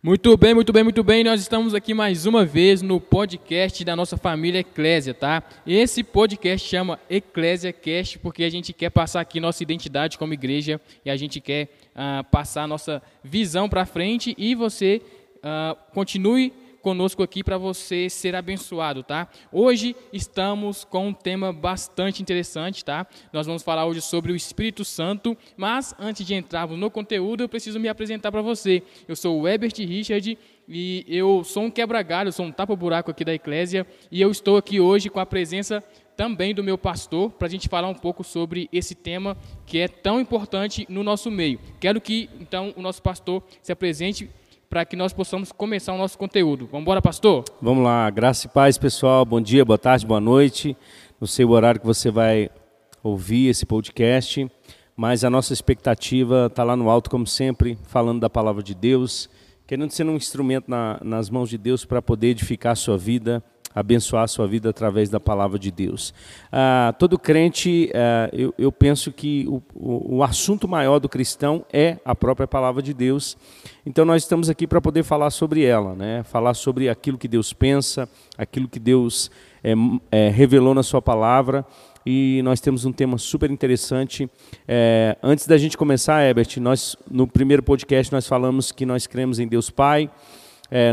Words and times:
Muito 0.00 0.36
bem, 0.36 0.54
muito 0.54 0.72
bem, 0.72 0.84
muito 0.84 1.02
bem. 1.02 1.24
Nós 1.24 1.40
estamos 1.40 1.74
aqui 1.74 1.92
mais 1.92 2.24
uma 2.24 2.44
vez 2.44 2.82
no 2.82 3.00
podcast 3.00 3.84
da 3.84 3.96
nossa 3.96 4.16
família 4.16 4.60
Eclésia, 4.60 5.12
tá? 5.12 5.42
Esse 5.66 6.04
podcast 6.04 6.68
chama 6.68 7.00
Eclésia 7.10 7.72
Cast 7.72 8.16
porque 8.20 8.44
a 8.44 8.48
gente 8.48 8.72
quer 8.72 8.90
passar 8.90 9.20
aqui 9.20 9.40
nossa 9.40 9.60
identidade 9.60 10.16
como 10.16 10.32
igreja 10.32 10.80
e 11.04 11.10
a 11.10 11.16
gente 11.16 11.40
quer 11.40 11.64
uh, 11.96 12.22
passar 12.30 12.68
nossa 12.68 13.02
visão 13.24 13.68
para 13.68 13.84
frente 13.84 14.36
e 14.38 14.54
você 14.54 15.02
uh, 15.38 15.76
continue 15.92 16.52
conosco 16.82 17.22
aqui 17.22 17.42
para 17.42 17.58
você 17.58 18.08
ser 18.08 18.34
abençoado, 18.34 19.02
tá? 19.02 19.28
Hoje 19.52 19.94
estamos 20.12 20.84
com 20.84 21.08
um 21.08 21.12
tema 21.12 21.52
bastante 21.52 22.22
interessante, 22.22 22.84
tá? 22.84 23.06
Nós 23.32 23.46
vamos 23.46 23.62
falar 23.62 23.86
hoje 23.86 24.00
sobre 24.00 24.32
o 24.32 24.36
Espírito 24.36 24.84
Santo, 24.84 25.36
mas 25.56 25.94
antes 25.98 26.26
de 26.26 26.34
entrarmos 26.34 26.78
no 26.78 26.90
conteúdo, 26.90 27.42
eu 27.42 27.48
preciso 27.48 27.78
me 27.78 27.88
apresentar 27.88 28.30
para 28.30 28.42
você. 28.42 28.82
Eu 29.06 29.16
sou 29.16 29.40
o 29.40 29.48
Ebert 29.48 29.74
Richard 29.78 30.38
e 30.68 31.04
eu 31.08 31.42
sou 31.44 31.64
um 31.64 31.70
quebra-galho, 31.70 32.32
sou 32.32 32.46
um 32.46 32.52
tapa-buraco 32.52 33.10
aqui 33.10 33.24
da 33.24 33.34
Eclésia 33.34 33.86
e 34.10 34.20
eu 34.20 34.30
estou 34.30 34.56
aqui 34.56 34.80
hoje 34.80 35.08
com 35.08 35.20
a 35.20 35.26
presença 35.26 35.82
também 36.18 36.52
do 36.52 36.64
meu 36.64 36.76
pastor, 36.76 37.30
para 37.30 37.46
a 37.46 37.50
gente 37.50 37.68
falar 37.68 37.86
um 37.86 37.94
pouco 37.94 38.24
sobre 38.24 38.68
esse 38.72 38.92
tema 38.92 39.36
que 39.64 39.78
é 39.78 39.86
tão 39.86 40.20
importante 40.20 40.84
no 40.88 41.04
nosso 41.04 41.30
meio. 41.30 41.60
Quero 41.78 42.00
que, 42.00 42.28
então, 42.40 42.74
o 42.76 42.82
nosso 42.82 43.00
pastor 43.00 43.40
se 43.62 43.70
apresente 43.70 44.28
para 44.68 44.84
que 44.84 44.96
nós 44.96 45.12
possamos 45.12 45.50
começar 45.50 45.94
o 45.94 45.98
nosso 45.98 46.18
conteúdo. 46.18 46.66
Vamos 46.66 46.82
embora, 46.82 47.00
pastor? 47.00 47.44
Vamos 47.60 47.82
lá. 47.82 48.08
Graça 48.10 48.46
e 48.46 48.50
paz, 48.50 48.76
pessoal. 48.76 49.24
Bom 49.24 49.40
dia, 49.40 49.64
boa 49.64 49.78
tarde, 49.78 50.06
boa 50.06 50.20
noite. 50.20 50.76
Não 51.18 51.26
sei 51.26 51.44
o 51.44 51.50
horário 51.50 51.80
que 51.80 51.86
você 51.86 52.10
vai 52.10 52.50
ouvir 53.02 53.48
esse 53.48 53.64
podcast, 53.64 54.46
mas 54.94 55.24
a 55.24 55.30
nossa 55.30 55.54
expectativa 55.54 56.46
está 56.46 56.64
lá 56.64 56.76
no 56.76 56.90
alto, 56.90 57.08
como 57.08 57.26
sempre, 57.26 57.78
falando 57.84 58.20
da 58.20 58.28
palavra 58.28 58.62
de 58.62 58.74
Deus, 58.74 59.30
querendo 59.66 59.90
ser 59.90 60.04
um 60.04 60.16
instrumento 60.16 60.70
na, 60.70 61.00
nas 61.02 61.30
mãos 61.30 61.48
de 61.48 61.56
Deus 61.56 61.86
para 61.86 62.02
poder 62.02 62.28
edificar 62.28 62.72
a 62.72 62.76
sua 62.76 62.98
vida, 62.98 63.42
abençoar 63.78 64.24
a 64.24 64.26
sua 64.26 64.46
vida 64.46 64.68
através 64.68 65.08
da 65.08 65.20
palavra 65.20 65.56
de 65.56 65.70
Deus. 65.70 66.12
Ah, 66.50 66.92
todo 66.98 67.16
crente, 67.16 67.90
ah, 67.94 68.28
eu, 68.32 68.52
eu, 68.58 68.72
penso 68.72 69.12
que 69.12 69.46
o, 69.48 69.62
o, 69.72 70.16
o, 70.16 70.22
assunto 70.24 70.66
maior 70.66 70.98
do 70.98 71.08
cristão 71.08 71.64
é 71.72 71.96
a 72.04 72.12
própria 72.14 72.46
palavra 72.46 72.82
de 72.82 72.92
Deus. 72.92 73.36
Então 73.86 74.04
nós 74.04 74.24
estamos 74.24 74.50
aqui 74.50 74.66
para 74.66 74.80
poder 74.80 75.04
falar 75.04 75.30
sobre 75.30 75.62
ela, 75.64 75.94
né? 75.94 76.24
falar 76.24 76.54
sobre 76.54 76.88
aquilo 76.88 77.16
que 77.16 77.28
Deus 77.28 77.52
pensa, 77.52 78.08
aquilo 78.36 78.66
que 78.66 78.80
Deus 78.80 79.30
é, 79.62 79.74
é, 80.10 80.28
revelou 80.28 80.74
na 80.74 80.82
sua 80.82 81.00
palavra. 81.00 81.64
E 82.04 82.40
nós 82.42 82.60
temos 82.60 82.84
um 82.84 82.92
tema 82.92 83.16
super 83.16 83.50
interessante. 83.50 84.28
É, 84.66 85.16
antes 85.22 85.46
da 85.46 85.56
gente 85.56 85.76
começar, 85.76 86.24
Herbert, 86.24 86.58
nós 86.58 86.96
no 87.08 87.28
primeiro 87.28 87.62
podcast 87.62 88.12
nós 88.12 88.26
falamos 88.26 88.72
que 88.72 88.84
nós 88.84 89.06
cremos 89.06 89.38
em 89.38 89.46
Deus 89.46 89.70
Pai, 89.70 90.10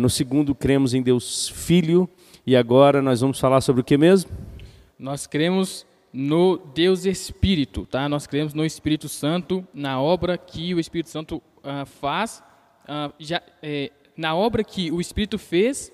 no 0.02 0.10
segundo 0.10 0.56
cremos 0.56 0.94
em 0.94 1.02
Deus 1.02 1.50
Filho 1.50 2.10
e 2.46 2.56
agora 2.56 3.02
nós 3.02 3.22
vamos 3.22 3.40
falar 3.40 3.60
sobre 3.62 3.82
o 3.82 3.84
que 3.84 3.98
mesmo? 3.98 4.30
Nós 5.00 5.26
cremos 5.26 5.86
no 6.14 6.58
Deus 6.58 7.06
Espírito, 7.06 7.86
tá? 7.86 8.08
Nós 8.08 8.28
cremos 8.28 8.54
no 8.54 8.64
Espírito 8.64 9.10
Santo, 9.10 9.68
na 9.74 10.00
obra 10.00 10.38
que 10.38 10.74
o 10.74 10.80
Espírito 10.80 11.10
Santo 11.10 11.38
uh, 11.38 11.86
faz, 11.86 12.44
uh, 12.84 13.12
já, 13.20 13.42
é, 13.62 13.92
na 14.16 14.36
obra 14.36 14.64
que 14.64 14.92
o 14.92 15.02
Espírito 15.02 15.38
fez, 15.38 15.92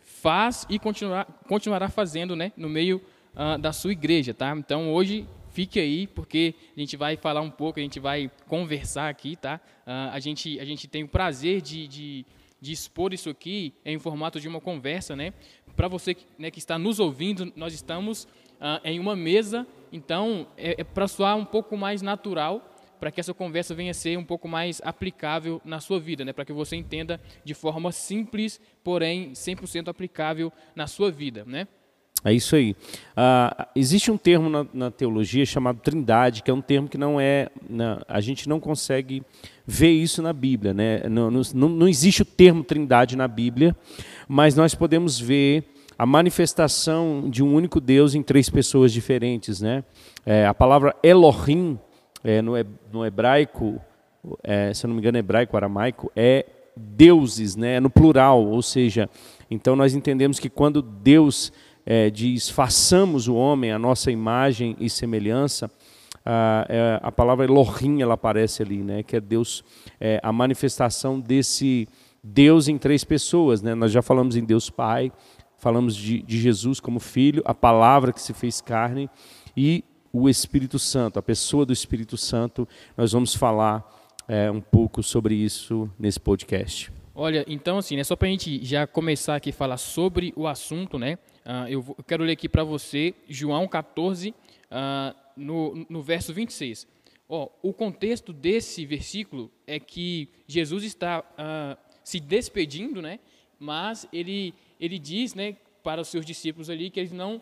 faz 0.00 0.66
e 0.68 0.78
continuar, 0.78 1.26
continuará 1.46 1.88
fazendo, 1.88 2.34
né? 2.34 2.52
No 2.56 2.68
meio 2.68 3.00
uh, 3.34 3.58
da 3.58 3.72
sua 3.72 3.92
igreja, 3.92 4.32
tá? 4.32 4.52
Então 4.56 4.92
hoje 4.92 5.26
fique 5.50 5.78
aí, 5.78 6.06
porque 6.06 6.54
a 6.74 6.80
gente 6.80 6.96
vai 6.96 7.16
falar 7.16 7.42
um 7.42 7.50
pouco, 7.50 7.78
a 7.78 7.82
gente 7.82 8.00
vai 8.00 8.30
conversar 8.48 9.10
aqui, 9.10 9.36
tá? 9.36 9.60
a, 9.84 10.18
gente, 10.18 10.58
a 10.58 10.64
gente 10.64 10.88
tem 10.88 11.04
o 11.04 11.08
prazer 11.08 11.60
de, 11.60 11.86
de, 11.86 12.26
de 12.62 12.72
expor 12.72 13.12
isso 13.12 13.28
aqui 13.28 13.74
em 13.84 13.98
formato 13.98 14.38
de 14.38 14.46
uma 14.46 14.60
conversa, 14.60 15.16
né? 15.16 15.34
para 15.74 15.88
você 15.88 16.16
né, 16.38 16.48
que 16.48 16.60
está 16.60 16.78
nos 16.78 17.00
ouvindo, 17.00 17.52
nós 17.56 17.74
estamos 17.74 18.28
ah, 18.60 18.80
em 18.84 19.00
uma 19.00 19.16
mesa, 19.16 19.66
então 19.92 20.46
é, 20.56 20.80
é 20.80 20.84
para 20.84 21.08
soar 21.08 21.36
um 21.36 21.44
pouco 21.44 21.76
mais 21.76 22.02
natural, 22.02 22.68
para 23.00 23.10
que 23.10 23.18
essa 23.18 23.34
conversa 23.34 23.74
venha 23.74 23.90
a 23.90 23.94
ser 23.94 24.16
um 24.16 24.24
pouco 24.24 24.46
mais 24.46 24.80
aplicável 24.84 25.60
na 25.64 25.80
sua 25.80 25.98
vida, 25.98 26.24
né, 26.24 26.32
para 26.32 26.44
que 26.44 26.52
você 26.52 26.76
entenda 26.76 27.20
de 27.44 27.52
forma 27.52 27.90
simples, 27.90 28.60
porém 28.84 29.32
100% 29.32 29.88
aplicável 29.88 30.52
na 30.76 30.86
sua 30.86 31.10
vida, 31.10 31.44
né? 31.44 31.66
É 32.24 32.32
isso 32.32 32.54
aí. 32.54 32.76
Uh, 33.16 33.66
existe 33.74 34.10
um 34.10 34.16
termo 34.16 34.48
na, 34.48 34.66
na, 34.72 34.90
teologia 34.90 35.44
chamado 35.44 35.80
trindade, 35.80 36.42
que 36.42 36.50
é 36.50 36.54
um 36.54 36.60
termo 36.60 36.88
que 36.88 36.96
não 36.96 37.20
é. 37.20 37.48
Na, 37.68 38.00
a 38.06 38.20
gente 38.20 38.48
não 38.48 38.60
consegue 38.60 39.22
ver 39.66 39.90
isso 39.90 40.22
na 40.22 40.32
Bíblia. 40.32 40.72
Né? 40.72 41.02
Não, 41.08 41.30
não, 41.30 41.68
não 41.68 41.88
existe 41.88 42.22
o 42.22 42.24
termo 42.24 42.62
trindade 42.62 43.16
na 43.16 43.26
Bíblia, 43.26 43.74
mas 44.28 44.54
nós 44.54 44.74
podemos 44.74 45.18
ver 45.18 45.64
a 45.98 46.06
manifestação 46.06 47.28
de 47.28 47.42
um 47.42 47.54
único 47.54 47.80
Deus 47.80 48.14
em 48.14 48.22
três 48.22 48.48
pessoas 48.48 48.92
diferentes. 48.92 49.60
Né? 49.60 49.84
É, 50.24 50.46
a 50.46 50.54
palavra 50.54 50.94
Elohim, 51.02 51.78
é, 52.22 52.40
no, 52.40 52.52
no, 52.92 53.04
hebraico, 53.04 53.80
é, 54.42 54.72
se 54.72 54.86
eu 54.86 54.88
não 54.88 54.94
me 54.94 55.00
engano, 55.00 55.18
hebraico, 55.18 55.56
aramaico, 55.56 56.10
é 56.14 56.46
deuses, 56.76 57.56
né? 57.56 57.76
é 57.76 57.80
no 57.80 57.90
plural, 57.90 58.46
ou 58.46 58.62
seja, 58.62 59.10
então 59.50 59.76
nós 59.76 59.94
entendemos 59.94 60.38
que 60.38 60.48
quando 60.48 60.80
Deus 60.80 61.52
é, 61.84 62.10
diz 62.10 62.48
façamos 62.48 63.28
o 63.28 63.34
homem 63.34 63.72
a 63.72 63.78
nossa 63.78 64.10
imagem 64.10 64.76
e 64.78 64.88
semelhança, 64.88 65.70
a, 66.24 66.66
é, 66.68 67.00
a 67.02 67.10
palavra 67.10 67.44
Elohim 67.44 68.00
ela 68.00 68.14
aparece 68.14 68.62
ali, 68.62 68.82
né? 68.82 69.02
que 69.02 69.16
é 69.16 69.20
Deus, 69.20 69.64
é, 70.00 70.20
a 70.22 70.32
manifestação 70.32 71.18
desse 71.18 71.88
Deus 72.22 72.68
em 72.68 72.78
três 72.78 73.04
pessoas. 73.04 73.62
Né? 73.62 73.74
Nós 73.74 73.90
já 73.90 74.02
falamos 74.02 74.36
em 74.36 74.44
Deus 74.44 74.70
Pai, 74.70 75.12
falamos 75.56 75.96
de, 75.96 76.22
de 76.22 76.40
Jesus 76.40 76.80
como 76.80 77.00
Filho, 77.00 77.42
a 77.44 77.54
palavra 77.54 78.12
que 78.12 78.20
se 78.20 78.32
fez 78.32 78.60
carne 78.60 79.10
e 79.56 79.84
o 80.12 80.28
Espírito 80.28 80.78
Santo, 80.78 81.18
a 81.18 81.22
pessoa 81.22 81.66
do 81.66 81.72
Espírito 81.72 82.16
Santo. 82.16 82.68
Nós 82.96 83.12
vamos 83.12 83.34
falar 83.34 83.84
é, 84.28 84.50
um 84.50 84.60
pouco 84.60 85.02
sobre 85.02 85.34
isso 85.34 85.90
nesse 85.98 86.20
podcast. 86.20 86.92
Olha, 87.14 87.44
então 87.46 87.78
assim, 87.78 87.96
né, 87.96 88.04
só 88.04 88.16
para 88.16 88.28
a 88.28 88.30
gente 88.30 88.64
já 88.64 88.86
começar 88.86 89.36
aqui 89.36 89.50
a 89.50 89.52
falar 89.52 89.76
sobre 89.76 90.32
o 90.36 90.46
assunto, 90.46 90.98
né? 90.98 91.18
Uh, 91.44 91.68
eu, 91.68 91.82
vou, 91.82 91.96
eu, 91.98 92.04
quero 92.04 92.22
ler 92.24 92.32
aqui 92.32 92.48
para 92.48 92.62
você 92.62 93.14
João 93.28 93.66
14, 93.66 94.30
uh, 94.30 94.34
ah, 94.70 95.16
no, 95.36 95.86
no 95.88 96.02
verso 96.02 96.32
26. 96.32 96.86
Oh, 97.28 97.48
o 97.62 97.72
contexto 97.72 98.32
desse 98.32 98.84
versículo 98.86 99.50
é 99.66 99.80
que 99.80 100.28
Jesus 100.46 100.84
está 100.84 101.20
uh, 101.20 101.76
se 102.04 102.20
despedindo, 102.20 103.02
né? 103.02 103.18
Mas 103.58 104.06
ele 104.12 104.54
ele 104.78 104.98
diz, 104.98 105.34
né, 105.34 105.56
para 105.82 106.00
os 106.00 106.08
seus 106.08 106.26
discípulos 106.26 106.68
ali 106.68 106.90
que 106.90 106.98
eles 106.98 107.12
não 107.12 107.40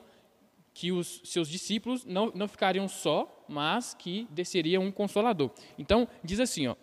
que 0.73 0.93
os 0.93 1.21
seus 1.25 1.49
discípulos 1.49 2.05
não, 2.05 2.31
não 2.35 2.47
ficariam 2.47 2.87
só, 2.87 3.45
mas 3.49 3.95
que 3.95 4.29
desceria 4.31 4.81
um 4.81 4.93
consolador. 4.93 5.51
Então, 5.77 6.07
diz 6.23 6.39
assim, 6.39 6.69
ó, 6.69 6.77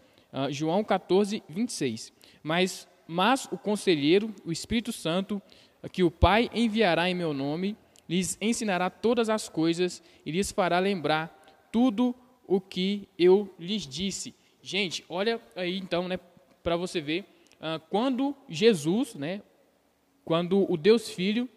João 0.51 0.83
14, 0.83 1.41
26. 1.47 2.11
Mas, 2.44 2.88
mas 3.07 3.47
o 3.51 3.57
conselheiro, 3.57 4.33
o 4.45 4.51
Espírito 4.51 4.91
Santo, 4.91 5.41
que 5.90 6.03
o 6.03 6.12
Pai 6.12 6.50
enviará 6.53 7.09
em 7.09 7.16
meu 7.16 7.34
nome, 7.34 7.75
lhes 8.08 8.38
ensinará 8.42 8.90
todas 8.90 9.30
as 9.30 9.50
coisas 9.50 10.02
e 10.25 10.31
lhes 10.31 10.52
fará 10.52 10.80
lembrar 10.80 11.70
tudo 11.72 12.16
o 12.46 12.62
que 12.62 13.08
eu 13.18 13.53
lhes 13.59 13.86
disse. 13.86 14.34
Gente, 14.62 15.03
olha 15.09 15.42
aí 15.56 15.78
então, 15.78 16.08
né, 16.08 16.20
para 16.64 16.75
você 16.75 17.00
ver, 17.02 17.25
uh, 17.56 17.80
quando 17.90 18.36
Jesus, 18.50 19.16
né, 19.16 19.42
quando 20.24 20.70
o 20.72 20.78
Deus 20.78 21.09
Filho, 21.09 21.48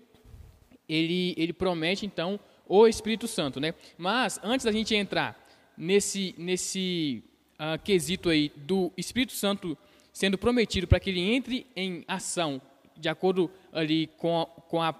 ele, 0.88 1.34
ele 1.36 1.52
promete 1.52 2.04
então 2.04 2.38
o 2.68 2.86
Espírito 2.86 3.26
Santo, 3.26 3.58
né? 3.58 3.74
Mas 3.98 4.38
antes 4.42 4.64
da 4.64 4.70
gente 4.70 4.94
entrar 4.94 5.36
nesse 5.76 6.34
nesse 6.38 7.24
uh, 7.54 7.82
quesito 7.82 8.28
aí 8.28 8.52
do 8.54 8.92
Espírito 8.96 9.32
Santo 9.32 9.76
sendo 10.12 10.38
prometido 10.38 10.86
para 10.86 11.00
que 11.00 11.10
ele 11.10 11.20
entre 11.20 11.66
em 11.74 12.04
ação 12.06 12.60
de 12.96 13.08
acordo 13.08 13.50
ali 13.72 14.06
com 14.18 14.46
com 14.68 14.80
a, 14.80 14.94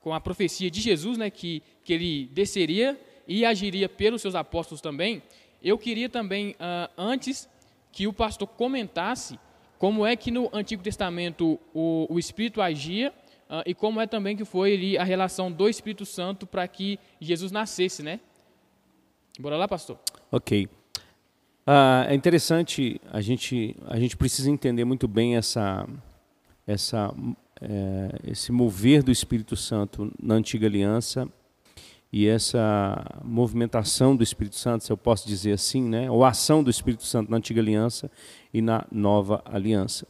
com 0.00 0.14
a 0.14 0.20
profecia 0.20 0.70
de 0.70 0.80
Jesus, 0.80 1.18
né, 1.18 1.30
que, 1.30 1.62
que 1.84 1.92
ele 1.92 2.26
desceria 2.32 2.98
e 3.26 3.44
agiria 3.44 3.88
pelos 3.88 4.22
seus 4.22 4.34
apóstolos 4.34 4.80
também, 4.80 5.22
eu 5.62 5.76
queria 5.76 6.08
também, 6.08 6.52
uh, 6.52 6.90
antes 6.96 7.48
que 7.92 8.06
o 8.06 8.12
pastor 8.12 8.48
comentasse 8.48 9.38
como 9.78 10.06
é 10.06 10.14
que 10.14 10.30
no 10.30 10.48
Antigo 10.52 10.82
Testamento 10.82 11.58
o, 11.74 12.06
o 12.08 12.18
Espírito 12.18 12.62
agia 12.62 13.12
uh, 13.48 13.62
e 13.66 13.74
como 13.74 14.00
é 14.00 14.06
também 14.06 14.36
que 14.36 14.44
foi 14.44 14.74
ali 14.74 14.98
a 14.98 15.04
relação 15.04 15.50
do 15.50 15.68
Espírito 15.68 16.06
Santo 16.06 16.46
para 16.46 16.66
que 16.68 16.98
Jesus 17.20 17.50
nascesse, 17.50 18.02
né? 18.02 18.20
Bora 19.38 19.56
lá, 19.56 19.66
pastor. 19.66 19.98
Ok. 20.30 20.68
Uh, 21.66 22.08
é 22.08 22.14
interessante, 22.14 23.00
a 23.10 23.20
gente, 23.20 23.76
a 23.86 23.98
gente 23.98 24.16
precisa 24.16 24.50
entender 24.50 24.84
muito 24.84 25.06
bem 25.06 25.36
essa, 25.36 25.86
essa, 26.66 27.14
é, 27.60 28.30
esse 28.30 28.50
mover 28.52 29.02
do 29.02 29.10
Espírito 29.10 29.56
Santo 29.56 30.12
na 30.20 30.34
antiga 30.34 30.66
aliança 30.66 31.28
e 32.12 32.26
essa 32.26 33.20
movimentação 33.24 34.16
do 34.16 34.22
Espírito 34.22 34.56
Santo, 34.56 34.84
se 34.84 34.92
eu 34.92 34.96
posso 34.96 35.28
dizer 35.28 35.52
assim, 35.52 35.82
né, 35.82 36.10
ou 36.10 36.24
ação 36.24 36.62
do 36.62 36.70
Espírito 36.70 37.04
Santo 37.04 37.30
na 37.30 37.36
antiga 37.36 37.60
aliança 37.60 38.10
e 38.52 38.60
na 38.60 38.84
nova 38.90 39.42
aliança. 39.44 40.06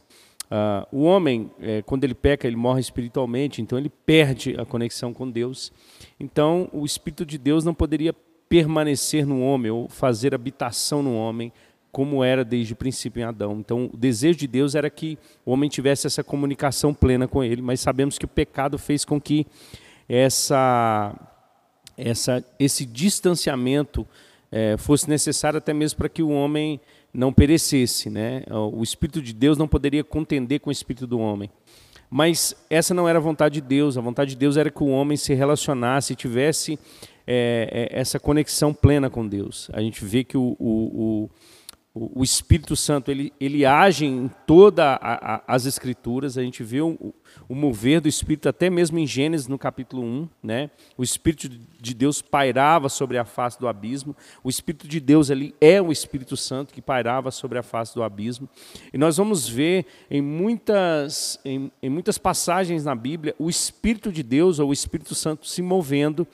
Uh, 0.51 0.97
o 0.97 1.03
homem, 1.03 1.49
é, 1.61 1.81
quando 1.81 2.03
ele 2.03 2.13
peca, 2.13 2.45
ele 2.45 2.57
morre 2.57 2.81
espiritualmente, 2.81 3.61
então 3.61 3.77
ele 3.77 3.89
perde 3.89 4.59
a 4.59 4.65
conexão 4.65 5.13
com 5.13 5.29
Deus. 5.29 5.71
Então, 6.19 6.67
o 6.73 6.83
Espírito 6.85 7.25
de 7.25 7.37
Deus 7.37 7.63
não 7.63 7.73
poderia 7.73 8.13
permanecer 8.49 9.25
no 9.25 9.41
homem 9.41 9.71
ou 9.71 9.87
fazer 9.87 10.35
habitação 10.35 11.01
no 11.01 11.15
homem, 11.15 11.53
como 11.91 12.23
era 12.23 12.45
desde 12.45 12.73
o 12.73 12.75
princípio 12.75 13.21
em 13.21 13.23
Adão. 13.23 13.59
Então, 13.59 13.89
o 13.93 13.97
desejo 13.97 14.39
de 14.39 14.47
Deus 14.47 14.75
era 14.75 14.89
que 14.89 15.17
o 15.45 15.51
homem 15.51 15.69
tivesse 15.69 16.07
essa 16.07 16.23
comunicação 16.23 16.93
plena 16.93 17.27
com 17.27 17.43
ele, 17.43 17.61
mas 17.61 17.81
sabemos 17.81 18.17
que 18.17 18.25
o 18.25 18.29
pecado 18.29 18.77
fez 18.77 19.03
com 19.03 19.19
que 19.19 19.45
essa, 20.07 21.13
essa, 21.97 22.43
esse 22.59 22.85
distanciamento 22.85 24.07
é, 24.51 24.77
fosse 24.77 25.09
necessário 25.09 25.57
até 25.57 25.73
mesmo 25.73 25.97
para 25.97 26.09
que 26.09 26.23
o 26.23 26.29
homem 26.29 26.79
não 27.13 27.31
perecesse. 27.31 28.09
Né? 28.09 28.43
O 28.49 28.83
Espírito 28.83 29.21
de 29.21 29.33
Deus 29.33 29.57
não 29.57 29.67
poderia 29.67 30.03
contender 30.03 30.59
com 30.59 30.69
o 30.69 30.73
Espírito 30.73 31.07
do 31.07 31.19
homem. 31.19 31.49
Mas 32.09 32.53
essa 32.69 32.93
não 32.93 33.07
era 33.07 33.19
a 33.19 33.21
vontade 33.21 33.55
de 33.55 33.61
Deus. 33.61 33.97
A 33.97 34.01
vontade 34.01 34.31
de 34.31 34.35
Deus 34.35 34.57
era 34.57 34.69
que 34.69 34.83
o 34.83 34.87
homem 34.87 35.15
se 35.15 35.33
relacionasse, 35.33 36.13
tivesse 36.13 36.77
é, 37.25 37.89
é, 37.93 37.99
essa 37.99 38.19
conexão 38.19 38.73
plena 38.73 39.09
com 39.09 39.25
Deus. 39.25 39.69
A 39.71 39.81
gente 39.81 40.03
vê 40.03 40.21
que 40.23 40.35
o, 40.35 40.57
o, 40.59 40.69
o, 40.69 41.29
o 41.93 42.23
Espírito 42.23 42.73
Santo 42.73 43.11
ele, 43.11 43.33
ele 43.37 43.65
age 43.65 44.05
em 44.05 44.29
todas 44.47 44.97
as 45.45 45.65
Escrituras, 45.65 46.37
a 46.37 46.41
gente 46.41 46.63
vê 46.63 46.79
o, 46.79 47.13
o, 47.49 47.53
mover 47.53 47.99
do 47.99 48.07
Espírito 48.07 48.47
até 48.47 48.69
mesmo 48.69 48.97
em 48.97 49.05
Gênesis, 49.05 49.45
no 49.45 49.59
capítulo 49.59 50.01
1. 50.01 50.29
Né? 50.41 50.71
O 50.97 51.03
Espírito 51.03 51.49
de 51.49 51.93
Deus 51.93 52.21
pairava 52.21 52.87
sobre 52.87 53.17
a 53.17 53.25
face 53.25 53.59
do 53.59 53.67
abismo, 53.67 54.15
o 54.41 54.49
Espírito 54.49 54.87
de 54.87 55.01
Deus 55.01 55.29
ali 55.29 55.53
é 55.59 55.81
o 55.81 55.91
Espírito 55.91 56.37
Santo 56.37 56.73
que 56.73 56.81
pairava 56.81 57.29
sobre 57.29 57.59
a 57.59 57.63
face 57.63 57.93
do 57.93 58.03
abismo. 58.03 58.47
E 58.93 58.97
nós 58.97 59.17
vamos 59.17 59.45
ver 59.45 59.85
em 60.09 60.21
muitas, 60.21 61.41
em, 61.43 61.69
em 61.83 61.89
muitas 61.89 62.17
passagens 62.17 62.85
na 62.85 62.95
Bíblia 62.95 63.35
o 63.37 63.49
Espírito 63.49 64.13
de 64.13 64.23
Deus 64.23 64.59
ou 64.59 64.69
o 64.69 64.73
Espírito 64.73 65.13
Santo 65.13 65.45
se 65.45 65.61
movendo, 65.61 66.25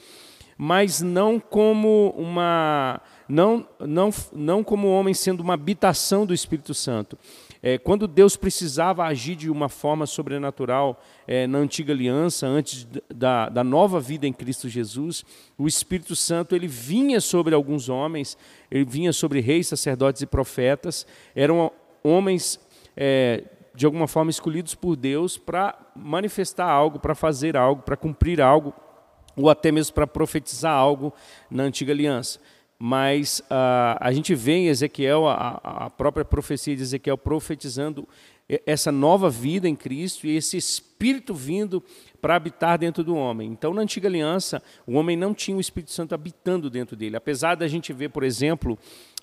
mas 0.55 1.01
não 1.01 1.39
como 1.39 2.13
uma 2.15 3.01
não, 3.27 3.67
não, 3.79 4.09
não 4.31 4.63
como 4.63 4.87
homem 4.87 5.13
sendo 5.13 5.41
uma 5.41 5.53
habitação 5.53 6.25
do 6.25 6.33
Espírito 6.33 6.73
Santo. 6.73 7.17
É, 7.61 7.77
quando 7.77 8.07
Deus 8.07 8.37
precisava 8.37 9.03
agir 9.03 9.35
de 9.35 9.49
uma 9.49 9.67
forma 9.67 10.05
sobrenatural 10.05 11.01
é, 11.27 11.47
na 11.47 11.57
antiga 11.57 11.91
aliança, 11.91 12.47
antes 12.47 12.87
da, 13.13 13.49
da 13.49 13.63
nova 13.63 13.99
vida 13.99 14.27
em 14.27 14.33
Cristo 14.33 14.69
Jesus, 14.69 15.25
o 15.57 15.67
Espírito 15.67 16.15
Santo 16.15 16.55
ele 16.55 16.67
vinha 16.67 17.19
sobre 17.19 17.53
alguns 17.53 17.89
homens, 17.89 18.37
ele 18.71 18.85
vinha 18.85 19.11
sobre 19.11 19.41
reis, 19.41 19.67
sacerdotes 19.67 20.21
e 20.21 20.25
profetas, 20.25 21.05
eram 21.35 21.71
homens 22.03 22.59
é, 22.95 23.43
de 23.75 23.85
alguma 23.85 24.07
forma 24.07 24.31
escolhidos 24.31 24.75
por 24.75 24.95
Deus 24.95 25.37
para 25.37 25.77
manifestar 25.95 26.69
algo, 26.69 26.99
para 26.99 27.15
fazer 27.15 27.57
algo, 27.57 27.81
para 27.81 27.97
cumprir 27.97 28.39
algo, 28.39 28.73
ou 29.35 29.49
até 29.49 29.71
mesmo 29.71 29.93
para 29.93 30.07
profetizar 30.07 30.73
algo 30.73 31.13
na 31.49 31.63
antiga 31.63 31.91
aliança 31.91 32.39
mas 32.79 33.39
uh, 33.49 33.97
a 33.99 34.11
gente 34.11 34.35
vê 34.35 34.53
em 34.53 34.67
Ezequiel, 34.67 35.27
a, 35.27 35.59
a, 35.63 35.89
própria 35.89 36.23
profecia 36.23 36.75
de 36.75 36.81
Ezequiel 36.81 37.17
profetizando 37.17 38.07
essa 38.65 38.91
nova 38.91 39.29
vida 39.29 39.67
em 39.67 39.75
Cristo 39.75 40.25
e 40.25 40.35
esse 40.35 40.55
Espírito 40.55 41.33
vindo 41.33 41.83
para 42.21 42.35
habitar 42.35 42.77
dentro 42.77 43.03
do 43.03 43.15
homem. 43.15 43.51
Então, 43.51 43.73
na 43.73 43.81
antiga 43.81 44.07
aliança, 44.07 44.61
o 44.85 44.93
homem 44.93 45.17
não 45.17 45.33
tinha 45.33 45.57
o 45.57 45.61
Espírito 45.61 45.91
Santo 45.91 46.15
habitando 46.15 46.69
dentro 46.69 46.95
dele. 46.95 47.17
Apesar 47.17 47.55
da 47.55 47.67
gente 47.67 47.91
ver, 47.91 48.09
por 48.09 48.23
exemplo, 48.23 48.77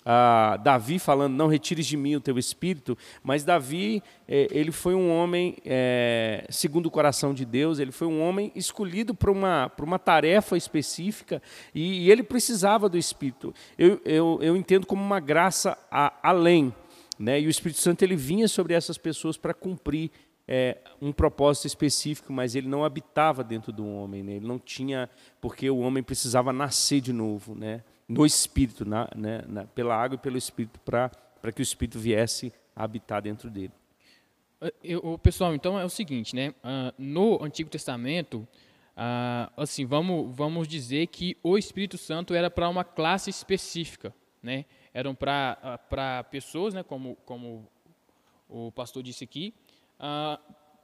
ah, 0.05 0.57
Davi 0.61 0.99
falando, 0.99 1.33
não 1.33 1.47
retires 1.47 1.87
de 1.87 1.97
mim 1.97 2.15
o 2.15 2.21
teu 2.21 2.37
espírito, 2.37 2.95
mas 3.23 3.43
Davi, 3.43 4.03
eh, 4.27 4.47
ele 4.51 4.71
foi 4.71 4.93
um 4.93 5.09
homem 5.09 5.57
eh, 5.65 6.45
segundo 6.47 6.85
o 6.85 6.91
coração 6.91 7.33
de 7.33 7.43
Deus, 7.43 7.79
ele 7.79 7.91
foi 7.91 8.07
um 8.07 8.21
homem 8.21 8.51
escolhido 8.55 9.15
para 9.15 9.31
uma, 9.31 9.67
para 9.67 9.83
uma 9.83 9.97
tarefa 9.97 10.55
específica 10.55 11.41
e, 11.73 12.05
e 12.05 12.11
ele 12.11 12.21
precisava 12.21 12.87
do 12.87 12.99
espírito. 12.99 13.51
Eu, 13.79 13.99
eu, 14.05 14.39
eu 14.43 14.55
entendo 14.55 14.85
como 14.85 15.01
uma 15.03 15.19
graça 15.19 15.75
a, 15.89 16.13
além, 16.21 16.71
né? 17.17 17.41
e 17.41 17.47
o 17.47 17.49
Espírito 17.49 17.79
Santo 17.79 18.03
ele 18.03 18.15
vinha 18.15 18.47
sobre 18.47 18.75
essas 18.75 18.99
pessoas 18.99 19.37
para 19.37 19.55
cumprir 19.55 20.11
é, 20.47 20.77
um 21.01 21.11
propósito 21.11 21.65
específico, 21.65 22.31
mas 22.31 22.55
ele 22.55 22.67
não 22.67 22.85
habitava 22.85 23.43
dentro 23.43 23.71
do 23.71 23.87
homem, 23.87 24.21
né? 24.21 24.33
ele 24.33 24.47
não 24.47 24.59
tinha, 24.59 25.09
porque 25.41 25.67
o 25.67 25.79
homem 25.79 26.03
precisava 26.03 26.53
nascer 26.53 27.01
de 27.01 27.11
novo, 27.11 27.55
né? 27.55 27.81
No 28.07 28.25
Espírito, 28.25 28.85
na, 28.85 29.09
né, 29.15 29.43
na, 29.47 29.65
pela 29.65 29.95
água 29.95 30.15
e 30.15 30.19
pelo 30.19 30.37
Espírito, 30.37 30.79
para 30.79 31.09
que 31.53 31.61
o 31.61 31.63
Espírito 31.63 31.99
viesse 31.99 32.53
a 32.75 32.83
habitar 32.83 33.21
dentro 33.21 33.49
dele. 33.49 33.71
Eh, 34.61 34.73
eu, 34.83 35.17
pessoal, 35.17 35.53
então 35.53 35.79
é 35.79 35.85
o 35.85 35.89
seguinte, 35.89 36.35
né? 36.35 36.49
Uh, 36.49 36.93
no 36.97 37.43
Antigo 37.43 37.69
Testamento, 37.69 38.47
uh, 38.95 39.51
assim, 39.57 39.85
vamos, 39.85 40.35
vamos 40.35 40.67
dizer 40.67 41.07
que 41.07 41.37
o 41.43 41.57
Espírito 41.57 41.97
Santo 41.97 42.33
era 42.33 42.49
para 42.49 42.69
uma 42.69 42.83
classe 42.83 43.29
específica, 43.29 44.13
né? 44.41 44.65
Eram 44.93 45.13
para 45.13 45.57
uh, 45.63 46.29
pessoas, 46.29 46.73
né? 46.73 46.83
Como 46.83 47.15
como 47.25 47.67
o 48.47 48.71
pastor 48.71 49.01
disse 49.01 49.23
aqui, 49.23 49.53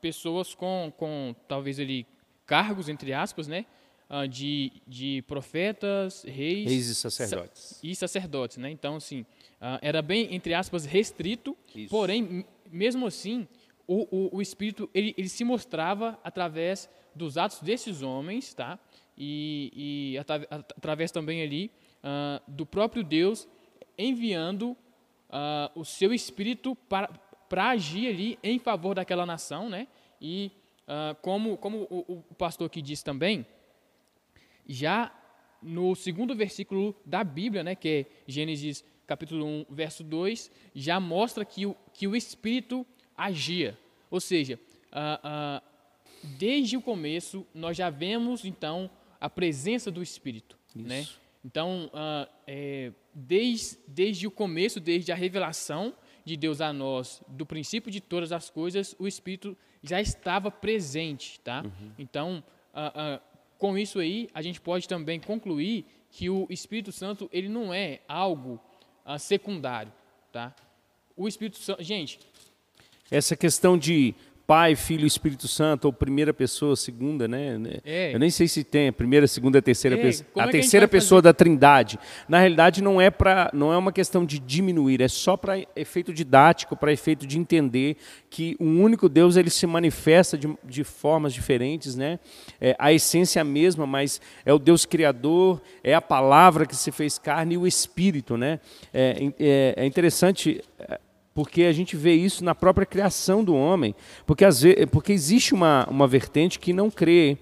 pessoas 0.02 0.56
com 0.56 0.92
com 0.98 1.36
talvez 1.48 1.80
ali 1.80 2.08
cargos 2.46 2.90
entre 2.90 3.14
aspas, 3.14 3.48
né? 3.48 3.66
Uh, 4.12 4.28
de, 4.28 4.74
de 4.86 5.24
profetas, 5.28 6.24
reis, 6.24 6.70
reis 6.70 6.88
e 6.88 6.96
sacerdotes. 6.96 7.62
Sa 7.62 7.80
e 7.82 7.96
sacerdotes, 7.96 8.58
né? 8.58 8.70
Então, 8.70 8.98
assim, 8.98 9.22
uh, 9.22 9.80
era 9.82 10.02
bem, 10.02 10.36
entre 10.36 10.54
aspas, 10.54 10.86
restrito, 10.86 11.58
Isso. 11.74 11.90
porém, 11.90 12.46
mesmo 12.70 13.08
assim, 13.08 13.48
o, 13.88 14.08
o, 14.12 14.38
o 14.38 14.42
Espírito, 14.42 14.90
ele, 14.94 15.16
ele 15.18 15.30
se 15.30 15.44
mostrava 15.44 16.20
através 16.24 16.90
dos 17.16 17.38
atos 17.38 17.60
desses 17.62 18.02
homens, 18.02 18.54
tá? 18.54 18.78
E, 19.18 20.16
e 20.16 20.18
através 20.18 21.12
também 21.12 21.42
ali 21.42 21.72
uh, 22.04 22.42
do 22.48 22.66
próprio 22.66 23.04
Deus 23.04 23.48
enviando 23.98 24.72
uh, 24.72 25.80
o 25.80 25.86
seu 25.86 26.14
Espírito 26.14 26.76
para, 26.88 27.08
para 27.50 27.70
agir 27.70 28.08
ali 28.08 28.40
em 28.42 28.58
favor 28.58 28.96
daquela 28.96 29.26
nação, 29.26 29.70
né? 29.70 29.88
E 30.20 30.52
uh, 30.88 31.16
como, 31.22 31.58
como 31.58 31.88
o, 31.90 32.24
o 32.30 32.36
pastor 32.36 32.68
aqui 32.68 32.82
disse 32.82 33.04
também, 33.04 33.46
já 34.68 35.12
no 35.62 35.96
segundo 35.96 36.36
versículo 36.36 36.96
da 37.06 37.24
Bíblia, 37.24 37.64
né, 37.64 37.76
que 37.76 37.88
é 37.88 38.06
Gênesis 38.28 38.84
capítulo 39.06 39.46
1, 39.46 39.66
verso 39.70 40.04
2, 40.04 40.50
já 40.74 41.00
mostra 41.00 41.44
que 41.44 41.66
o, 41.66 41.76
que 41.94 42.08
o 42.08 42.16
Espírito 42.16 42.86
agia. 43.16 43.78
Ou 44.10 44.20
seja, 44.20 44.60
uh, 44.92 45.60
uh, 45.60 45.62
desde 46.38 46.78
o 46.78 46.82
começo, 46.82 47.46
nós 47.54 47.76
já 47.76 47.90
vemos, 47.90 48.46
então, 48.46 48.90
a 49.20 49.30
presença 49.30 49.92
do 49.92 50.02
Espírito. 50.02 50.58
Né? 50.74 51.06
Então, 51.44 51.92
uh, 51.94 52.32
é, 52.48 52.94
desde, 53.14 53.78
desde 53.86 54.28
o 54.28 54.32
começo, 54.32 54.80
desde 54.80 55.12
a 55.12 55.16
revelação 55.16 55.94
de 56.24 56.38
Deus 56.38 56.62
a 56.62 56.72
nós, 56.72 57.22
do 57.28 57.46
princípio 57.46 57.92
de 57.92 58.00
todas 58.00 58.32
as 58.32 58.50
coisas, 58.50 58.96
o 58.98 59.08
Espírito 59.08 59.58
já 59.84 60.00
estava 60.00 60.50
presente. 60.50 61.40
Tá? 61.42 61.64
Uhum. 61.64 61.92
Então, 62.00 62.44
com 63.62 63.78
isso 63.78 64.00
aí, 64.00 64.28
a 64.34 64.42
gente 64.42 64.60
pode 64.60 64.88
também 64.88 65.20
concluir 65.20 65.86
que 66.10 66.28
o 66.32 66.48
Espírito 66.50 66.92
Santo 66.92 67.30
ele 67.32 67.48
não 67.48 67.72
é 67.72 68.00
algo 68.08 68.60
uh, 69.06 69.20
secundário, 69.20 69.94
tá? 70.32 70.56
O 71.16 71.28
Espírito 71.28 71.60
Santo, 71.60 71.84
gente, 71.84 72.20
essa 73.12 73.36
questão 73.36 73.78
de 73.78 74.16
Pai, 74.48 74.76
Filho 74.76 75.04
e 75.04 75.08
Espírito 75.08 75.48
Santo, 75.48 75.86
ou 75.86 75.94
primeira 75.94 76.34
pessoa, 76.34 76.76
segunda, 76.76 77.28
né? 77.28 77.58
É. 77.86 78.14
Eu 78.14 78.20
nem 78.20 78.30
sei 78.30 78.48
se 78.48 78.64
tem 78.64 78.90
a 78.90 78.94
primeira, 78.94 79.28
segunda, 79.28 79.62
terceira 79.62 79.98
é. 79.98 80.02
pessoa. 80.02 80.28
A 80.36 80.48
é 80.48 80.52
terceira 80.52 80.86
a 80.86 80.90
pessoa 80.90 81.20
fazer? 81.22 81.30
da 81.30 81.34
Trindade. 81.34 82.00
Na 82.28 82.40
realidade, 82.40 82.82
não 82.82 83.00
é 83.00 83.10
para, 83.10 83.50
não 83.54 83.72
é 83.72 83.78
uma 83.78 83.92
questão 83.92 84.26
de 84.26 84.40
diminuir, 84.40 85.02
é 85.02 85.08
só 85.08 85.38
para 85.38 85.54
efeito 85.76 86.14
didático, 86.14 86.76
para 86.76 86.92
efeito 86.92 87.26
de 87.26 87.40
entender 87.40 87.98
que 88.30 88.56
um 88.60 88.82
único 88.82 89.08
Deus 89.08 89.36
ele 89.38 89.50
se 89.50 89.66
manifesta 89.66 90.38
de, 90.38 90.50
de 90.64 90.84
formas 90.84 91.34
diferentes, 91.34 91.96
né? 91.96 92.20
É, 92.60 92.76
a 92.78 92.92
essência 92.92 93.40
é 93.40 93.42
a 93.42 93.46
mesma, 93.46 93.88
mas 93.88 94.20
é 94.46 94.54
o 94.54 94.60
Deus 94.60 94.86
criador, 94.86 95.62
é 95.84 95.94
a 95.94 96.02
palavra 96.02 96.66
que 96.66 96.76
se 96.76 96.92
fez 96.92 97.18
carne 97.18 97.56
e 97.56 97.58
o 97.58 97.68
Espírito, 97.68 98.38
né? 98.38 98.60
É, 98.94 99.32
é, 99.40 99.74
é 99.78 99.86
interessante 99.86 100.62
é, 100.80 101.00
porque 101.34 101.64
a 101.64 101.72
gente 101.72 101.96
vê 101.96 102.14
isso 102.14 102.44
na 102.44 102.54
própria 102.54 102.86
criação 102.86 103.44
do 103.44 103.56
homem, 103.56 103.96
porque, 104.26 104.44
às 104.44 104.62
vezes, 104.62 104.86
porque 104.92 105.14
existe 105.14 105.54
uma, 105.54 105.88
uma 105.90 106.08
vertente 106.08 106.60
que 106.60 106.74
não 106.74 106.90
crê, 106.92 107.38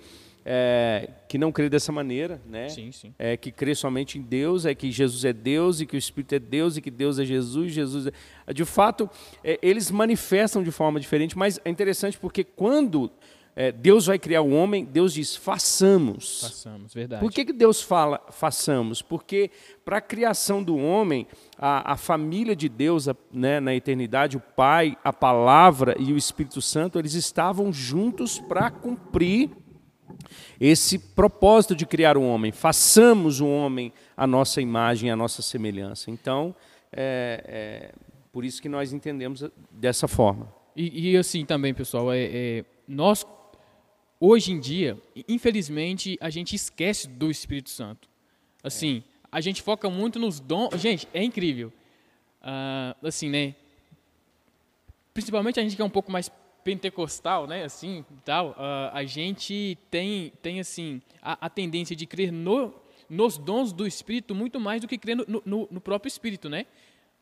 é, 0.46 1.10
que 1.27 1.38
não 1.38 1.51
crê 1.51 1.69
dessa 1.69 1.91
maneira, 1.91 2.41
né? 2.48 2.69
Sim, 2.69 2.91
sim. 2.91 3.13
É, 3.17 3.36
que 3.36 3.51
crê 3.51 3.74
somente 3.74 4.17
em 4.17 4.22
Deus, 4.22 4.65
é 4.65 4.75
que 4.75 4.91
Jesus 4.91 5.25
é 5.25 5.34
Deus 5.34 5.81
e 5.81 5.86
que 5.86 5.96
o 5.96 5.98
Espírito 5.98 6.36
é 6.36 6.39
Deus 6.39 6.77
e 6.77 6.81
que 6.81 6.91
Deus 6.91 7.19
é 7.19 7.25
Jesus, 7.25 7.72
Jesus 7.72 8.08
é... 8.08 8.53
De 8.53 8.65
fato, 8.65 9.10
é, 9.43 9.60
eles 9.62 9.91
manifestam 9.91 10.63
de 10.63 10.72
forma 10.72 11.00
diferente, 11.00 11.38
mas 11.38 11.60
é 11.65 11.69
interessante 11.69 12.17
porque 12.17 12.43
quando 12.43 13.12
é, 13.60 13.74
Deus 13.74 14.06
vai 14.06 14.18
criar 14.18 14.42
o 14.42 14.51
homem, 14.51 14.86
Deus 14.86 15.12
diz, 15.12 15.36
façamos. 15.36 16.44
Façamos, 16.44 16.94
verdade. 16.94 17.20
Por 17.20 17.30
que, 17.30 17.44
que 17.44 17.51
Deus 17.51 17.82
fala 17.82 18.22
façamos? 18.32 19.01
Porque 19.01 19.51
para 19.84 19.98
a 19.98 20.01
criação 20.01 20.63
do 20.63 20.78
homem, 20.78 21.28
a, 21.58 21.92
a 21.92 21.98
família 21.98 22.56
de 22.56 22.70
Deus 22.70 23.10
a, 23.10 23.16
né, 23.34 23.60
na 23.60 23.75
eternidade, 23.75 24.38
o 24.38 24.39
Pai, 24.39 24.96
a 25.04 25.12
Palavra 25.12 25.94
e 26.00 26.13
o 26.13 26.18
Espírito 26.18 26.62
Santo, 26.62 26.98
eles 26.98 27.16
estavam 27.16 27.74
juntos 27.74 28.39
para 28.39 28.72
cumprir 28.72 29.50
esse 30.58 30.98
propósito 30.98 31.75
de 31.75 31.86
criar 31.86 32.16
o 32.16 32.24
homem. 32.24 32.54
Façamos 32.54 33.42
o 33.42 33.48
homem 33.50 33.92
a 34.16 34.25
nossa 34.25 34.62
imagem, 34.62 35.12
a 35.12 35.18
nossa 35.18 35.42
semelhança. 35.42 36.10
Então, 36.10 36.56
é, 36.94 37.44
é 37.46 37.92
por 38.32 38.46
isso 38.46 38.62
que 38.62 38.70
nós 38.70 38.94
entendemos 38.94 39.44
dessa 39.70 40.08
forma. 40.08 40.48
E, 40.74 41.12
e 41.12 41.18
assim 41.18 41.44
também, 41.44 41.74
pessoal, 41.74 42.10
é, 42.13 42.24
é 42.24 42.66
nós 42.88 43.25
hoje 44.20 44.52
em 44.52 44.60
dia, 44.60 44.98
infelizmente, 45.28 46.18
a 46.20 46.30
gente 46.30 46.56
esquece 46.56 47.08
do 47.08 47.32
Espírito 47.32 47.70
Santo. 47.70 48.10
Assim, 48.64 49.04
a 49.32 49.40
gente 49.40 49.62
foca 49.62 49.90
muito 49.90 50.20
nos 50.20 50.40
dons. 50.40 50.80
Gente, 50.80 51.08
é 51.14 51.24
incrível. 51.24 51.72
Uh, 52.42 53.08
assim, 53.08 53.30
né? 53.30 53.56
Principalmente 55.14 55.60
a 55.60 55.64
gente 55.64 55.76
que 55.76 55.82
é 55.82 55.86
um 55.86 55.90
pouco 55.90 56.12
mais 56.12 56.32
pentecostal, 56.64 57.48
né? 57.48 57.64
Assim, 57.64 58.06
tal. 58.26 58.52
Uh, 58.52 58.92
a 58.94 59.04
gente 59.06 59.78
tem, 59.90 60.34
tem 60.42 60.60
assim, 60.60 61.02
a, 61.22 61.46
a, 61.46 61.50
tendência 61.50 61.96
de 61.96 62.06
crer 62.06 62.32
no, 62.32 62.74
nos 63.10 63.38
dons 63.38 63.72
do 63.72 63.88
Espírito 63.88 64.36
muito 64.36 64.60
mais 64.60 64.82
do 64.82 64.88
que 64.88 64.98
crer 64.98 65.16
no, 65.16 65.42
no, 65.46 65.68
no 65.72 65.82
próprio 65.82 66.08
Espírito, 66.08 66.50
né? 66.50 66.66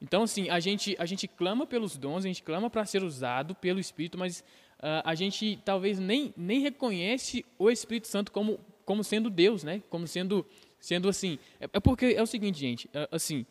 Então, 0.01 0.23
assim, 0.23 0.47
a 0.49 0.59
gente, 0.59 0.95
a 0.99 1.05
gente 1.05 1.27
clama 1.27 1.65
pelos 1.65 1.97
dons, 1.97 2.23
a 2.23 2.27
gente 2.27 2.43
clama 2.43 2.69
para 2.69 2.85
ser 2.85 3.03
usado 3.03 3.55
pelo 3.55 3.79
Espírito, 3.79 4.17
mas 4.17 4.43
uh, 4.79 5.01
a 5.03 5.15
gente 5.15 5.59
talvez 5.63 5.99
nem, 5.99 6.33
nem 6.35 6.59
reconhece 6.59 7.45
o 7.57 7.69
Espírito 7.69 8.07
Santo 8.07 8.31
como, 8.31 8.59
como 8.85 9.03
sendo 9.03 9.29
Deus, 9.29 9.63
né? 9.63 9.81
Como 9.89 10.07
sendo, 10.07 10.45
sendo 10.79 11.09
assim. 11.09 11.39
É, 11.59 11.65
é 11.73 11.79
porque 11.79 12.07
é 12.17 12.21
o 12.21 12.27
seguinte, 12.27 12.59
gente, 12.59 12.89
é, 12.93 13.07
assim, 13.11 13.45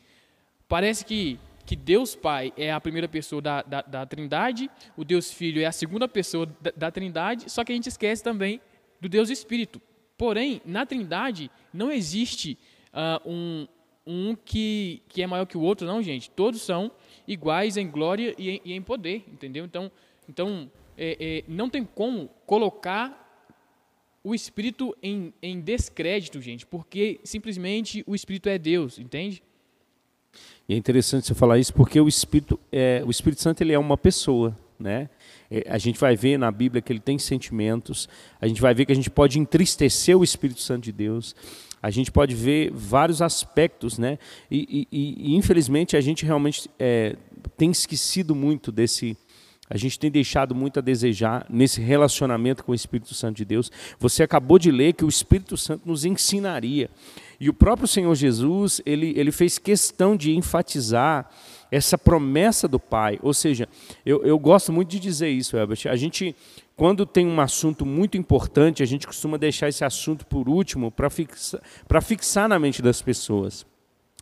parece 0.68 1.04
que, 1.04 1.38
que 1.64 1.76
Deus 1.76 2.14
Pai 2.14 2.52
é 2.56 2.72
a 2.72 2.80
primeira 2.80 3.08
pessoa 3.08 3.42
da, 3.42 3.62
da, 3.62 3.82
da 3.82 4.06
Trindade, 4.06 4.70
o 4.96 5.04
Deus 5.04 5.30
Filho 5.32 5.60
é 5.60 5.66
a 5.66 5.72
segunda 5.72 6.08
pessoa 6.08 6.46
da, 6.60 6.72
da 6.76 6.90
Trindade, 6.90 7.50
só 7.50 7.64
que 7.64 7.72
a 7.72 7.74
gente 7.74 7.88
esquece 7.88 8.22
também 8.22 8.60
do 9.00 9.08
Deus 9.08 9.30
Espírito. 9.30 9.80
Porém, 10.16 10.62
na 10.64 10.86
Trindade 10.86 11.50
não 11.72 11.92
existe 11.92 12.58
uh, 12.94 13.30
um, 13.30 13.68
um 14.06 14.34
que, 14.34 15.02
que 15.08 15.22
é 15.22 15.26
maior 15.26 15.44
que 15.44 15.58
o 15.58 15.60
outro, 15.60 15.86
não, 15.86 16.02
gente. 16.02 16.30
Todos 16.30 16.62
são 16.62 16.90
iguais 17.28 17.76
em 17.76 17.90
glória 17.90 18.34
e 18.38 18.50
em, 18.50 18.60
e 18.64 18.72
em 18.72 18.80
poder, 18.80 19.24
entendeu? 19.30 19.64
Então, 19.64 19.90
então 20.26 20.70
é, 20.96 21.16
é, 21.20 21.44
não 21.48 21.68
tem 21.68 21.84
como 21.84 22.28
colocar 22.46 23.24
o 24.22 24.34
Espírito 24.34 24.96
em, 25.02 25.32
em 25.40 25.60
descrédito, 25.60 26.40
gente, 26.40 26.66
porque 26.66 27.20
simplesmente 27.22 28.02
o 28.06 28.14
Espírito 28.14 28.48
é 28.48 28.58
Deus, 28.58 28.98
entende? 28.98 29.42
E 30.68 30.74
é 30.74 30.76
interessante 30.76 31.26
você 31.26 31.34
falar 31.34 31.58
isso 31.58 31.72
porque 31.72 32.00
o 32.00 32.08
Espírito, 32.08 32.58
é, 32.72 33.02
o 33.06 33.10
Espírito 33.10 33.40
Santo 33.40 33.60
ele 33.62 33.72
é 33.72 33.78
uma 33.78 33.96
pessoa, 33.96 34.58
né? 34.78 35.08
É, 35.48 35.64
a 35.68 35.78
gente 35.78 35.98
vai 35.98 36.16
ver 36.16 36.38
na 36.38 36.50
Bíblia 36.50 36.82
que 36.82 36.92
ele 36.92 37.00
tem 37.00 37.18
sentimentos, 37.18 38.08
a 38.40 38.48
gente 38.48 38.60
vai 38.60 38.74
ver 38.74 38.84
que 38.84 38.92
a 38.92 38.96
gente 38.96 39.10
pode 39.10 39.38
entristecer 39.38 40.18
o 40.18 40.24
Espírito 40.24 40.60
Santo 40.60 40.82
de 40.82 40.92
Deus, 40.92 41.34
a 41.80 41.90
gente 41.90 42.10
pode 42.10 42.34
ver 42.34 42.72
vários 42.72 43.22
aspectos, 43.22 43.96
né? 43.96 44.18
E, 44.50 44.88
e, 44.90 45.30
e 45.30 45.36
infelizmente 45.36 45.96
a 45.96 46.00
gente 46.00 46.24
realmente 46.24 46.68
é, 46.80 47.16
tem 47.56 47.70
esquecido 47.70 48.34
muito 48.34 48.72
desse, 48.72 49.16
a 49.68 49.76
gente 49.76 49.98
tem 49.98 50.10
deixado 50.10 50.54
muito 50.54 50.78
a 50.78 50.82
desejar 50.82 51.44
nesse 51.50 51.80
relacionamento 51.80 52.64
com 52.64 52.72
o 52.72 52.74
Espírito 52.74 53.14
Santo 53.14 53.36
de 53.36 53.44
Deus. 53.44 53.70
Você 53.98 54.22
acabou 54.22 54.58
de 54.58 54.70
ler 54.70 54.92
que 54.92 55.04
o 55.04 55.08
Espírito 55.08 55.56
Santo 55.56 55.82
nos 55.86 56.04
ensinaria. 56.04 56.88
E 57.40 57.48
o 57.48 57.54
próprio 57.54 57.88
Senhor 57.88 58.14
Jesus, 58.14 58.80
ele, 58.86 59.12
ele 59.16 59.32
fez 59.32 59.58
questão 59.58 60.16
de 60.16 60.34
enfatizar 60.34 61.28
essa 61.70 61.98
promessa 61.98 62.68
do 62.68 62.78
Pai. 62.78 63.18
Ou 63.22 63.34
seja, 63.34 63.68
eu, 64.04 64.22
eu 64.24 64.38
gosto 64.38 64.72
muito 64.72 64.88
de 64.88 65.00
dizer 65.00 65.28
isso, 65.28 65.56
Herbert. 65.56 65.80
A 65.90 65.96
gente, 65.96 66.34
quando 66.76 67.04
tem 67.04 67.26
um 67.26 67.40
assunto 67.40 67.84
muito 67.84 68.16
importante, 68.16 68.82
a 68.82 68.86
gente 68.86 69.06
costuma 69.06 69.36
deixar 69.36 69.68
esse 69.68 69.84
assunto 69.84 70.24
por 70.26 70.48
último 70.48 70.90
para 70.90 71.10
fixar, 71.10 71.60
fixar 72.02 72.48
na 72.48 72.58
mente 72.58 72.80
das 72.80 73.02
pessoas. 73.02 73.66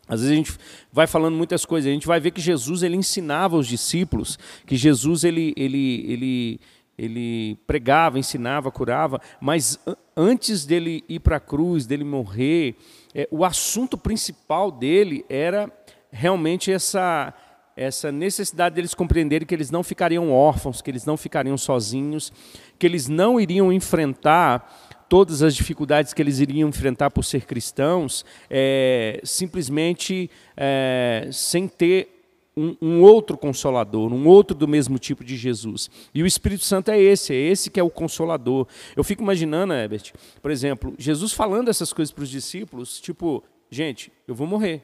Às 0.07 0.21
vezes 0.21 0.33
a 0.33 0.35
gente 0.35 0.57
vai 0.91 1.07
falando 1.07 1.35
muitas 1.35 1.65
coisas, 1.65 1.89
a 1.89 1.93
gente 1.93 2.07
vai 2.07 2.19
ver 2.19 2.31
que 2.31 2.41
Jesus 2.41 2.83
ele 2.83 2.95
ensinava 2.95 3.57
os 3.57 3.67
discípulos, 3.67 4.37
que 4.65 4.75
Jesus 4.75 5.23
ele, 5.23 5.53
ele, 5.57 6.05
ele, 6.07 6.59
ele 6.97 7.57
pregava, 7.65 8.19
ensinava, 8.19 8.71
curava, 8.71 9.19
mas 9.41 9.79
antes 10.15 10.65
dele 10.65 11.03
ir 11.09 11.19
para 11.19 11.37
a 11.37 11.39
cruz, 11.39 11.87
dele 11.87 12.03
morrer, 12.03 12.75
é, 13.13 13.27
o 13.31 13.43
assunto 13.43 13.97
principal 13.97 14.71
dele 14.71 15.25
era 15.27 15.71
realmente 16.11 16.71
essa, 16.71 17.33
essa 17.75 18.11
necessidade 18.11 18.75
deles 18.75 18.93
compreenderem 18.93 19.45
que 19.45 19.53
eles 19.53 19.71
não 19.71 19.83
ficariam 19.83 20.31
órfãos, 20.31 20.81
que 20.81 20.91
eles 20.91 21.05
não 21.05 21.17
ficariam 21.17 21.57
sozinhos, 21.57 22.31
que 22.77 22.85
eles 22.85 23.07
não 23.07 23.39
iriam 23.39 23.73
enfrentar 23.73 24.84
todas 25.07 25.41
as 25.41 25.55
dificuldades 25.55 26.13
que 26.13 26.21
eles 26.21 26.39
iriam 26.39 26.69
enfrentar 26.69 27.11
por 27.11 27.23
ser 27.23 27.45
cristãos, 27.45 28.25
é, 28.49 29.19
simplesmente 29.23 30.29
é, 30.55 31.27
sem 31.31 31.67
ter 31.67 32.15
um, 32.57 32.75
um, 32.81 33.01
outro 33.01 33.37
consolador, 33.37 34.13
um 34.13 34.27
outro 34.27 34.55
do 34.55 34.67
mesmo 34.67 34.97
tipo 34.97 35.23
de 35.23 35.35
Jesus. 35.35 35.89
E 36.13 36.23
o 36.23 36.25
Espírito 36.25 36.63
Santo 36.63 36.89
é 36.89 36.99
esse, 36.99 37.33
é 37.33 37.37
esse 37.37 37.69
que 37.69 37.79
é 37.79 37.83
o 37.83 37.89
consolador. 37.89 38.67
Eu 38.95 39.03
fico 39.03 39.21
imaginando, 39.21 39.73
Herbert, 39.73 40.13
por 40.41 40.51
exemplo, 40.51 40.93
Jesus 40.97 41.33
falando 41.33 41.69
essas 41.69 41.91
coisas 41.91 42.13
para 42.13 42.23
os 42.23 42.29
discípulos, 42.29 42.99
tipo, 43.01 43.43
gente, 43.69 44.11
eu 44.27 44.33
vou 44.33 44.47
morrer. 44.47 44.83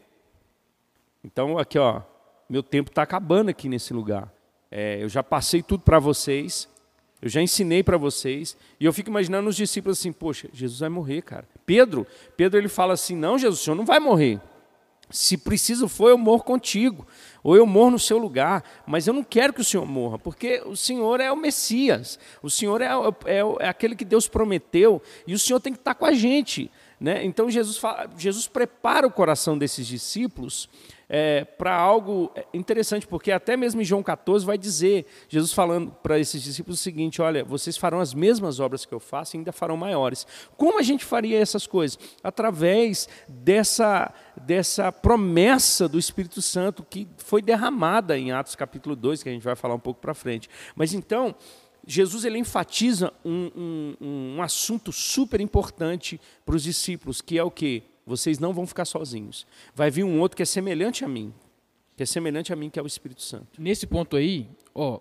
Então, 1.24 1.58
aqui, 1.58 1.80
ó, 1.80 2.02
meu 2.50 2.62
tempo 2.62 2.90
está 2.90 3.04
acabando 3.04 3.50
aqui 3.50 3.70
nesse 3.70 3.94
lugar. 3.94 4.34
É, 4.70 5.02
eu 5.02 5.10
já 5.10 5.22
passei 5.22 5.62
tudo 5.62 5.84
para 5.84 6.00
vocês, 6.00 6.68
eu 7.22 7.30
já 7.30 7.42
ensinei 7.42 7.84
para 7.84 7.98
vocês. 7.98 8.58
E 8.80 8.86
eu 8.86 8.92
fico 8.92 9.10
imaginando 9.10 9.50
os 9.50 9.56
discípulos 9.56 10.00
assim, 10.00 10.12
poxa, 10.12 10.50
Jesus 10.52 10.80
vai 10.80 10.90
morrer, 10.90 11.22
cara. 11.22 11.48
Pedro, 11.66 12.08
Pedro 12.36 12.60
ele 12.60 12.68
fala 12.68 12.94
assim, 12.94 13.16
não, 13.16 13.38
Jesus, 13.38 13.62
o 13.62 13.64
senhor 13.64 13.76
não 13.76 13.86
vai 13.86 14.00
morrer. 14.00 14.40
Se 15.12 15.38
preciso 15.38 15.88
for, 15.88 16.10
eu 16.10 16.18
morro 16.18 16.44
contigo. 16.44 17.06
Ou 17.44 17.56
eu 17.56 17.66
morro 17.66 17.92
no 17.92 18.00
seu 18.00 18.18
lugar. 18.18 18.64
Mas 18.88 19.08
eu 19.08 19.14
não 19.14 19.24
quero 19.24 19.52
que 19.54 19.62
o 19.62 19.66
Senhor 19.66 19.86
morra, 19.86 20.18
porque 20.18 20.64
o 20.66 20.76
Senhor 20.76 21.20
é 21.20 21.30
o 21.32 21.36
Messias. 21.36 22.18
O 22.42 22.50
Senhor 22.50 22.82
é, 22.82 22.88
é, 23.26 23.40
é 23.60 23.68
aquele 23.68 23.96
que 23.96 24.06
Deus 24.06 24.28
prometeu. 24.28 25.02
E 25.28 25.34
o 25.34 25.40
Senhor 25.40 25.60
tem 25.60 25.74
que 25.74 25.80
estar 25.80 25.96
com 25.96 26.06
a 26.06 26.14
gente. 26.14 26.72
Né? 27.00 27.26
Então 27.26 27.50
Jesus, 27.50 27.78
fala, 27.78 28.10
Jesus 28.18 28.48
prepara 28.48 29.08
o 29.08 29.12
coração 29.12 29.58
desses 29.58 29.88
discípulos 29.88 30.70
é, 31.14 31.44
para 31.44 31.76
algo 31.76 32.32
interessante, 32.54 33.06
porque 33.06 33.34
até 33.34 33.58
mesmo 33.58 33.82
em 33.82 33.84
João 33.84 34.02
14 34.02 34.46
vai 34.46 34.58
dizer, 34.58 35.06
Jesus 35.28 35.52
falando 35.52 35.92
para 35.92 36.18
esses 36.18 36.42
discípulos 36.42 36.80
o 36.80 36.82
seguinte: 36.82 37.22
olha, 37.22 37.44
vocês 37.44 37.76
farão 37.76 38.00
as 38.00 38.14
mesmas 38.14 38.62
obras 38.62 38.86
que 38.86 38.94
eu 38.94 39.00
faço 39.00 39.36
e 39.36 39.38
ainda 39.38 39.52
farão 39.52 39.76
maiores. 39.76 40.26
Como 40.56 40.80
a 40.80 40.82
gente 40.82 41.04
faria 41.04 41.38
essas 41.38 41.68
coisas? 41.68 42.00
Através 42.24 43.10
dessa, 43.28 44.14
dessa 44.38 44.90
promessa 44.90 45.86
do 45.90 46.00
Espírito 46.00 46.42
Santo 46.42 46.82
que 46.82 47.06
foi 47.18 47.42
derramada 47.42 48.18
em 48.18 48.32
Atos 48.32 48.56
capítulo 48.56 48.96
2, 48.96 49.22
que 49.22 49.28
a 49.28 49.34
gente 49.34 49.44
vai 49.44 49.56
falar 49.58 49.76
um 49.76 49.80
pouco 49.80 50.00
para 50.00 50.14
frente. 50.14 50.50
Mas 50.76 50.94
então. 50.94 51.36
Jesus 51.84 52.26
ele 52.26 52.38
enfatiza 52.38 53.12
um, 53.26 53.96
um, 54.00 54.36
um 54.38 54.42
assunto 54.44 54.92
super 54.92 55.42
importante 55.42 56.22
para 56.46 56.56
os 56.56 56.62
discípulos, 56.62 57.22
que 57.22 57.40
é 57.40 57.44
o 57.44 57.50
que? 57.50 57.91
Vocês 58.06 58.40
não 58.40 58.54
vão 58.54 58.66
ficar 58.66 58.86
sozinhos. 58.86 59.46
Vai 59.76 59.92
vir 59.92 60.04
um 60.04 60.20
outro 60.20 60.36
que 60.36 60.44
é 60.44 60.46
semelhante 60.46 61.04
a 61.06 61.08
mim, 61.08 61.34
que 61.96 62.04
é 62.04 62.06
semelhante 62.06 62.52
a 62.52 62.56
mim, 62.56 62.70
que 62.70 62.80
é 62.80 62.84
o 62.84 62.88
Espírito 62.88 63.22
Santo. 63.22 63.62
Nesse 63.62 63.86
ponto 63.86 64.16
aí, 64.16 64.50
ó, 64.74 65.00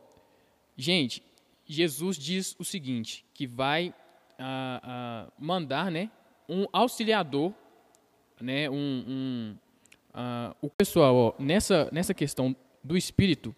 gente, 0.76 1.22
Jesus 1.66 2.16
diz 2.16 2.56
o 2.58 2.64
seguinte, 2.64 3.24
que 3.32 3.46
vai 3.46 3.94
ah, 4.38 4.80
ah, 4.82 5.32
mandar, 5.38 5.90
né, 5.90 6.10
um 6.48 6.66
auxiliador, 6.72 7.52
né, 8.40 8.68
um, 8.68 9.04
um 9.06 9.56
ah, 10.12 10.54
o 10.60 10.68
pessoal, 10.68 11.14
ó, 11.14 11.34
nessa 11.38 11.88
nessa 11.92 12.12
questão 12.12 12.54
do 12.82 12.96
Espírito, 12.96 13.54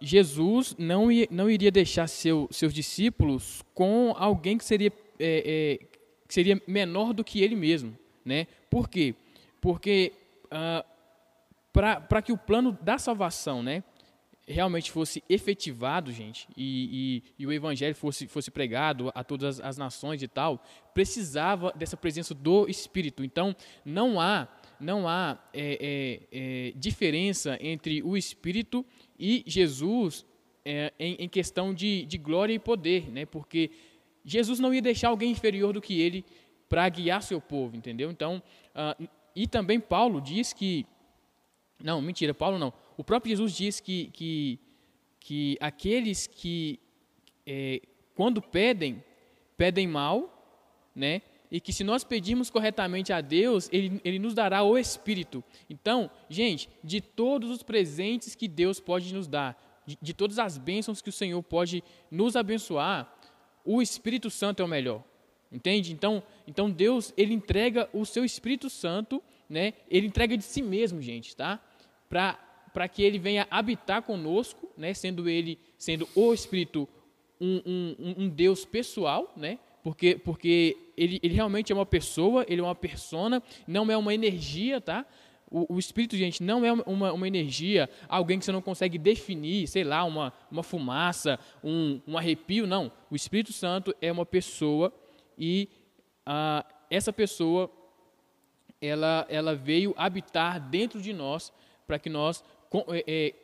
Jesus 0.00 0.76
não, 0.78 1.08
não 1.30 1.50
iria 1.50 1.70
deixar 1.70 2.06
seu, 2.06 2.48
seus 2.52 2.72
discípulos 2.72 3.60
com 3.74 4.14
alguém 4.16 4.56
que 4.56 4.64
seria 4.64 4.92
é, 5.18 5.78
é, 5.80 5.86
que 6.26 6.34
seria 6.34 6.60
menor 6.66 7.12
do 7.12 7.22
que 7.22 7.42
ele 7.42 7.54
mesmo. 7.54 7.96
Né? 8.24 8.46
Por 8.70 8.88
quê? 8.88 9.14
Porque 9.60 10.12
ah, 10.50 10.84
para 11.72 12.20
que 12.20 12.32
o 12.32 12.36
plano 12.36 12.76
da 12.82 12.98
salvação 12.98 13.62
né, 13.62 13.82
realmente 14.46 14.90
fosse 14.90 15.22
efetivado, 15.28 16.12
gente, 16.12 16.46
e, 16.56 17.22
e, 17.38 17.42
e, 17.42 17.46
o 17.46 17.52
evangelho 17.52 17.94
fosse, 17.94 18.26
fosse 18.26 18.50
pregado 18.50 19.10
a 19.14 19.24
todas 19.24 19.60
as 19.60 19.78
nações 19.78 20.22
e 20.22 20.28
tal, 20.28 20.62
precisava 20.92 21.72
dessa 21.74 21.96
presença 21.96 22.34
do 22.34 22.68
Espírito. 22.68 23.24
Então, 23.24 23.56
não 23.84 24.20
há, 24.20 24.48
não 24.78 25.08
há 25.08 25.38
é, 25.54 25.78
é, 25.80 26.68
é, 26.68 26.72
diferença 26.76 27.56
entre 27.60 28.02
o 28.02 28.16
Espírito 28.16 28.84
e 29.18 29.42
Jesus 29.46 30.26
é, 30.64 30.92
em, 30.98 31.14
em, 31.14 31.28
questão 31.28 31.72
de, 31.72 32.04
de 32.04 32.18
glória 32.18 32.52
e 32.52 32.58
poder, 32.58 33.10
né? 33.10 33.24
porque 33.24 33.70
Jesus 34.24 34.60
não 34.60 34.72
ia 34.72 34.82
deixar 34.82 35.08
alguém 35.08 35.30
inferior 35.30 35.72
do 35.72 35.80
que 35.80 36.00
ele 36.00 36.24
para 36.72 36.88
guiar 36.88 37.22
seu 37.22 37.38
povo, 37.38 37.76
entendeu? 37.76 38.10
Então, 38.10 38.42
uh, 38.74 39.08
e 39.36 39.46
também 39.46 39.78
Paulo 39.78 40.22
diz 40.22 40.54
que. 40.54 40.86
Não, 41.78 42.00
mentira, 42.00 42.32
Paulo 42.32 42.58
não. 42.58 42.72
O 42.96 43.04
próprio 43.04 43.28
Jesus 43.28 43.54
diz 43.54 43.78
que, 43.78 44.06
que, 44.06 44.58
que 45.20 45.58
aqueles 45.60 46.26
que, 46.26 46.80
é, 47.46 47.82
quando 48.14 48.40
pedem, 48.40 49.04
pedem 49.54 49.86
mal, 49.86 50.88
né? 50.96 51.20
E 51.50 51.60
que 51.60 51.74
se 51.74 51.84
nós 51.84 52.04
pedirmos 52.04 52.48
corretamente 52.48 53.12
a 53.12 53.20
Deus, 53.20 53.68
ele, 53.70 54.00
ele 54.02 54.18
nos 54.18 54.32
dará 54.32 54.62
o 54.62 54.78
Espírito. 54.78 55.44
Então, 55.68 56.10
gente, 56.30 56.70
de 56.82 57.02
todos 57.02 57.50
os 57.50 57.62
presentes 57.62 58.34
que 58.34 58.48
Deus 58.48 58.80
pode 58.80 59.12
nos 59.12 59.28
dar, 59.28 59.82
de, 59.84 59.98
de 60.00 60.14
todas 60.14 60.38
as 60.38 60.56
bênçãos 60.56 61.02
que 61.02 61.10
o 61.10 61.12
Senhor 61.12 61.42
pode 61.42 61.84
nos 62.10 62.34
abençoar, 62.34 63.14
o 63.62 63.82
Espírito 63.82 64.30
Santo 64.30 64.62
é 64.62 64.64
o 64.64 64.68
melhor. 64.68 65.11
Entende? 65.52 65.92
Então, 65.92 66.22
então 66.46 66.70
Deus, 66.70 67.12
ele 67.16 67.34
entrega 67.34 67.88
o 67.92 68.06
seu 68.06 68.24
Espírito 68.24 68.70
Santo, 68.70 69.22
né? 69.48 69.74
Ele 69.90 70.06
entrega 70.06 70.36
de 70.36 70.44
si 70.44 70.62
mesmo, 70.62 71.02
gente, 71.02 71.36
tá? 71.36 71.60
Para 72.08 72.38
para 72.72 72.88
que 72.88 73.02
ele 73.02 73.18
venha 73.18 73.46
habitar 73.50 74.02
conosco, 74.02 74.66
né? 74.76 74.94
Sendo 74.94 75.28
ele, 75.28 75.58
sendo 75.76 76.08
o 76.14 76.32
Espírito 76.32 76.88
um, 77.40 77.60
um, 77.66 78.14
um 78.24 78.28
Deus 78.28 78.64
pessoal, 78.64 79.30
né? 79.36 79.58
Porque, 79.82 80.14
porque 80.16 80.76
ele, 80.96 81.18
ele 81.22 81.34
realmente 81.34 81.72
é 81.72 81.74
uma 81.74 81.84
pessoa, 81.84 82.46
ele 82.48 82.60
é 82.60 82.64
uma 82.64 82.74
persona, 82.74 83.42
não 83.66 83.90
é 83.90 83.96
uma 83.96 84.14
energia, 84.14 84.80
tá? 84.80 85.04
O, 85.50 85.74
o, 85.74 85.78
Espírito, 85.78 86.16
gente, 86.16 86.42
não 86.42 86.64
é 86.64 86.72
uma, 86.72 87.12
uma 87.12 87.26
energia, 87.26 87.90
alguém 88.08 88.38
que 88.38 88.44
você 88.44 88.52
não 88.52 88.62
consegue 88.62 88.96
definir, 88.96 89.66
sei 89.66 89.84
lá, 89.84 90.02
uma, 90.04 90.32
uma 90.50 90.62
fumaça, 90.62 91.38
um, 91.62 92.00
um 92.06 92.16
arrepio, 92.16 92.66
não. 92.66 92.90
O 93.10 93.16
Espírito 93.16 93.52
Santo 93.52 93.94
é 94.00 94.10
uma 94.10 94.24
pessoa 94.24 94.90
e 95.42 95.68
ah, 96.24 96.64
essa 96.88 97.12
pessoa 97.12 97.68
ela, 98.80 99.26
ela 99.28 99.56
veio 99.56 99.92
habitar 99.96 100.60
dentro 100.60 101.02
de 101.02 101.12
nós 101.12 101.52
para 101.84 101.98
que 101.98 102.08
nós 102.08 102.44
é, 102.90 103.04
é, 103.08 103.34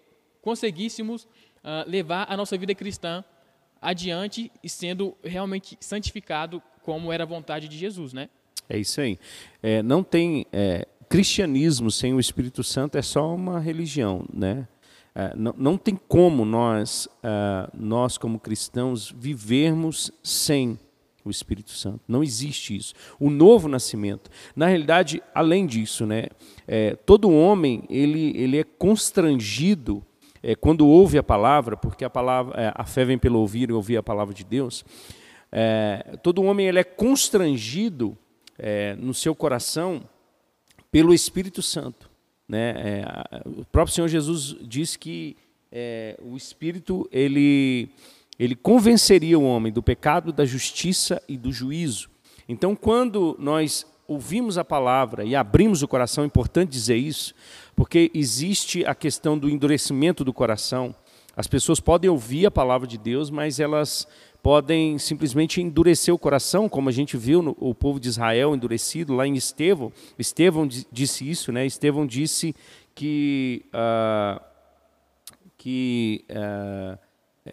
conseguíssemos 0.40 1.26
ah, 1.64 1.84
levar 1.88 2.26
a 2.30 2.36
nossa 2.36 2.56
vida 2.56 2.72
cristã 2.72 3.24
adiante 3.82 4.48
e 4.62 4.68
sendo 4.68 5.16
realmente 5.24 5.76
santificado 5.80 6.62
como 6.82 7.12
era 7.12 7.24
a 7.24 7.26
vontade 7.26 7.66
de 7.66 7.76
Jesus, 7.76 8.12
né? 8.12 8.28
É 8.68 8.78
isso 8.78 9.00
aí. 9.00 9.18
É, 9.60 9.82
não 9.82 10.04
tem 10.04 10.46
é, 10.52 10.86
cristianismo 11.08 11.90
sem 11.90 12.14
o 12.14 12.20
Espírito 12.20 12.62
Santo 12.62 12.96
é 12.96 13.02
só 13.02 13.34
uma 13.34 13.58
religião, 13.58 14.24
né? 14.32 14.68
É, 15.16 15.34
não, 15.34 15.52
não 15.58 15.76
tem 15.76 15.96
como 15.96 16.44
nós, 16.44 17.06
uh, 17.06 17.68
nós 17.76 18.16
como 18.16 18.38
cristãos, 18.38 19.10
vivermos 19.10 20.12
sem 20.22 20.78
o 21.28 21.30
Espírito 21.30 21.70
Santo. 21.70 22.00
Não 22.08 22.23
existe 22.23 22.76
isso. 22.76 22.94
O 23.18 23.30
novo 23.30 23.68
nascimento. 23.68 24.30
Na 24.56 24.66
realidade, 24.66 25.23
além 25.35 25.66
disso, 25.66 26.06
né, 26.06 26.26
é, 26.66 26.94
todo 26.94 27.30
homem 27.30 27.85
ele, 27.88 28.32
ele 28.37 28.58
é 28.58 28.64
constrangido 28.64 30.04
é, 30.42 30.54
quando 30.54 30.87
ouve 30.87 31.18
a 31.18 31.23
palavra, 31.23 31.76
porque 31.76 32.04
a 32.04 32.11
palavra, 32.11 32.61
é, 32.61 32.73
a 32.75 32.85
fé 32.85 33.04
vem 33.04 33.18
pelo 33.18 33.38
ouvir 33.38 33.70
e 33.70 33.73
ouvir 33.73 33.97
a 33.97 34.02
palavra 34.02 34.35
de 34.35 34.44
Deus. 34.44 34.85
É, 35.50 36.16
todo 36.23 36.42
homem 36.42 36.66
ele 36.66 36.78
é 36.78 36.85
constrangido 36.85 38.16
é, 38.58 38.94
no 38.97 39.14
seu 39.14 39.35
coração 39.35 40.02
pelo 40.90 41.12
Espírito 41.12 41.62
Santo. 41.62 42.11
Né? 42.49 42.75
É, 42.76 43.42
o 43.44 43.64
próprio 43.64 43.94
Senhor 43.94 44.08
Jesus 44.08 44.56
diz 44.62 44.97
que 44.97 45.37
o 46.23 46.35
Espírito 46.35 47.06
ele 47.12 47.90
ele 48.38 48.54
convenceria 48.54 49.38
o 49.38 49.45
homem 49.45 49.73
do 49.73 49.83
pecado, 49.83 50.33
da 50.33 50.45
justiça 50.45 51.21
e 51.28 51.37
do 51.37 51.52
juízo. 51.52 52.09
Então, 52.49 52.76
quando 52.76 53.37
nós 53.38 53.85
ouvimos 54.07 54.57
a 54.57 54.64
palavra 54.64 55.25
e 55.25 55.37
abrimos 55.37 55.83
o 55.83 55.88
coração, 55.88 56.25
é 56.25 56.26
importante 56.26 56.71
dizer 56.71 56.97
isso, 56.97 57.35
porque 57.76 58.11
existe 58.14 58.85
a 58.87 58.95
questão 58.95 59.37
do 59.38 59.50
endurecimento 59.50 60.25
do 60.25 60.33
coração. 60.33 60.95
As 61.37 61.47
pessoas 61.47 61.78
podem 61.78 62.09
ouvir 62.09 62.47
a 62.47 62.50
palavra 62.50 62.87
de 62.87 62.97
Deus, 62.97 63.28
mas 63.28 63.61
elas 63.61 64.09
podem 64.42 64.99
simplesmente 64.99 65.61
endurecer 65.61 66.14
o 66.14 66.18
coração, 66.18 66.68
como 66.68 66.88
a 66.88 66.92
gente 66.92 67.16
viu 67.16 67.42
no, 67.42 67.57
o 67.61 67.74
povo 67.74 68.01
de 68.01 68.09
Israel 68.09 68.55
endurecido 68.55 69.14
lá 69.14 69.27
em 69.27 69.35
Estevão. 69.35 69.92
Estevão 70.18 70.66
disse 70.90 71.29
isso, 71.29 71.53
né? 71.53 71.66
Estevão 71.66 72.07
disse 72.07 72.55
que, 72.94 73.66
uh, 73.74 74.40
que 75.57 76.24
uh, 76.31 76.98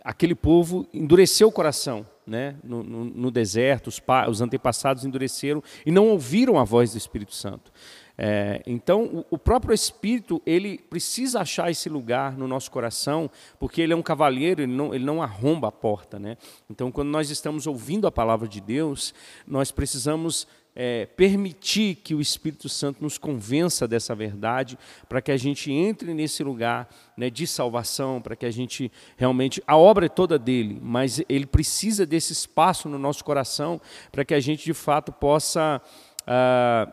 aquele 0.03 0.35
povo 0.35 0.87
endureceu 0.93 1.47
o 1.47 1.51
coração 1.51 2.05
né? 2.25 2.55
no, 2.63 2.83
no, 2.83 3.05
no 3.05 3.31
deserto, 3.31 3.87
os, 3.87 4.01
os, 4.29 4.41
antepassados 4.41 5.05
endureceram 5.05 5.61
e 5.85 5.91
não 5.91 6.07
ouviram 6.07 6.57
a 6.57 6.63
voz 6.63 6.91
do 6.91 6.97
Espírito 6.97 7.33
Santo. 7.33 7.71
É, 8.17 8.61
então, 8.65 9.03
o, 9.03 9.25
o, 9.31 9.37
próprio 9.37 9.73
Espírito 9.73 10.41
ele 10.45 10.77
precisa 10.77 11.41
achar 11.41 11.69
esse 11.69 11.89
lugar 11.89 12.37
no 12.37 12.47
nosso 12.47 12.71
coração, 12.71 13.29
porque 13.59 13.81
ele 13.81 13.93
é 13.93 13.95
um 13.95 14.01
cavalheiro, 14.01 14.61
ele 14.61 14.73
não, 14.73 14.95
ele 14.95 15.03
não 15.03 15.21
arromba 15.21 15.67
a 15.67 15.71
porta. 15.71 16.17
Né? 16.17 16.37
Então, 16.69 16.91
quando 16.91 17.09
nós 17.09 17.29
estamos 17.29 17.67
ouvindo 17.67 18.07
a 18.07 18.11
palavra 18.11 18.47
de 18.47 18.61
Deus, 18.61 19.13
nós 19.45 19.69
precisamos 19.69 20.47
é, 20.75 21.05
permitir 21.05 21.95
que 21.95 22.13
o 22.13 22.19
Espírito 22.19 22.67
Santo 22.67 23.01
nos 23.01 23.17
convença 23.17 23.87
dessa 23.87 24.13
verdade, 24.13 24.77
para 25.07 25.21
que 25.21 25.31
a 25.31 25.37
gente 25.37 25.71
entre 25.71 26.13
nesse 26.13 26.43
lugar 26.43 26.89
né, 27.15 27.29
de 27.29 27.47
salvação, 27.47 28.21
para 28.21 28.35
que 28.35 28.45
a 28.45 28.51
gente 28.51 28.91
realmente. 29.15 29.63
A 29.65 29.77
obra 29.77 30.07
é 30.07 30.09
toda 30.09 30.37
dele, 30.37 30.77
mas 30.81 31.21
ele 31.29 31.45
precisa 31.45 32.05
desse 32.05 32.33
espaço 32.33 32.89
no 32.89 32.99
nosso 32.99 33.23
coração 33.23 33.79
para 34.11 34.25
que 34.25 34.33
a 34.33 34.39
gente 34.39 34.65
de 34.65 34.73
fato 34.73 35.11
possa. 35.11 35.81
Ah, 36.27 36.91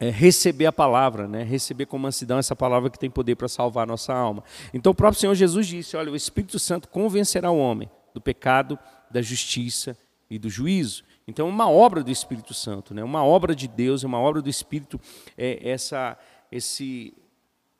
é, 0.00 0.10
receber 0.10 0.66
a 0.66 0.72
palavra, 0.72 1.26
né? 1.26 1.42
receber 1.42 1.86
com 1.86 1.98
mansidão 1.98 2.38
essa 2.38 2.54
palavra 2.54 2.88
que 2.88 2.98
tem 2.98 3.10
poder 3.10 3.34
para 3.34 3.48
salvar 3.48 3.82
a 3.82 3.86
nossa 3.86 4.14
alma. 4.14 4.44
Então 4.72 4.92
o 4.92 4.94
próprio 4.94 5.20
Senhor 5.20 5.34
Jesus 5.34 5.66
disse: 5.66 5.96
Olha, 5.96 6.12
o 6.12 6.14
Espírito 6.14 6.56
Santo 6.56 6.88
convencerá 6.88 7.50
o 7.50 7.58
homem 7.58 7.90
do 8.14 8.20
pecado, 8.20 8.78
da 9.10 9.20
justiça 9.20 9.98
e 10.30 10.38
do 10.38 10.48
juízo. 10.48 11.02
Então, 11.28 11.46
uma 11.46 11.70
obra 11.70 12.02
do 12.02 12.10
Espírito 12.10 12.54
Santo, 12.54 12.94
né? 12.94 13.04
uma 13.04 13.22
obra 13.22 13.54
de 13.54 13.68
Deus, 13.68 14.02
uma 14.02 14.18
obra 14.18 14.40
do 14.40 14.48
Espírito, 14.48 14.98
é 15.36 15.68
essa, 15.68 16.18
esse, 16.50 17.12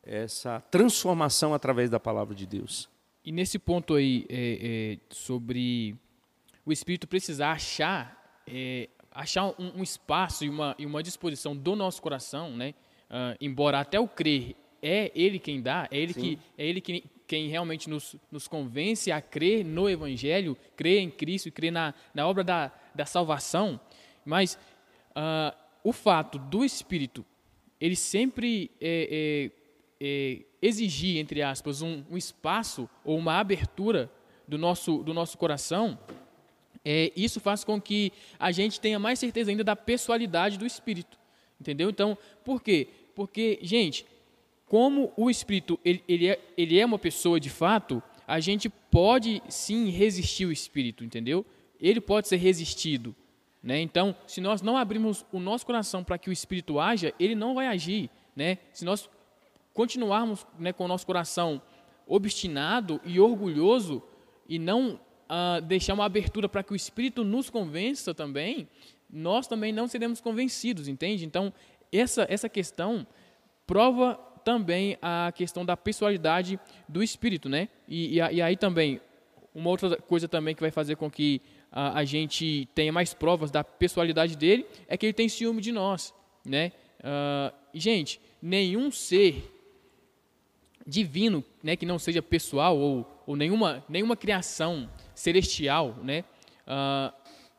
essa 0.02 0.60
transformação 0.70 1.54
através 1.54 1.88
da 1.88 1.98
palavra 1.98 2.34
de 2.34 2.46
Deus. 2.46 2.90
E 3.24 3.32
nesse 3.32 3.58
ponto 3.58 3.94
aí, 3.94 4.26
é, 4.28 4.58
é, 4.60 4.98
sobre 5.08 5.96
o 6.64 6.70
Espírito 6.70 7.08
precisar 7.08 7.52
achar, 7.52 8.42
é, 8.46 8.90
achar 9.10 9.46
um, 9.58 9.78
um, 9.78 9.82
espaço 9.82 10.44
e 10.44 10.50
uma, 10.50 10.76
e 10.78 10.84
uma 10.84 11.02
disposição 11.02 11.56
do 11.56 11.74
nosso 11.74 12.02
coração, 12.02 12.54
né? 12.54 12.74
Uh, 13.08 13.34
embora 13.40 13.80
até 13.80 13.98
o 13.98 14.06
crer 14.06 14.54
é 14.82 15.10
Ele 15.14 15.38
quem 15.38 15.62
dá, 15.62 15.88
é 15.90 15.96
Ele, 15.96 16.12
que, 16.12 16.38
é 16.58 16.66
ele 16.66 16.82
que, 16.82 17.02
quem 17.28 17.48
realmente 17.48 17.88
nos, 17.88 18.16
nos 18.32 18.48
convence 18.48 19.12
a 19.12 19.20
crer 19.20 19.64
no 19.64 19.88
Evangelho, 19.88 20.56
crer 20.74 20.98
em 20.98 21.10
Cristo 21.10 21.52
crer 21.52 21.70
na, 21.70 21.94
na 22.14 22.26
obra 22.26 22.42
da, 22.42 22.72
da 22.94 23.04
salvação, 23.04 23.78
mas 24.24 24.58
uh, 25.10 25.54
o 25.84 25.92
fato 25.92 26.38
do 26.38 26.64
Espírito 26.64 27.24
ele 27.80 27.94
sempre 27.94 28.70
é, 28.80 29.50
é, 30.00 30.00
é, 30.00 30.42
exigir, 30.60 31.18
entre 31.18 31.42
aspas, 31.42 31.82
um, 31.82 32.02
um, 32.10 32.16
espaço 32.16 32.88
ou 33.04 33.16
uma 33.16 33.38
abertura 33.38 34.10
do 34.46 34.58
nosso, 34.58 34.98
do 35.02 35.14
nosso 35.14 35.38
coração, 35.38 35.98
é, 36.84 37.12
isso 37.14 37.38
faz 37.40 37.62
com 37.62 37.80
que 37.80 38.12
a 38.38 38.50
gente 38.50 38.80
tenha 38.80 38.98
mais 38.98 39.18
certeza 39.18 39.50
ainda 39.50 39.62
da 39.62 39.76
pessoalidade 39.76 40.58
do 40.58 40.66
Espírito. 40.66 41.18
Entendeu? 41.60 41.90
Então, 41.90 42.16
por 42.44 42.62
quê? 42.62 42.88
Porque, 43.14 43.58
gente, 43.62 44.06
como 44.68 45.12
o 45.16 45.30
Espírito 45.30 45.78
ele, 45.84 46.02
ele, 46.08 46.28
é, 46.28 46.40
ele 46.56 46.78
é 46.78 46.84
uma 46.84 46.98
pessoa 46.98 47.40
de 47.40 47.50
fato, 47.50 48.02
a 48.26 48.40
gente 48.40 48.68
pode 48.68 49.42
sim 49.48 49.88
resistir 49.90 50.46
o 50.46 50.52
Espírito, 50.52 51.04
entendeu? 51.04 51.44
ele 51.80 52.00
pode 52.00 52.28
ser 52.28 52.36
resistido. 52.36 53.14
Né? 53.62 53.80
Então, 53.80 54.14
se 54.26 54.40
nós 54.40 54.62
não 54.62 54.76
abrirmos 54.76 55.24
o 55.32 55.38
nosso 55.38 55.64
coração 55.64 56.04
para 56.04 56.18
que 56.18 56.30
o 56.30 56.32
Espírito 56.32 56.78
haja, 56.78 57.12
ele 57.18 57.34
não 57.34 57.54
vai 57.54 57.66
agir. 57.66 58.10
Né? 58.34 58.58
Se 58.72 58.84
nós 58.84 59.08
continuarmos 59.72 60.46
né, 60.58 60.72
com 60.72 60.84
o 60.84 60.88
nosso 60.88 61.06
coração 61.06 61.60
obstinado 62.06 63.00
e 63.04 63.20
orgulhoso 63.20 64.02
e 64.48 64.58
não 64.58 64.94
uh, 64.94 65.60
deixar 65.62 65.94
uma 65.94 66.04
abertura 66.04 66.48
para 66.48 66.62
que 66.62 66.72
o 66.72 66.76
Espírito 66.76 67.22
nos 67.22 67.50
convença 67.50 68.14
também, 68.14 68.68
nós 69.10 69.46
também 69.46 69.72
não 69.72 69.86
seremos 69.86 70.20
convencidos, 70.20 70.88
entende? 70.88 71.24
Então, 71.24 71.52
essa, 71.92 72.26
essa 72.28 72.48
questão 72.48 73.06
prova 73.66 74.18
também 74.38 74.96
a 75.02 75.32
questão 75.34 75.64
da 75.64 75.76
pessoalidade 75.76 76.58
do 76.88 77.02
Espírito, 77.02 77.48
né? 77.48 77.68
E, 77.86 78.18
e, 78.18 78.34
e 78.34 78.42
aí 78.42 78.56
também, 78.56 79.00
uma 79.54 79.70
outra 79.70 79.96
coisa 79.96 80.28
também 80.28 80.54
que 80.54 80.60
vai 80.60 80.70
fazer 80.70 80.96
com 80.96 81.10
que 81.10 81.42
a, 81.70 81.98
a, 81.98 82.04
gente 82.04 82.68
tenha 82.74 82.92
mais 82.92 83.12
provas 83.12 83.50
da 83.50 83.62
pessoalidade 83.62 84.36
dele, 84.36 84.66
é 84.86 84.96
que 84.96 85.06
ele 85.06 85.12
tem 85.12 85.28
ciúme 85.28 85.60
de 85.60 85.72
nós, 85.72 86.14
né? 86.44 86.72
Uh, 87.00 87.54
gente, 87.74 88.20
nenhum 88.40 88.90
ser 88.90 89.54
divino, 90.86 91.44
né, 91.62 91.76
que 91.76 91.84
não 91.84 91.98
seja 91.98 92.22
pessoal 92.22 92.76
ou, 92.78 93.22
ou 93.26 93.36
nenhuma, 93.36 93.84
nenhuma 93.88 94.16
criação 94.16 94.88
celestial, 95.14 95.94
né, 96.02 96.24
uh, 96.66 97.12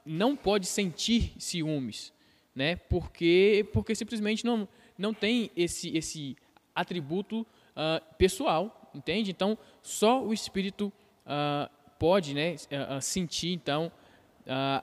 não 0.04 0.36
pode 0.36 0.66
sentir 0.66 1.34
ciúmes, 1.38 2.12
né? 2.56 2.76
Porque, 2.76 3.68
porque 3.72 3.94
simplesmente 3.94 4.44
não, 4.44 4.68
não 4.98 5.14
tem 5.14 5.52
esse, 5.56 5.96
esse 5.96 6.36
atributo 6.80 7.42
uh, 7.42 8.04
pessoal, 8.18 8.90
entende? 8.94 9.32
Então, 9.32 9.58
só 9.82 10.24
o 10.24 10.34
Espírito 10.34 10.92
uh, 11.26 11.70
pode 11.98 12.34
né, 12.34 12.56
uh, 12.56 13.02
sentir, 13.02 13.54
então, 13.54 13.92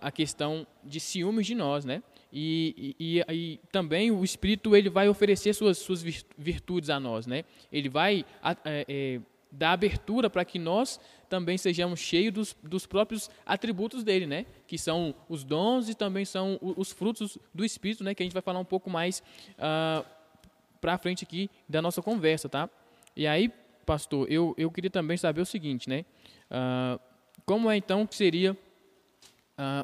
a 0.01 0.13
questão 0.13 0.65
de 0.85 1.01
ciúmes 1.01 1.45
de 1.45 1.53
nós, 1.53 1.85
né? 1.85 2.01
E, 2.33 2.95
e, 3.01 3.25
e, 3.29 3.61
também 3.73 4.13
o 4.13 4.23
Espírito 4.23 4.77
ele 4.77 4.89
vai 4.89 5.09
oferecer 5.09 5.53
suas, 5.55 5.79
suas 5.79 6.03
virtudes 6.39 6.89
a 6.89 7.01
nós, 7.01 7.27
né? 7.27 7.45
Ele 7.73 7.89
vai 7.89 8.25
é, 8.65 8.85
é, 8.87 9.21
dar 9.51 9.73
abertura 9.73 10.29
para 10.29 10.45
que 10.45 10.59
nós 10.59 11.01
também 11.29 11.57
sejamos 11.57 11.99
cheios 11.99 12.33
dos, 12.33 12.57
dos, 12.63 12.87
próprios 12.87 13.31
atributos 13.45 14.05
dele, 14.05 14.27
né? 14.27 14.47
Que 14.67 14.79
são 14.79 15.15
os 15.29 15.45
dons 15.45 15.89
e 15.89 15.95
também 15.95 16.25
são 16.25 16.59
os 16.61 16.93
frutos 16.93 17.39
do 17.55 17.65
Espírito, 17.65 18.05
né? 18.05 18.15
Que 18.15 18.23
a 18.23 18.27
gente 18.27 18.35
vai 18.35 18.43
falar 18.43 18.59
um 18.59 18.65
pouco 18.65 18.91
mais 18.91 19.23
uh, 19.59 20.05
para 20.87 20.99
frente 20.99 21.25
aqui 21.25 21.51
da 21.69 21.83
nossa 21.83 22.01
conversa, 22.01 22.49
tá? 22.49 22.71
E 23.17 23.27
aí, 23.27 23.51
pastor, 23.85 24.31
eu, 24.31 24.55
eu 24.57 24.71
queria 24.71 24.89
também 24.89 25.17
saber 25.17 25.41
o 25.41 25.45
seguinte, 25.45 25.89
né? 25.89 26.05
Uh, 26.49 27.01
como 27.45 27.69
é 27.69 27.77
então 27.77 28.07
que 28.07 28.15
seria 28.15 28.53
uh, 28.53 28.57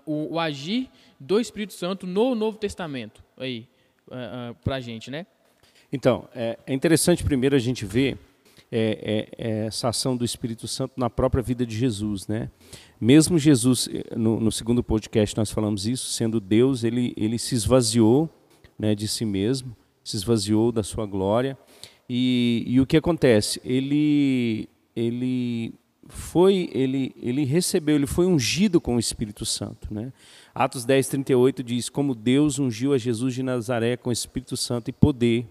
o, 0.06 0.34
o, 0.34 0.38
agir 0.38 0.88
do 1.18 1.40
Espírito 1.40 1.72
Santo 1.72 2.06
no 2.06 2.36
Novo 2.36 2.56
Testamento 2.56 3.20
aí 3.36 3.66
uh, 4.06 4.54
para 4.62 4.76
a 4.76 4.80
gente, 4.80 5.10
né? 5.10 5.26
Então, 5.92 6.28
é, 6.36 6.56
é, 6.68 6.72
interessante 6.72 7.24
primeiro 7.24 7.56
a 7.56 7.58
gente 7.58 7.84
ver 7.84 8.16
é, 8.70 9.26
é, 9.36 9.44
é, 9.44 9.66
essa 9.66 9.88
ação 9.88 10.16
do 10.16 10.24
Espírito 10.24 10.68
Santo 10.68 10.92
na 10.96 11.10
própria 11.10 11.42
vida 11.42 11.66
de 11.66 11.76
Jesus, 11.76 12.28
né? 12.28 12.48
Mesmo 13.00 13.40
Jesus, 13.40 13.88
eh, 13.92 14.16
no, 14.16 14.38
no, 14.38 14.52
segundo 14.52 14.84
podcast 14.84 15.36
nós 15.36 15.50
falamos 15.50 15.84
isso, 15.84 16.12
sendo 16.12 16.38
Deus, 16.38 16.84
ele, 16.84 17.12
ele 17.16 17.40
se 17.40 17.56
esvaziou 17.56 18.30
né, 18.78 18.94
de 18.94 19.08
si 19.08 19.24
mesmo, 19.24 19.76
se 20.04 20.16
esvaziou 20.16 20.72
da 20.72 20.82
sua 20.82 21.06
glória. 21.06 21.56
E, 22.08 22.64
e 22.66 22.80
o 22.80 22.86
que 22.86 22.96
acontece? 22.96 23.60
Ele, 23.64 24.68
ele 24.94 25.74
foi, 26.08 26.68
ele, 26.72 27.14
ele 27.20 27.44
recebeu, 27.44 27.96
ele 27.96 28.06
foi 28.06 28.26
ungido 28.26 28.80
com 28.80 28.96
o 28.96 28.98
Espírito 28.98 29.46
Santo, 29.46 29.92
né? 29.92 30.12
Atos 30.54 30.84
10, 30.84 31.08
38 31.08 31.62
diz: 31.62 31.88
Como 31.88 32.14
Deus 32.14 32.58
ungiu 32.58 32.92
a 32.92 32.98
Jesus 32.98 33.34
de 33.34 33.42
Nazaré 33.42 33.96
com 33.96 34.10
o 34.10 34.12
Espírito 34.12 34.56
Santo 34.56 34.88
e 34.88 34.92
poder, 34.92 35.46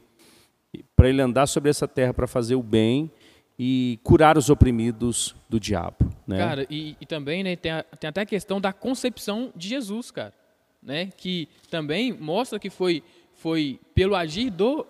para 0.95 1.09
ele 1.09 1.21
andar 1.21 1.47
sobre 1.47 1.69
essa 1.69 1.87
terra 1.87 2.13
para 2.13 2.27
fazer 2.27 2.55
o 2.55 2.63
bem 2.63 3.11
e 3.57 3.99
curar 4.03 4.37
os 4.37 4.49
oprimidos 4.49 5.35
do 5.49 5.59
diabo. 5.59 6.09
Né? 6.25 6.37
Cara, 6.37 6.67
e, 6.69 6.95
e 6.99 7.05
também 7.05 7.43
né, 7.43 7.55
tem, 7.55 7.71
a, 7.71 7.83
tem 7.83 8.07
até 8.07 8.21
a 8.21 8.25
questão 8.25 8.59
da 8.59 8.73
concepção 8.73 9.51
de 9.55 9.67
Jesus, 9.67 10.11
cara, 10.11 10.33
né? 10.81 11.09
que 11.17 11.47
também 11.69 12.13
mostra 12.13 12.57
que 12.57 12.69
foi, 12.69 13.03
foi 13.41 13.79
pelo 13.95 14.15
agir 14.15 14.51
do, 14.51 14.85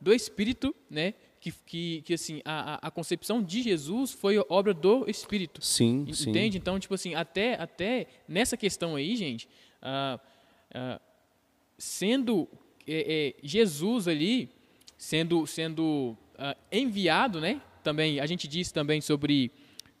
do 0.00 0.14
Espírito, 0.14 0.74
né? 0.88 1.14
que, 1.40 1.52
que, 1.66 2.02
que 2.02 2.14
assim, 2.14 2.40
a, 2.44 2.86
a 2.88 2.90
concepção 2.90 3.42
de 3.42 3.62
Jesus 3.62 4.12
foi 4.12 4.36
obra 4.48 4.74
do 4.74 5.08
Espírito. 5.08 5.64
Sim, 5.64 6.04
Entende? 6.08 6.52
Sim. 6.52 6.58
Então, 6.58 6.78
tipo 6.78 6.94
assim, 6.94 7.14
até, 7.14 7.54
até 7.54 8.06
nessa 8.26 8.56
questão 8.56 8.96
aí, 8.96 9.16
gente, 9.16 9.48
ah, 9.80 10.20
ah, 10.74 11.00
sendo 11.76 12.48
é, 12.86 13.34
é, 13.38 13.46
Jesus 13.46 14.08
ali, 14.08 14.50
sendo, 14.96 15.46
sendo 15.46 16.16
ah, 16.36 16.56
enviado, 16.72 17.40
né? 17.40 17.60
Também, 17.82 18.20
a 18.20 18.26
gente 18.26 18.46
disse 18.46 18.72
também 18.72 19.00
sobre, 19.00 19.50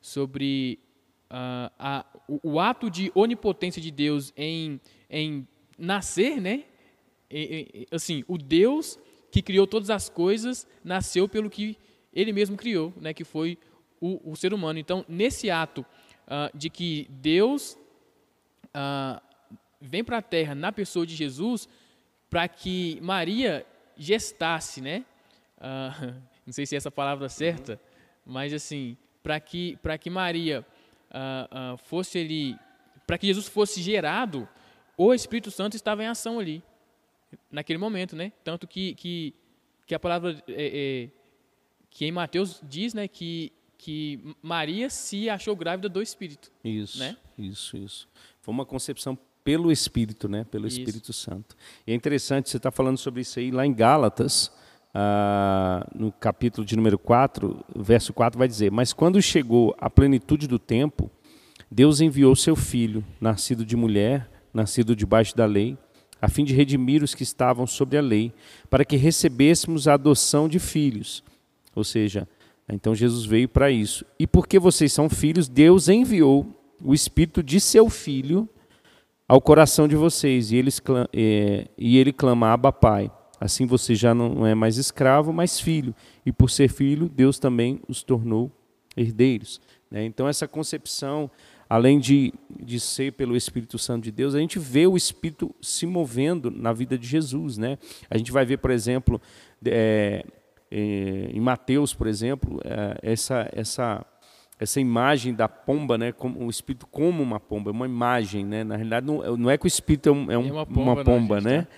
sobre 0.00 0.78
a, 1.30 2.04
o, 2.28 2.52
o, 2.52 2.60
ato 2.60 2.90
de 2.90 3.10
onipotência 3.14 3.80
de 3.80 3.90
Deus 3.90 4.32
em, 4.36 4.80
em 5.08 5.46
nascer, 5.78 6.40
né? 6.40 6.64
Assim, 7.90 8.24
o 8.26 8.38
Deus 8.38 8.98
que 9.30 9.42
criou 9.42 9.66
todas 9.66 9.90
as 9.90 10.08
coisas, 10.08 10.66
nasceu 10.82 11.28
pelo 11.28 11.50
que 11.50 11.76
ele 12.12 12.32
mesmo 12.32 12.56
criou, 12.56 12.92
né, 12.96 13.12
que 13.12 13.24
foi 13.24 13.58
o, 14.00 14.32
o 14.32 14.36
ser 14.36 14.54
humano. 14.54 14.78
Então, 14.78 15.04
nesse 15.08 15.50
ato 15.50 15.82
uh, 15.82 16.56
de 16.56 16.70
que 16.70 17.06
Deus 17.10 17.78
uh, 18.68 19.20
vem 19.80 20.02
para 20.02 20.18
a 20.18 20.22
terra 20.22 20.54
na 20.54 20.72
pessoa 20.72 21.06
de 21.06 21.14
Jesus, 21.14 21.68
para 22.30 22.48
que 22.48 22.98
Maria 23.02 23.66
gestasse, 23.96 24.80
né? 24.80 25.04
Uh, 25.58 26.14
não 26.46 26.52
sei 26.52 26.64
se 26.64 26.74
é 26.74 26.78
essa 26.78 26.90
palavra 26.90 27.26
uhum. 27.26 27.30
certa, 27.30 27.80
mas 28.24 28.52
assim, 28.54 28.96
para 29.22 29.38
que, 29.38 29.76
para 29.82 29.98
que 29.98 30.08
Maria 30.08 30.64
fosse 31.84 32.18
ali, 32.18 32.56
para 33.06 33.16
que 33.16 33.26
Jesus 33.26 33.48
fosse 33.48 33.80
gerado, 33.80 34.46
o 34.96 35.14
Espírito 35.14 35.50
Santo 35.50 35.74
estava 35.74 36.02
em 36.02 36.06
ação 36.06 36.38
ali 36.38 36.62
naquele 37.50 37.78
momento, 37.78 38.16
né? 38.16 38.32
Tanto 38.44 38.66
que, 38.66 38.94
que, 38.94 39.34
que 39.86 39.94
a 39.94 39.98
palavra 39.98 40.42
é, 40.48 41.08
é, 41.08 41.08
que 41.90 42.04
em 42.04 42.12
Mateus 42.12 42.60
diz, 42.62 42.94
né, 42.94 43.08
que, 43.08 43.52
que 43.76 44.34
Maria 44.42 44.90
se 44.90 45.28
achou 45.28 45.56
grávida 45.56 45.88
do 45.88 46.02
Espírito. 46.02 46.50
Isso, 46.64 46.98
né? 46.98 47.16
isso, 47.36 47.76
isso. 47.76 48.08
Foi 48.40 48.52
uma 48.52 48.66
concepção 48.66 49.18
pelo 49.44 49.72
Espírito, 49.72 50.28
né? 50.28 50.44
Pelo 50.44 50.66
isso. 50.66 50.78
Espírito 50.78 51.12
Santo. 51.12 51.56
E 51.86 51.92
é 51.92 51.94
interessante, 51.94 52.50
você 52.50 52.58
está 52.58 52.70
falando 52.70 52.98
sobre 52.98 53.22
isso 53.22 53.38
aí 53.38 53.50
lá 53.50 53.64
em 53.64 53.72
Gálatas, 53.72 54.52
ah, 54.94 55.86
no 55.94 56.10
capítulo 56.12 56.66
de 56.66 56.76
número 56.76 56.98
4, 56.98 57.64
verso 57.76 58.12
4 58.12 58.38
vai 58.38 58.48
dizer, 58.48 58.70
mas 58.70 58.92
quando 58.92 59.20
chegou 59.22 59.74
a 59.78 59.88
plenitude 59.88 60.46
do 60.46 60.58
tempo, 60.58 61.10
Deus 61.70 62.00
enviou 62.00 62.34
seu 62.34 62.56
filho, 62.56 63.04
nascido 63.20 63.64
de 63.64 63.76
mulher, 63.76 64.30
nascido 64.52 64.96
debaixo 64.96 65.36
da 65.36 65.46
lei, 65.46 65.76
a 66.20 66.28
fim 66.28 66.44
de 66.44 66.54
redimir 66.54 67.02
os 67.02 67.14
que 67.14 67.22
estavam 67.22 67.66
sobre 67.66 67.98
a 67.98 68.02
lei, 68.02 68.32
para 68.68 68.84
que 68.84 68.96
recebêssemos 68.96 69.86
a 69.86 69.94
adoção 69.94 70.48
de 70.48 70.58
filhos. 70.58 71.22
Ou 71.74 71.84
seja, 71.84 72.28
então 72.68 72.94
Jesus 72.94 73.24
veio 73.24 73.48
para 73.48 73.70
isso. 73.70 74.04
E 74.18 74.26
porque 74.26 74.58
vocês 74.58 74.92
são 74.92 75.08
filhos, 75.08 75.48
Deus 75.48 75.88
enviou 75.88 76.46
o 76.82 76.92
Espírito 76.92 77.42
de 77.42 77.60
seu 77.60 77.88
Filho 77.88 78.48
ao 79.26 79.40
coração 79.40 79.86
de 79.86 79.94
vocês, 79.94 80.52
e, 80.52 80.56
eles, 80.56 80.80
é, 81.12 81.68
e 81.76 81.98
ele 81.98 82.12
clama, 82.12 82.52
Abba 82.52 82.72
Pai. 82.72 83.10
Assim 83.38 83.66
você 83.66 83.94
já 83.94 84.14
não 84.14 84.46
é 84.46 84.54
mais 84.54 84.78
escravo, 84.78 85.32
mas 85.32 85.60
filho. 85.60 85.94
E 86.24 86.32
por 86.32 86.50
ser 86.50 86.68
filho, 86.68 87.08
Deus 87.08 87.38
também 87.38 87.80
os 87.86 88.02
tornou 88.02 88.50
herdeiros. 88.96 89.60
Né? 89.90 90.04
Então, 90.04 90.26
essa 90.26 90.48
concepção 90.48 91.30
além 91.68 91.98
de, 91.98 92.32
de 92.58 92.80
ser 92.80 93.12
pelo 93.12 93.36
Espírito 93.36 93.78
Santo 93.78 94.04
de 94.04 94.10
Deus, 94.10 94.34
a 94.34 94.38
gente 94.38 94.58
vê 94.58 94.86
o 94.86 94.96
Espírito 94.96 95.54
se 95.60 95.86
movendo 95.86 96.50
na 96.50 96.72
vida 96.72 96.96
de 96.96 97.06
Jesus. 97.06 97.58
Né? 97.58 97.78
A 98.08 98.16
gente 98.16 98.32
vai 98.32 98.44
ver, 98.44 98.58
por 98.58 98.70
exemplo, 98.70 99.20
é, 99.64 100.24
é, 100.70 101.30
em 101.32 101.40
Mateus, 101.40 101.92
por 101.92 102.06
exemplo, 102.06 102.60
é, 102.64 102.98
essa, 103.02 103.48
essa, 103.52 104.06
essa 104.58 104.80
imagem 104.80 105.34
da 105.34 105.46
pomba, 105.46 105.98
né, 105.98 106.10
como, 106.10 106.44
o 106.44 106.48
Espírito 106.48 106.86
como 106.86 107.22
uma 107.22 107.38
pomba, 107.38 107.70
é 107.70 107.72
uma 107.72 107.86
imagem. 107.86 108.46
Né? 108.46 108.64
Na 108.64 108.76
realidade, 108.76 109.06
não, 109.06 109.36
não 109.36 109.50
é 109.50 109.58
que 109.58 109.66
o 109.66 109.68
Espírito 109.68 110.08
é, 110.08 110.12
um, 110.12 110.32
é 110.32 110.38
um, 110.38 110.52
uma 110.52 110.64
pomba, 110.64 110.92
uma 110.92 111.04
pomba 111.04 111.40
né? 111.40 111.62
Tá... 111.62 111.68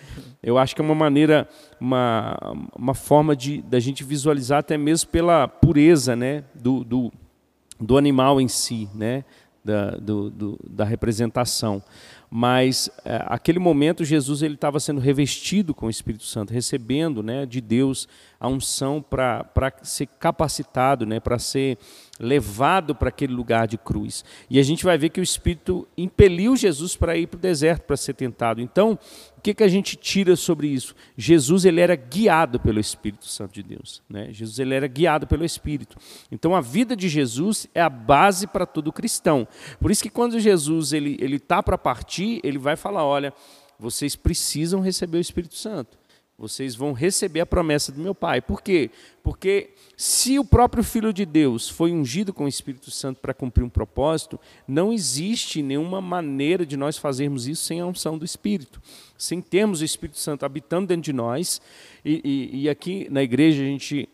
Eu 0.42 0.56
acho 0.56 0.74
que 0.74 0.80
é 0.80 0.84
uma 0.84 0.94
maneira, 0.94 1.48
uma, 1.80 2.38
uma 2.74 2.94
forma 2.94 3.36
de 3.36 3.60
da 3.60 3.78
gente 3.78 4.02
visualizar 4.02 4.60
até 4.60 4.78
mesmo 4.78 5.10
pela 5.10 5.46
pureza 5.46 6.16
né, 6.16 6.44
do, 6.54 6.82
do, 6.82 7.12
do 7.78 7.98
animal 7.98 8.40
em 8.40 8.48
si, 8.48 8.88
né? 8.94 9.24
Da, 9.64 9.90
do, 9.92 10.30
do, 10.30 10.60
da 10.68 10.84
representação. 10.84 11.82
Mas 12.30 12.88
é, 13.04 13.22
aquele 13.26 13.58
momento 13.58 14.04
Jesus 14.04 14.42
ele 14.42 14.54
estava 14.54 14.78
sendo 14.78 15.00
revestido 15.00 15.74
com 15.74 15.86
o 15.86 15.90
Espírito 15.90 16.24
Santo, 16.24 16.52
recebendo 16.52 17.22
né, 17.22 17.44
de 17.44 17.60
Deus 17.60 18.08
a 18.38 18.48
unção 18.48 19.02
para 19.02 19.44
ser 19.82 20.06
capacitado, 20.06 21.04
né, 21.04 21.18
para 21.18 21.38
ser 21.38 21.76
levado 22.20 22.94
para 22.94 23.08
aquele 23.08 23.32
lugar 23.32 23.66
de 23.66 23.78
cruz. 23.78 24.22
E 24.50 24.58
a 24.58 24.62
gente 24.62 24.84
vai 24.84 24.98
ver 24.98 25.08
que 25.08 25.20
o 25.20 25.22
Espírito 25.22 25.88
impeliu 25.96 26.54
Jesus 26.54 26.94
para 26.94 27.16
ir 27.16 27.26
para 27.26 27.38
o 27.38 27.40
deserto 27.40 27.84
para 27.84 27.96
ser 27.96 28.12
tentado. 28.12 28.60
Então, 28.60 28.98
o 29.38 29.40
que, 29.40 29.54
que 29.54 29.64
a 29.64 29.68
gente 29.68 29.96
tira 29.96 30.36
sobre 30.36 30.68
isso? 30.68 30.94
Jesus 31.16 31.64
ele 31.64 31.80
era 31.80 31.96
guiado 31.96 32.60
pelo 32.60 32.78
Espírito 32.78 33.26
Santo 33.26 33.54
de 33.54 33.62
Deus. 33.62 34.02
Né? 34.08 34.28
Jesus 34.32 34.58
ele 34.58 34.74
era 34.74 34.86
guiado 34.86 35.26
pelo 35.26 35.44
Espírito. 35.44 35.96
Então, 36.30 36.54
a 36.54 36.60
vida 36.60 36.94
de 36.94 37.08
Jesus 37.08 37.66
é 37.74 37.80
a 37.80 37.88
base 37.88 38.46
para 38.46 38.66
todo 38.66 38.92
cristão. 38.92 39.48
Por 39.80 39.90
isso 39.90 40.02
que 40.02 40.10
quando 40.10 40.38
Jesus 40.38 40.92
ele 40.92 41.16
está 41.36 41.62
para 41.62 41.78
partir, 41.78 42.40
ele 42.44 42.58
vai 42.58 42.76
falar, 42.76 43.04
olha, 43.04 43.32
vocês 43.78 44.14
precisam 44.14 44.80
receber 44.80 45.16
o 45.16 45.22
Espírito 45.22 45.54
Santo 45.54 45.99
vocês 46.40 46.74
vão 46.74 46.94
receber 46.94 47.40
a 47.40 47.46
promessa 47.46 47.92
do 47.92 48.00
meu 48.00 48.14
Pai. 48.14 48.40
Por 48.40 48.62
quê? 48.62 48.90
Porque 49.22 49.74
se 49.94 50.38
o 50.38 50.44
próprio 50.44 50.82
Filho 50.82 51.12
de 51.12 51.26
Deus 51.26 51.68
foi 51.68 51.92
ungido 51.92 52.32
com 52.32 52.46
o 52.46 52.48
Espírito 52.48 52.90
Santo 52.90 53.20
para 53.20 53.34
cumprir 53.34 53.62
um 53.62 53.68
propósito, 53.68 54.40
não 54.66 54.90
existe 54.90 55.62
nenhuma 55.62 56.00
maneira 56.00 56.64
de 56.64 56.78
nós 56.78 56.96
fazermos 56.96 57.46
isso 57.46 57.64
sem 57.64 57.80
a 57.80 57.86
unção 57.86 58.16
do 58.16 58.24
Espírito, 58.24 58.80
sem 59.18 59.42
termos 59.42 59.82
o 59.82 59.84
Espírito 59.84 60.18
Santo 60.18 60.46
habitando 60.46 60.86
dentro 60.86 61.02
de 61.02 61.12
nós. 61.12 61.60
E, 62.02 62.22
e, 62.24 62.62
e 62.62 62.68
aqui 62.70 63.06
na 63.10 63.22
igreja 63.22 63.62
a 63.62 63.66
gente 63.66 64.08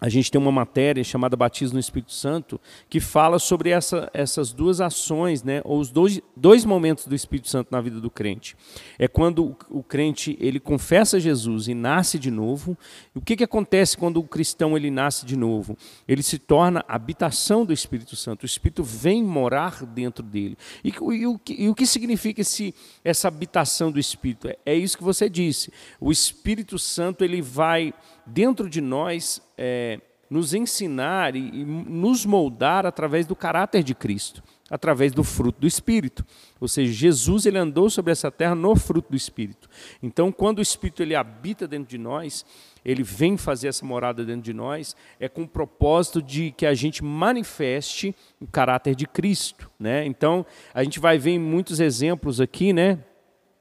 a 0.00 0.08
gente 0.08 0.30
tem 0.30 0.40
uma 0.40 0.52
matéria 0.52 1.02
chamada 1.02 1.36
Batismo 1.36 1.74
no 1.74 1.80
Espírito 1.80 2.12
Santo, 2.12 2.60
que 2.88 3.00
fala 3.00 3.38
sobre 3.38 3.70
essa, 3.70 4.08
essas 4.14 4.52
duas 4.52 4.80
ações, 4.80 5.42
né, 5.42 5.60
ou 5.64 5.80
os 5.80 5.90
dois, 5.90 6.20
dois 6.36 6.64
momentos 6.64 7.06
do 7.06 7.14
Espírito 7.14 7.48
Santo 7.48 7.68
na 7.70 7.80
vida 7.80 8.00
do 8.00 8.10
crente. 8.10 8.56
É 8.98 9.08
quando 9.08 9.56
o, 9.68 9.82
crente 9.82 10.36
ele 10.40 10.60
confessa 10.60 11.18
Jesus 11.18 11.66
e 11.66 11.74
nasce 11.74 12.18
de 12.18 12.30
novo. 12.30 12.76
E 13.14 13.18
o 13.18 13.22
que, 13.22 13.36
que 13.36 13.44
acontece 13.44 13.96
quando 13.96 14.18
o 14.18 14.24
cristão 14.24 14.76
ele 14.76 14.90
nasce 14.90 15.26
de 15.26 15.36
novo? 15.36 15.76
Ele 16.06 16.22
se 16.22 16.38
torna 16.38 16.84
habitação 16.86 17.64
do 17.64 17.72
Espírito 17.72 18.14
Santo. 18.14 18.42
O 18.42 18.46
Espírito 18.46 18.84
vem 18.84 19.22
morar 19.22 19.84
dentro 19.84 20.22
dele. 20.22 20.56
E, 20.84 20.90
e, 20.90 21.26
o, 21.26 21.40
e 21.48 21.68
o 21.68 21.74
que 21.74 21.86
significa 21.86 22.40
esse, 22.40 22.74
essa 23.02 23.28
habitação 23.28 23.90
do 23.90 23.98
Espírito? 23.98 24.48
É, 24.48 24.56
é 24.66 24.74
isso 24.74 24.96
que 24.96 25.04
você 25.04 25.28
disse. 25.28 25.72
O 26.00 26.12
Espírito 26.12 26.78
Santo 26.78 27.24
ele 27.24 27.42
vai 27.42 27.92
dentro 28.28 28.68
de 28.68 28.80
nós 28.80 29.42
é, 29.56 30.00
nos 30.30 30.52
ensinar 30.54 31.34
e, 31.34 31.38
e 31.38 31.64
nos 31.64 32.26
moldar 32.26 32.84
através 32.86 33.26
do 33.26 33.34
caráter 33.34 33.82
de 33.82 33.94
Cristo, 33.94 34.42
através 34.70 35.12
do 35.12 35.24
fruto 35.24 35.60
do 35.60 35.66
Espírito. 35.66 36.24
Ou 36.60 36.68
seja, 36.68 36.92
Jesus 36.92 37.46
ele 37.46 37.58
andou 37.58 37.88
sobre 37.88 38.12
essa 38.12 38.30
terra 38.30 38.54
no 38.54 38.76
fruto 38.76 39.10
do 39.10 39.16
Espírito. 39.16 39.68
Então, 40.02 40.30
quando 40.30 40.58
o 40.58 40.62
Espírito 40.62 41.02
ele 41.02 41.14
habita 41.14 41.66
dentro 41.66 41.88
de 41.88 41.98
nós, 41.98 42.44
ele 42.84 43.02
vem 43.02 43.36
fazer 43.36 43.68
essa 43.68 43.84
morada 43.84 44.24
dentro 44.24 44.42
de 44.42 44.52
nós, 44.52 44.94
é 45.18 45.28
com 45.28 45.42
o 45.42 45.48
propósito 45.48 46.22
de 46.22 46.52
que 46.52 46.66
a 46.66 46.74
gente 46.74 47.02
manifeste 47.02 48.14
o 48.40 48.46
caráter 48.46 48.94
de 48.94 49.06
Cristo. 49.06 49.70
Né? 49.78 50.04
Então, 50.06 50.44
a 50.72 50.84
gente 50.84 51.00
vai 51.00 51.18
ver 51.18 51.32
em 51.32 51.38
muitos 51.38 51.80
exemplos 51.80 52.40
aqui, 52.40 52.72
né? 52.72 52.98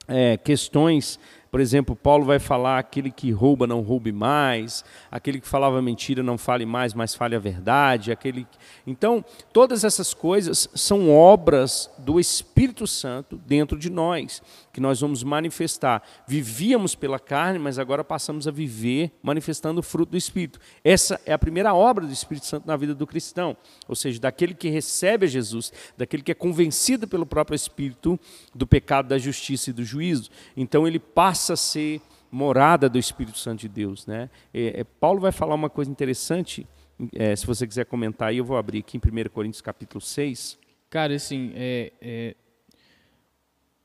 É, 0.09 0.37
questões 0.37 1.19
por 1.49 1.59
exemplo, 1.59 1.95
Paulo 1.95 2.25
vai 2.25 2.39
falar: 2.39 2.77
aquele 2.77 3.09
que 3.09 3.31
rouba 3.31 3.65
não 3.65 3.81
roube 3.81 4.11
mais, 4.11 4.83
aquele 5.11 5.39
que 5.39 5.47
falava 5.47 5.81
mentira 5.81 6.21
não 6.21 6.37
fale 6.37 6.65
mais, 6.65 6.93
mas 6.93 7.15
fale 7.15 7.35
a 7.35 7.39
verdade. 7.39 8.11
Aquele... 8.11 8.45
Então, 8.85 9.23
todas 9.53 9.83
essas 9.83 10.13
coisas 10.13 10.69
são 10.75 11.09
obras 11.09 11.89
do 11.97 12.19
Espírito 12.19 12.85
Santo 12.85 13.37
dentro 13.37 13.77
de 13.77 13.89
nós, 13.89 14.41
que 14.73 14.81
nós 14.81 14.99
vamos 14.99 15.23
manifestar. 15.23 16.03
Vivíamos 16.27 16.95
pela 16.95 17.19
carne, 17.19 17.59
mas 17.59 17.79
agora 17.79 18.03
passamos 18.03 18.47
a 18.47 18.51
viver 18.51 19.11
manifestando 19.23 19.79
o 19.79 19.83
fruto 19.83 20.11
do 20.11 20.17
Espírito. 20.17 20.59
Essa 20.83 21.19
é 21.25 21.33
a 21.33 21.39
primeira 21.39 21.73
obra 21.73 22.05
do 22.05 22.13
Espírito 22.13 22.45
Santo 22.45 22.67
na 22.67 22.75
vida 22.75 22.93
do 22.93 23.07
cristão, 23.07 23.55
ou 23.87 23.95
seja, 23.95 24.19
daquele 24.19 24.53
que 24.53 24.69
recebe 24.69 25.25
a 25.25 25.29
Jesus, 25.29 25.71
daquele 25.97 26.23
que 26.23 26.31
é 26.31 26.35
convencido 26.35 27.07
pelo 27.07 27.25
próprio 27.25 27.55
Espírito 27.55 28.19
do 28.53 28.67
pecado, 28.67 29.07
da 29.07 29.17
justiça 29.17 29.69
e 29.69 29.73
do 29.73 29.83
juízo. 29.83 30.29
Então, 30.55 30.87
ele 30.87 30.99
passa 30.99 31.36
passa 31.37 31.53
a 31.53 31.57
ser 31.57 32.01
morada 32.31 32.89
do 32.89 32.97
Espírito 32.97 33.37
Santo 33.37 33.59
de 33.59 33.69
Deus. 33.69 34.07
Né? 34.07 34.27
É, 34.51 34.79
é, 34.79 34.83
Paulo 34.83 35.19
vai 35.19 35.31
falar 35.31 35.53
uma 35.53 35.69
coisa 35.69 35.91
interessante, 35.91 36.65
é, 37.13 37.35
se 37.35 37.45
você 37.45 37.67
quiser 37.67 37.85
comentar 37.85 38.29
aí, 38.29 38.37
eu 38.37 38.43
vou 38.43 38.57
abrir 38.57 38.79
aqui 38.79 38.97
em 38.97 38.99
1 38.99 39.29
Coríntios 39.29 39.61
capítulo 39.61 40.01
6. 40.01 40.57
Cara, 40.89 41.13
assim, 41.13 41.51
é, 41.53 42.35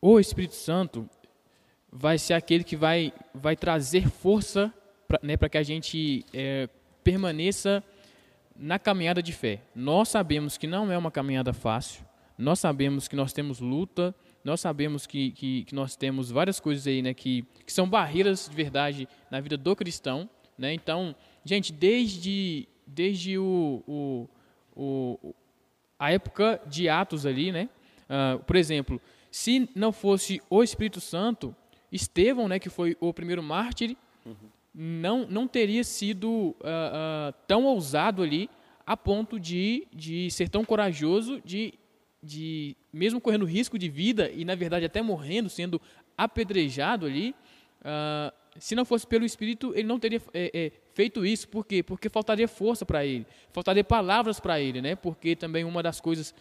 o 0.00 0.18
Espírito 0.18 0.54
Santo 0.54 1.06
vai 1.92 2.16
ser 2.16 2.32
aquele 2.32 2.64
que 2.64 2.74
vai, 2.74 3.12
vai 3.34 3.54
trazer 3.54 4.08
força 4.08 4.72
para 5.06 5.20
né, 5.22 5.36
que 5.36 5.58
a 5.58 5.62
gente 5.62 6.24
permaneça 7.04 7.84
na 8.56 8.78
caminhada 8.78 9.22
de 9.22 9.32
fé. 9.32 9.60
Nós 9.74 10.08
sabemos 10.08 10.56
que 10.56 10.66
não 10.66 10.90
é 10.90 10.96
uma 10.96 11.10
caminhada 11.10 11.52
fácil, 11.52 12.02
nós 12.38 12.60
sabemos 12.60 13.08
que 13.08 13.14
nós 13.14 13.30
temos 13.34 13.60
luta, 13.60 14.14
nós 14.44 14.60
sabemos 14.60 15.06
que, 15.06 15.30
que, 15.30 15.64
que, 15.64 15.74
nós 15.74 15.96
temos 15.96 16.30
várias 16.30 16.58
coisas 16.58 16.86
aí, 16.86 17.00
né, 17.00 17.14
que, 17.14 17.44
que 17.64 17.72
são 17.72 17.88
barreiras 17.88 18.48
de 18.48 18.54
verdade 18.54 19.08
na 19.30 19.40
vida 19.40 19.56
do 19.56 19.76
cristão, 19.76 20.28
né? 20.58 20.72
Então, 20.74 21.14
gente, 21.44 21.72
desde, 21.72 22.68
desde 22.86 23.38
o, 23.38 23.82
o, 23.86 24.28
o 24.74 25.34
a 25.98 26.12
época 26.12 26.60
de 26.66 26.88
Atos 26.88 27.24
ali, 27.24 27.52
né? 27.52 27.68
Uh, 28.04 28.38
por 28.44 28.56
exemplo, 28.56 29.00
se 29.30 29.68
não 29.74 29.92
fosse 29.92 30.42
o 30.50 30.62
Espírito 30.62 31.00
Santo, 31.00 31.54
Estevão, 31.90 32.48
né, 32.48 32.58
que 32.58 32.68
foi 32.68 32.96
o 33.00 33.12
primeiro 33.12 33.42
mártir, 33.42 33.96
uhum. 34.26 34.34
não, 34.74 35.26
não 35.26 35.46
teria 35.46 35.84
sido 35.84 36.28
uh, 36.28 36.54
uh, 36.54 37.34
tão 37.46 37.64
ousado 37.64 38.22
ali 38.22 38.50
a 38.86 38.96
ponto 38.96 39.38
de, 39.38 39.86
de 39.92 40.30
ser 40.30 40.48
tão 40.48 40.64
corajoso 40.64 41.40
de 41.44 41.74
de 42.22 42.76
mesmo 42.92 43.20
correndo 43.20 43.44
risco 43.44 43.78
de 43.78 43.88
vida 43.88 44.30
e 44.30 44.44
na 44.44 44.54
verdade 44.54 44.84
até 44.84 45.02
morrendo, 45.02 45.48
sendo 45.48 45.80
apedrejado 46.16 47.06
ali, 47.06 47.34
uh, 47.80 48.32
se 48.58 48.74
não 48.74 48.84
fosse 48.84 49.06
pelo 49.06 49.24
Espírito, 49.24 49.72
ele 49.74 49.88
não 49.88 49.98
teria 49.98 50.20
é, 50.32 50.50
é, 50.54 50.72
feito 50.94 51.24
isso. 51.24 51.48
Por 51.48 51.66
quê? 51.66 51.82
Porque 51.82 52.08
faltaria 52.08 52.46
força 52.46 52.84
para 52.84 53.04
ele, 53.04 53.26
faltaria 53.50 53.82
palavras 53.82 54.38
para 54.38 54.60
ele, 54.60 54.80
né? 54.80 54.94
Porque 54.94 55.34
também 55.34 55.64
uma 55.64 55.82
das 55.82 56.00
coisas 56.00 56.34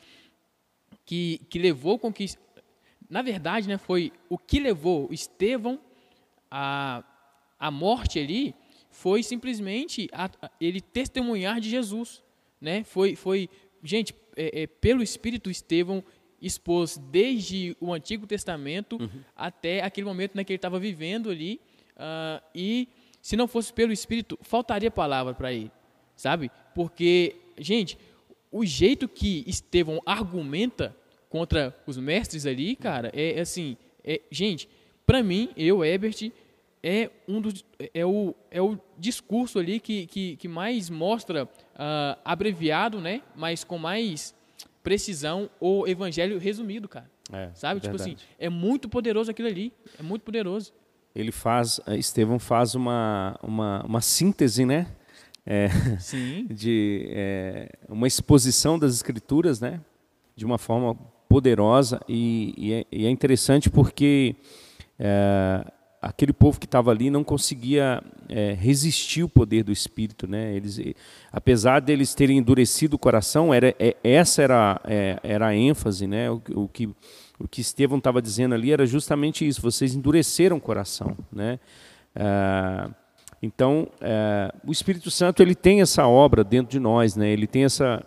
que, 1.05 1.41
que 1.49 1.57
levou 1.57 1.97
com 1.97 2.11
que, 2.11 2.25
na 3.09 3.21
verdade, 3.21 3.67
né, 3.67 3.77
foi 3.77 4.11
o 4.29 4.37
que 4.37 4.59
levou 4.59 5.07
Estevão 5.11 5.79
à, 6.49 7.03
à 7.59 7.71
morte 7.71 8.19
ali, 8.19 8.53
foi 8.89 9.23
simplesmente 9.23 10.09
a, 10.11 10.29
a, 10.41 10.51
ele 10.59 10.81
testemunhar 10.81 11.59
de 11.59 11.69
Jesus, 11.69 12.21
né? 12.59 12.83
Foi, 12.83 13.15
foi 13.15 13.49
gente, 13.81 14.13
é, 14.35 14.63
é, 14.63 14.67
pelo 14.67 15.01
Espírito 15.03 15.49
Estevão 15.49 16.03
expôs 16.41 16.97
desde 16.97 17.75
o 17.79 17.93
Antigo 17.93 18.25
Testamento 18.25 18.97
uhum. 18.99 19.21
até 19.35 19.81
aquele 19.83 20.07
momento 20.07 20.35
né, 20.35 20.43
que 20.43 20.51
ele 20.51 20.57
estava 20.57 20.79
vivendo 20.79 21.29
ali. 21.29 21.61
Uh, 21.95 22.41
e 22.55 22.87
se 23.21 23.35
não 23.35 23.47
fosse 23.47 23.71
pelo 23.71 23.93
Espírito, 23.93 24.37
faltaria 24.41 24.89
palavra 24.89 25.33
para 25.33 25.53
ele, 25.53 25.71
sabe? 26.15 26.49
Porque, 26.73 27.35
gente, 27.57 27.97
o 28.51 28.65
jeito 28.65 29.07
que 29.07 29.43
Estevão 29.45 30.01
argumenta 30.05 30.95
contra 31.29 31.75
os 31.85 31.97
mestres 31.97 32.45
ali, 32.45 32.75
cara, 32.75 33.11
é, 33.13 33.37
é 33.37 33.41
assim, 33.41 33.77
é, 34.03 34.21
gente, 34.31 34.67
para 35.05 35.21
mim, 35.21 35.49
eu, 35.55 35.85
Ebert, 35.85 36.31
é 36.83 37.09
um 37.27 37.39
dos 37.39 37.63
é 37.93 38.05
o, 38.05 38.35
é 38.49 38.61
o 38.61 38.77
discurso 38.97 39.59
ali 39.59 39.79
que, 39.79 40.07
que, 40.07 40.35
que 40.35 40.47
mais 40.47 40.89
mostra 40.89 41.45
uh, 41.45 42.19
abreviado, 42.25 42.99
né? 42.99 43.21
Mas 43.35 43.63
com 43.63 43.77
mais 43.77 44.33
precisão 44.81 45.49
o 45.59 45.87
evangelho 45.87 46.39
resumido, 46.39 46.87
cara. 46.87 47.09
É, 47.31 47.49
Sabe? 47.53 47.79
Tipo 47.79 47.95
assim, 47.95 48.15
é 48.37 48.49
muito 48.49 48.89
poderoso 48.89 49.31
aquilo 49.31 49.47
ali. 49.47 49.71
É 49.97 50.03
muito 50.03 50.23
poderoso. 50.23 50.73
Ele 51.13 51.31
faz, 51.31 51.79
eh, 51.87 51.97
Estevão 51.97 52.39
faz 52.39 52.73
uma, 52.73 53.37
uma, 53.43 53.83
uma 53.85 54.01
síntese, 54.01 54.65
né? 54.65 54.87
É, 55.45 55.69
Sim. 55.99 56.47
De 56.51 57.07
é, 57.09 57.69
uma 57.89 58.07
exposição 58.07 58.77
das 58.77 58.95
escrituras, 58.95 59.59
né? 59.59 59.81
De 60.35 60.45
uma 60.45 60.57
forma 60.57 60.95
poderosa 61.27 62.01
e, 62.07 62.53
e, 62.57 62.73
é, 62.73 62.85
e 62.91 63.05
é, 63.05 63.09
interessante 63.09 63.69
porque 63.69 64.35
é, 64.99 65.65
aquele 66.01 66.33
povo 66.33 66.59
que 66.59 66.65
estava 66.65 66.89
ali 66.89 67.09
não 67.09 67.23
conseguia 67.23 68.01
é, 68.27 68.53
resistir 68.53 69.23
o 69.23 69.29
poder 69.29 69.63
do 69.63 69.71
Espírito, 69.71 70.27
né? 70.27 70.55
Eles, 70.55 70.79
apesar 71.31 71.79
deles 71.79 72.15
terem 72.15 72.37
endurecido 72.37 72.95
o 72.95 72.99
coração, 72.99 73.53
era 73.53 73.75
é, 73.77 73.95
essa 74.03 74.41
era 74.41 74.81
é, 74.85 75.19
era 75.21 75.47
a 75.47 75.55
ênfase, 75.55 76.07
né? 76.07 76.31
O, 76.31 76.41
o 76.55 76.67
que 76.67 76.89
o 77.39 77.47
que 77.47 77.61
Estevão 77.61 77.97
estava 77.97 78.21
dizendo 78.21 78.53
ali 78.53 78.71
era 78.71 78.85
justamente 78.85 79.47
isso. 79.47 79.61
Vocês 79.61 79.95
endureceram 79.95 80.57
o 80.57 80.61
coração, 80.61 81.17
né? 81.31 81.59
Ah, 82.15 82.89
então, 83.41 83.87
é, 83.99 84.53
o 84.65 84.71
Espírito 84.71 85.09
Santo 85.09 85.41
ele 85.41 85.55
tem 85.55 85.81
essa 85.81 86.05
obra 86.07 86.43
dentro 86.43 86.71
de 86.71 86.79
nós, 86.79 87.15
né? 87.15 87.29
Ele 87.29 87.47
tem 87.47 87.63
essa 87.63 88.03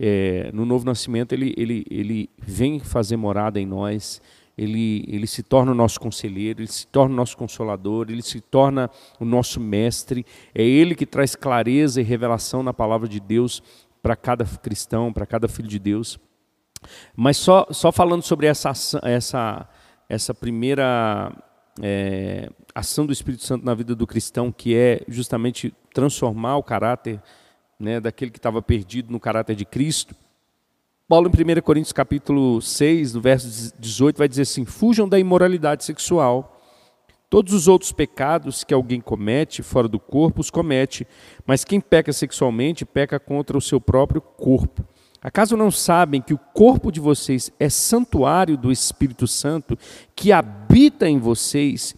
é, 0.00 0.50
no 0.52 0.64
novo 0.64 0.86
nascimento 0.86 1.32
ele 1.32 1.54
ele 1.56 1.84
ele 1.90 2.30
vem 2.38 2.78
fazer 2.78 3.16
morada 3.16 3.60
em 3.60 3.66
nós 3.66 4.22
ele, 4.58 5.04
ele 5.06 5.26
se 5.28 5.40
torna 5.40 5.70
o 5.70 5.74
nosso 5.74 6.00
conselheiro, 6.00 6.60
ele 6.60 6.70
se 6.70 6.84
torna 6.88 7.14
o 7.14 7.16
nosso 7.16 7.36
consolador, 7.36 8.06
ele 8.10 8.22
se 8.22 8.40
torna 8.40 8.90
o 9.20 9.24
nosso 9.24 9.60
mestre. 9.60 10.26
É 10.52 10.64
ele 10.64 10.96
que 10.96 11.06
traz 11.06 11.36
clareza 11.36 12.00
e 12.00 12.04
revelação 12.04 12.60
na 12.60 12.74
palavra 12.74 13.08
de 13.08 13.20
Deus 13.20 13.62
para 14.02 14.16
cada 14.16 14.44
cristão, 14.44 15.12
para 15.12 15.24
cada 15.24 15.46
filho 15.46 15.68
de 15.68 15.78
Deus. 15.78 16.18
Mas 17.14 17.36
só, 17.36 17.68
só 17.70 17.92
falando 17.92 18.22
sobre 18.22 18.48
essa, 18.48 18.72
essa, 19.02 19.68
essa 20.08 20.34
primeira 20.34 21.32
é, 21.80 22.50
ação 22.74 23.06
do 23.06 23.12
Espírito 23.12 23.44
Santo 23.44 23.64
na 23.64 23.74
vida 23.74 23.94
do 23.94 24.08
cristão, 24.08 24.50
que 24.50 24.74
é 24.74 25.02
justamente 25.06 25.72
transformar 25.94 26.56
o 26.56 26.64
caráter 26.64 27.22
né, 27.78 28.00
daquele 28.00 28.32
que 28.32 28.38
estava 28.38 28.60
perdido 28.60 29.12
no 29.12 29.20
caráter 29.20 29.54
de 29.54 29.64
Cristo. 29.64 30.16
Paulo, 31.08 31.30
em 31.34 31.58
1 31.58 31.62
Coríntios 31.62 31.92
capítulo 31.94 32.60
6, 32.60 33.14
no 33.14 33.22
verso 33.22 33.72
18, 33.78 34.18
vai 34.18 34.28
dizer 34.28 34.42
assim: 34.42 34.66
Fujam 34.66 35.08
da 35.08 35.18
imoralidade 35.18 35.82
sexual. 35.82 36.60
Todos 37.30 37.54
os 37.54 37.66
outros 37.66 37.92
pecados 37.92 38.62
que 38.62 38.74
alguém 38.74 39.00
comete 39.00 39.62
fora 39.62 39.88
do 39.88 39.98
corpo 39.98 40.42
os 40.42 40.50
comete, 40.50 41.06
mas 41.46 41.64
quem 41.64 41.80
peca 41.80 42.12
sexualmente 42.12 42.84
peca 42.84 43.18
contra 43.18 43.56
o 43.56 43.60
seu 43.60 43.80
próprio 43.80 44.20
corpo. 44.20 44.84
Acaso 45.22 45.56
não 45.56 45.70
sabem 45.70 46.20
que 46.20 46.34
o 46.34 46.38
corpo 46.38 46.92
de 46.92 47.00
vocês 47.00 47.50
é 47.58 47.70
santuário 47.70 48.58
do 48.58 48.70
Espírito 48.70 49.26
Santo 49.26 49.78
que 50.14 50.30
habita 50.30 51.08
em 51.08 51.18
vocês, 51.18 51.96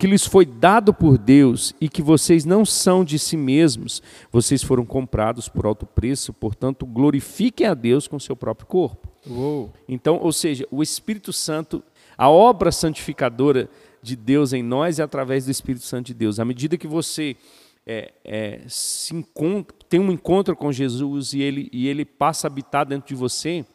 que 0.00 0.06
lhes 0.06 0.24
foi 0.24 0.46
dado 0.46 0.94
por 0.94 1.18
Deus 1.18 1.74
e 1.78 1.86
que 1.86 2.00
vocês 2.00 2.46
não 2.46 2.64
são 2.64 3.04
de 3.04 3.18
si 3.18 3.36
mesmos, 3.36 4.02
vocês 4.32 4.62
foram 4.62 4.86
comprados 4.86 5.46
por 5.46 5.66
alto 5.66 5.84
preço, 5.84 6.32
portanto, 6.32 6.86
glorifiquem 6.86 7.66
a 7.66 7.74
Deus 7.74 8.08
com 8.08 8.18
seu 8.18 8.34
próprio 8.34 8.66
corpo. 8.66 9.06
Uou. 9.28 9.70
Então, 9.86 10.18
ou 10.18 10.32
seja, 10.32 10.66
o 10.70 10.82
Espírito 10.82 11.34
Santo, 11.34 11.82
a 12.16 12.30
obra 12.30 12.72
santificadora 12.72 13.68
de 14.02 14.16
Deus 14.16 14.54
em 14.54 14.62
nós 14.62 14.98
é 14.98 15.02
através 15.02 15.44
do 15.44 15.50
Espírito 15.50 15.84
Santo 15.84 16.06
de 16.06 16.14
Deus. 16.14 16.40
À 16.40 16.46
medida 16.46 16.78
que 16.78 16.86
você 16.86 17.36
é, 17.86 18.10
é, 18.24 18.60
encontra, 19.12 19.76
tem 19.86 20.00
um 20.00 20.10
encontro 20.10 20.56
com 20.56 20.72
Jesus 20.72 21.34
e 21.34 21.42
ele, 21.42 21.68
e 21.74 21.86
ele 21.86 22.06
passa 22.06 22.46
a 22.46 22.48
habitar 22.48 22.86
dentro 22.86 23.06
de 23.06 23.14
você, 23.14 23.66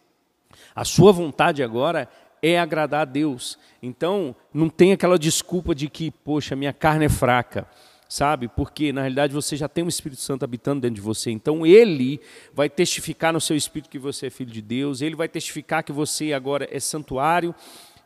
a 0.75 0.83
sua 0.83 1.11
vontade 1.11 1.61
agora 1.61 2.09
é 2.45 2.59
agradar 2.59 3.01
a 3.01 3.05
Deus. 3.05 3.57
Então, 3.81 4.35
não 4.53 4.69
tem 4.69 4.91
aquela 4.91 5.17
desculpa 5.17 5.73
de 5.73 5.89
que, 5.89 6.11
poxa, 6.11 6.55
minha 6.55 6.71
carne 6.71 7.05
é 7.05 7.09
fraca, 7.09 7.67
sabe? 8.07 8.47
Porque, 8.47 8.93
na 8.93 9.01
realidade, 9.01 9.33
você 9.33 9.55
já 9.55 9.67
tem 9.67 9.83
o 9.83 9.89
Espírito 9.89 10.21
Santo 10.21 10.43
habitando 10.43 10.81
dentro 10.81 10.95
de 10.95 11.01
você. 11.01 11.31
Então, 11.31 11.65
ele 11.65 12.21
vai 12.53 12.69
testificar 12.69 13.33
no 13.33 13.41
seu 13.41 13.55
espírito 13.55 13.89
que 13.89 13.97
você 13.97 14.27
é 14.27 14.29
filho 14.29 14.51
de 14.51 14.61
Deus, 14.61 15.01
ele 15.01 15.15
vai 15.15 15.27
testificar 15.27 15.83
que 15.83 15.91
você 15.91 16.33
agora 16.33 16.67
é 16.71 16.79
santuário 16.79 17.55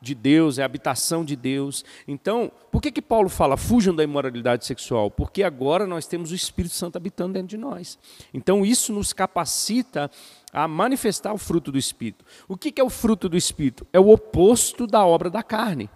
de 0.01 0.15
Deus, 0.15 0.57
é 0.57 0.63
habitação 0.63 1.25
de 1.25 1.35
Deus. 1.35 1.83
Então, 2.07 2.51
por 2.71 2.81
que, 2.81 2.91
que 2.91 3.01
Paulo 3.01 3.29
fala, 3.29 3.57
fujam 3.57 3.95
da 3.95 4.03
imoralidade 4.03 4.65
sexual? 4.65 5.12
Porque 5.12 5.43
agora 5.43 5.85
nós 5.85 6.07
temos 6.07 6.31
o 6.31 6.35
Espírito 6.35 6.75
Santo 6.75 6.97
habitando 6.97 7.33
dentro 7.33 7.49
de 7.49 7.57
nós. 7.57 7.97
Então, 8.33 8.65
isso 8.65 8.93
nos 8.93 9.13
capacita 9.13 10.09
a 10.51 10.67
manifestar 10.67 11.33
o 11.33 11.38
fruto 11.38 11.71
do 11.71 11.77
Espírito. 11.77 12.25
O 12.47 12.57
que, 12.57 12.71
que 12.71 12.81
é 12.81 12.83
o 12.83 12.89
fruto 12.89 13.29
do 13.29 13.38
Espírito? 13.38 13.85
É 13.91 13.99
o 13.99 14.09
oposto 14.09 14.88
da 14.88 15.05
obra 15.05 15.29
da 15.29 15.43
carne. 15.43 15.89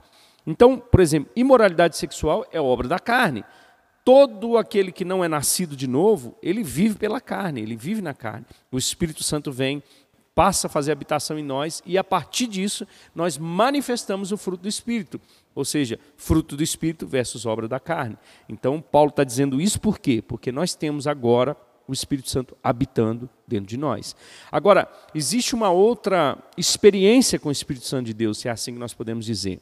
Então, 0.46 0.78
por 0.78 1.00
exemplo, 1.00 1.32
imoralidade 1.36 1.98
sexual 1.98 2.46
é 2.52 2.60
obra 2.60 2.88
da 2.88 3.00
carne. 3.00 3.44
Todo 4.04 4.58
aquele 4.58 4.92
que 4.92 5.06
não 5.06 5.24
é 5.24 5.30
nascido 5.30 5.78
de 5.78 5.88
novo, 5.88 6.38
ele 6.44 6.62
vive 6.62 6.96
pela 6.96 7.22
carne, 7.22 7.62
ele 7.62 7.78
vive 7.78 8.02
na 8.02 8.14
carne. 8.14 8.46
O 8.70 8.78
Espírito 8.78 9.24
Santo 9.24 9.50
vem, 9.50 9.82
passa 10.36 10.68
a 10.68 10.70
fazer 10.70 10.92
habitação 10.92 11.38
em 11.38 11.44
nós 11.44 11.82
e 11.86 11.98
a 11.98 12.04
partir 12.04 12.48
disso 12.48 12.88
nós 13.14 13.38
manifestamos 13.38 14.32
o 14.32 14.38
fruto 14.38 14.64
do 14.64 14.70
Espírito, 14.70 15.20
ou 15.54 15.64
seja, 15.64 16.00
fruto 16.18 16.58
do 16.58 16.64
Espírito 16.64 17.06
versus 17.06 17.46
obra 17.46 17.68
da 17.68 17.80
carne. 17.80 18.18
Então 18.50 18.82
Paulo 18.82 19.10
está 19.10 19.24
dizendo 19.24 19.62
isso 19.62 19.80
por 19.80 20.00
quê? 20.00 20.22
Porque 20.22 20.52
nós 20.52 20.76
temos 20.76 21.08
agora 21.08 21.56
o 21.88 21.94
Espírito 21.94 22.30
Santo 22.30 22.58
habitando 22.64 23.30
dentro 23.48 23.68
de 23.68 23.78
nós. 23.78 24.16
Agora, 24.52 24.90
existe 25.14 25.54
uma 25.54 25.70
outra 25.70 26.38
experiência 26.58 27.38
com 27.38 27.50
o 27.50 27.52
Espírito 27.52 27.86
Santo 27.86 28.06
de 28.06 28.14
Deus, 28.14 28.38
se 28.38 28.48
é 28.48 28.52
assim 28.52 28.74
que 28.74 28.80
nós 28.80 28.94
podemos 28.94 29.26
dizer. 29.26 29.60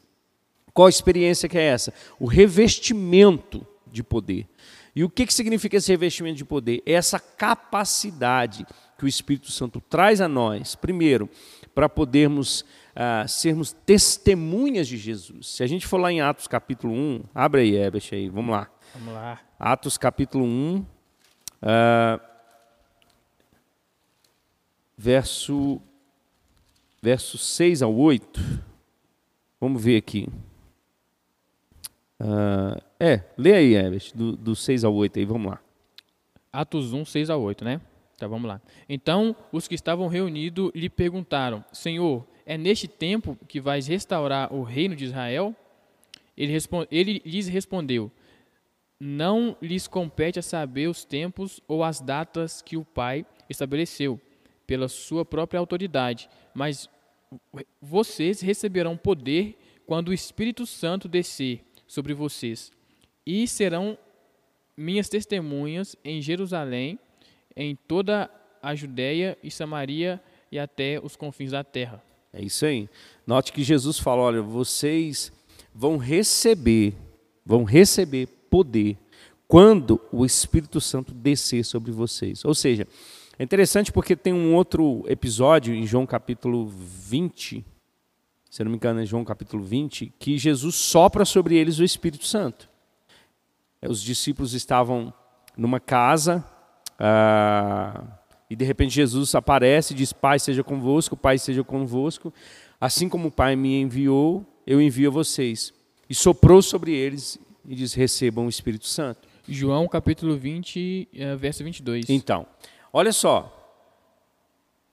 Qual 0.73 0.87
experiência 0.87 1.49
que 1.49 1.57
é 1.57 1.63
essa? 1.63 1.93
O 2.19 2.25
revestimento 2.25 3.65
de 3.91 4.03
poder. 4.03 4.47
E 4.95 5.03
o 5.03 5.09
que, 5.09 5.25
que 5.25 5.33
significa 5.33 5.77
esse 5.77 5.91
revestimento 5.91 6.37
de 6.37 6.45
poder? 6.45 6.81
É 6.85 6.93
essa 6.93 7.19
capacidade 7.19 8.65
que 9.01 9.05
o 9.05 9.07
Espírito 9.07 9.51
Santo 9.51 9.81
traz 9.81 10.21
a 10.21 10.27
nós, 10.27 10.75
primeiro, 10.75 11.27
para 11.73 11.89
podermos 11.89 12.63
ah, 12.95 13.27
sermos 13.27 13.73
testemunhas 13.73 14.87
de 14.87 14.95
Jesus. 14.95 15.47
Se 15.47 15.63
a 15.63 15.67
gente 15.67 15.87
for 15.87 15.97
lá 15.97 16.11
em 16.11 16.21
Atos 16.21 16.47
capítulo 16.47 16.93
1, 16.93 17.23
abre 17.33 17.61
aí, 17.61 17.75
Ebert, 17.75 18.09
aí, 18.11 18.29
vamos 18.29 18.51
lá. 18.51 18.69
Vamos 18.93 19.15
lá. 19.15 19.41
Atos 19.57 19.97
capítulo 19.97 20.45
1, 20.45 20.85
ah, 21.63 22.21
verso, 24.95 25.81
verso 27.01 27.39
6 27.39 27.81
ao 27.81 27.95
8. 27.95 28.39
Vamos 29.59 29.83
ver 29.83 29.97
aqui. 29.97 30.29
Ah, 32.19 32.79
é, 32.99 33.23
lê 33.35 33.55
aí, 33.55 33.73
Ebert, 33.73 34.11
do, 34.13 34.37
do 34.37 34.55
6 34.55 34.83
ao 34.83 34.93
8 34.93 35.17
aí, 35.17 35.25
vamos 35.25 35.53
lá. 35.53 35.59
Atos 36.53 36.93
1, 36.93 37.03
6 37.03 37.31
a 37.31 37.35
8, 37.35 37.65
né? 37.65 37.81
Tá, 38.21 38.27
vamos 38.27 38.47
lá. 38.47 38.61
Então, 38.87 39.35
os 39.51 39.67
que 39.67 39.73
estavam 39.73 40.07
reunidos 40.07 40.69
lhe 40.75 40.91
perguntaram: 40.91 41.65
Senhor, 41.73 42.23
é 42.45 42.55
neste 42.55 42.87
tempo 42.87 43.35
que 43.47 43.59
vais 43.59 43.87
restaurar 43.87 44.53
o 44.53 44.61
reino 44.61 44.95
de 44.95 45.05
Israel? 45.05 45.55
Ele, 46.37 46.51
respond, 46.51 46.87
ele 46.91 47.19
lhes 47.25 47.47
respondeu: 47.47 48.11
Não 48.99 49.57
lhes 49.59 49.87
compete 49.87 50.37
a 50.37 50.43
saber 50.43 50.87
os 50.87 51.03
tempos 51.03 51.59
ou 51.67 51.83
as 51.83 51.99
datas 51.99 52.61
que 52.61 52.77
o 52.77 52.85
Pai 52.85 53.25
estabeleceu, 53.49 54.21
pela 54.67 54.87
sua 54.87 55.25
própria 55.25 55.59
autoridade, 55.59 56.29
mas 56.53 56.87
vocês 57.81 58.39
receberão 58.39 58.95
poder 58.95 59.57
quando 59.87 60.09
o 60.09 60.13
Espírito 60.13 60.67
Santo 60.67 61.07
descer 61.07 61.65
sobre 61.87 62.13
vocês, 62.13 62.71
e 63.25 63.47
serão 63.47 63.97
minhas 64.77 65.09
testemunhas 65.09 65.95
em 66.05 66.21
Jerusalém 66.21 66.99
em 67.55 67.75
toda 67.75 68.29
a 68.61 68.75
Judéia 68.75 69.37
e 69.43 69.49
Samaria 69.49 70.21
e 70.51 70.59
até 70.59 70.99
os 71.01 71.15
confins 71.15 71.51
da 71.51 71.63
terra. 71.63 72.03
É 72.33 72.41
isso 72.41 72.65
aí. 72.65 72.89
Note 73.25 73.51
que 73.51 73.63
Jesus 73.63 73.99
fala: 73.99 74.21
olha, 74.21 74.41
vocês 74.41 75.31
vão 75.73 75.97
receber, 75.97 76.93
vão 77.45 77.63
receber 77.63 78.27
poder 78.49 78.97
quando 79.47 79.99
o 80.11 80.25
Espírito 80.25 80.79
Santo 80.79 81.13
descer 81.13 81.65
sobre 81.65 81.91
vocês. 81.91 82.45
Ou 82.45 82.55
seja, 82.55 82.87
é 83.37 83.43
interessante 83.43 83.91
porque 83.91 84.15
tem 84.15 84.33
um 84.33 84.55
outro 84.55 85.03
episódio 85.07 85.73
em 85.73 85.85
João 85.85 86.05
capítulo 86.05 86.67
20, 86.67 87.65
se 88.49 88.63
não 88.63 88.71
me 88.71 88.77
engano, 88.77 89.01
é 89.01 89.05
João 89.05 89.25
capítulo 89.25 89.63
20, 89.63 90.13
que 90.19 90.37
Jesus 90.37 90.75
sopra 90.75 91.25
sobre 91.25 91.55
eles 91.55 91.79
o 91.79 91.83
Espírito 91.83 92.25
Santo. 92.25 92.69
Os 93.81 94.01
discípulos 94.01 94.53
estavam 94.53 95.13
numa 95.57 95.79
casa, 95.79 96.45
ah, 97.03 98.03
e 98.47 98.55
de 98.55 98.63
repente 98.63 98.93
Jesus 98.93 99.33
aparece 99.33 99.93
e 99.93 99.97
diz: 99.97 100.13
Pai 100.13 100.37
seja 100.37 100.63
convosco, 100.63 101.17
Pai 101.17 101.39
seja 101.39 101.63
convosco. 101.63 102.31
Assim 102.79 103.09
como 103.09 103.29
o 103.29 103.31
Pai 103.31 103.55
me 103.55 103.81
enviou, 103.81 104.45
eu 104.67 104.79
envio 104.79 105.09
a 105.09 105.11
vocês. 105.11 105.73
E 106.07 106.13
soprou 106.13 106.61
sobre 106.61 106.93
eles 106.93 107.39
e 107.67 107.73
diz: 107.73 107.95
Recebam 107.95 108.45
o 108.45 108.49
Espírito 108.49 108.85
Santo. 108.85 109.27
João 109.49 109.87
capítulo 109.87 110.37
20, 110.37 111.09
eh, 111.11 111.35
verso 111.35 111.63
22. 111.63 112.07
Então, 112.07 112.45
olha 112.93 113.11
só. 113.11 113.57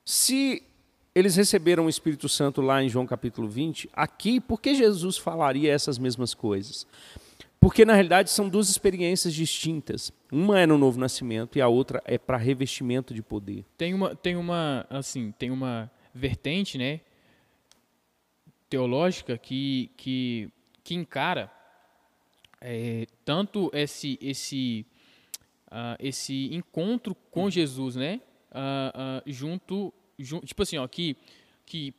Se 0.03 0.63
eles 1.15 1.37
receberam 1.37 1.85
o 1.85 1.89
Espírito 1.91 2.27
Santo 2.27 2.63
lá 2.63 2.83
em 2.83 2.89
João 2.89 3.05
capítulo 3.05 3.47
20, 3.47 3.91
aqui, 3.93 4.41
por 4.41 4.63
que 4.63 4.75
Jesus 4.75 5.19
falaria 5.19 5.71
essas 5.71 5.99
mesmas 5.99 6.33
coisas? 6.33 6.87
Porque 7.61 7.85
na 7.85 7.93
realidade 7.93 8.31
são 8.31 8.49
duas 8.49 8.71
experiências 8.71 9.35
distintas. 9.35 10.11
Uma 10.31 10.61
é 10.61 10.67
no 10.67 10.77
novo 10.77 10.99
nascimento 10.99 11.57
e 11.57 11.61
a 11.61 11.69
outra 11.69 12.03
é 12.05 12.19
para 12.19 12.37
revestimento 12.37 13.15
de 13.15 13.23
poder. 13.23 13.65
Tem 13.77 13.95
uma, 13.95 14.15
tem 14.15 14.37
uma, 14.37 14.87
assim, 14.91 15.33
tem 15.33 15.51
uma 15.51 15.91
vertente, 16.15 16.77
né, 16.77 17.01
teológica 18.69 19.39
que 19.39 19.91
que, 19.97 20.51
que 20.85 20.95
encara 20.95 21.51
é, 22.61 23.07
tanto 23.25 23.71
esse 23.73 24.19
esse 24.21 24.85
uh, 25.69 25.97
esse 25.99 26.55
encontro 26.55 27.15
com 27.31 27.49
Jesus, 27.49 27.97
né, 27.97 28.21
uh, 28.51 29.21
uh, 29.21 29.33
junto, 29.33 29.95
junto, 30.19 30.47
tipo 30.47 30.63
assim, 30.63 30.77
ó, 30.77 30.87
que 30.87 31.17
que 31.65 31.95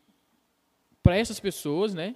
para 1.01 1.17
essas 1.17 1.39
pessoas, 1.39 1.93
né, 1.93 2.15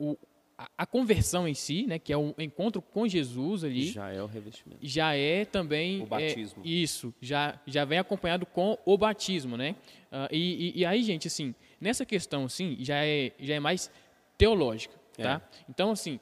o 0.00 0.16
a, 0.58 0.86
conversão 0.86 1.46
em 1.46 1.52
si, 1.52 1.86
né, 1.86 1.98
que 1.98 2.12
é 2.12 2.16
o 2.16 2.34
encontro 2.38 2.80
com 2.80 3.06
Jesus 3.06 3.62
ali, 3.62 3.88
já 3.88 4.10
é 4.10 4.22
o 4.22 4.26
revestimento. 4.26 4.78
Já 4.82 5.14
é 5.14 5.44
também 5.44 6.02
o 6.02 6.06
batismo. 6.06 6.62
É, 6.64 6.68
isso, 6.68 7.14
já 7.20 7.60
já 7.66 7.84
vem 7.84 7.98
acompanhado 7.98 8.46
com 8.46 8.78
o 8.84 8.96
batismo, 8.96 9.56
né? 9.56 9.76
Uh, 10.10 10.32
e, 10.32 10.70
e, 10.76 10.80
e, 10.80 10.84
aí, 10.84 11.02
gente, 11.02 11.26
assim, 11.28 11.54
nessa 11.80 12.06
questão, 12.06 12.46
assim, 12.46 12.76
já 12.80 13.04
é 13.04 13.32
já 13.38 13.54
é 13.54 13.60
mais 13.60 13.90
teológica, 14.38 14.94
tá? 15.16 15.42
É. 15.44 15.64
Então, 15.68 15.90
assim, 15.90 16.18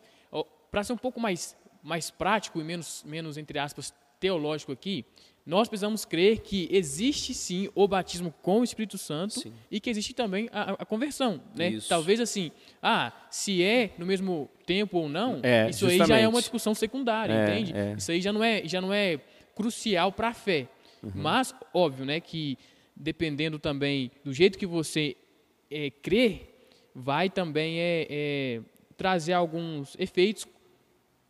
para 0.71 0.83
ser 0.83 0.93
um 0.93 0.99
pouco 0.99 1.21
mais 1.21 1.57
mais 1.83 2.11
prático 2.11 2.61
e 2.61 2.65
menos 2.65 3.05
menos 3.07 3.37
entre 3.37 3.59
aspas 3.59 3.95
teológico 4.19 4.73
aqui, 4.73 5.05
nós 5.47 5.69
precisamos 5.69 6.07
crer 6.07 6.41
que 6.41 6.67
existe 6.71 7.35
sim 7.35 7.69
o 7.75 7.87
batismo 7.87 8.33
com 8.41 8.61
o 8.61 8.65
Espírito 8.65 8.97
Santo 8.97 9.41
sim. 9.41 9.53
e 9.71 9.79
que 9.79 9.91
existe 9.91 10.15
também 10.15 10.49
a, 10.51 10.73
a 10.73 10.87
conversão, 10.87 11.41
né? 11.55 11.69
Isso. 11.69 11.89
Talvez 11.89 12.19
assim, 12.19 12.51
ah, 12.83 13.13
se 13.31 13.63
é 13.63 13.91
no 13.99 14.07
mesmo 14.07 14.49
tempo 14.65 14.99
ou 14.99 15.09
não, 15.09 15.41
é, 15.43 15.69
isso 15.69 15.81
justamente. 15.81 16.03
aí 16.03 16.09
já 16.09 16.19
é 16.19 16.27
uma 16.27 16.41
discussão 16.41 16.75
secundária, 16.75 17.35
é, 17.35 17.45
entende? 17.45 17.73
É. 17.77 17.95
Isso 17.99 18.11
aí 18.11 18.23
já 18.23 18.33
não 18.33 18.43
é, 18.43 18.67
já 18.67 18.81
não 18.81 18.93
é 18.93 19.21
crucial 19.55 20.11
para 20.13 20.29
a 20.29 20.35
fé. 20.35 20.67
Uhum. 21.03 21.11
Mas 21.15 21.55
óbvio, 21.75 22.07
né, 22.07 22.21
que 22.21 22.57
dependendo 22.97 23.59
também 23.59 24.11
do 24.25 24.33
jeito 24.33 24.57
que 24.59 24.67
você 24.67 25.15
é, 25.71 25.91
crê, 25.91 26.43
vai 26.95 27.29
também 27.29 27.79
é, 27.79 28.07
é, 28.09 28.61
trazer 28.97 29.35
alguns 29.35 29.95
efeitos 29.99 30.47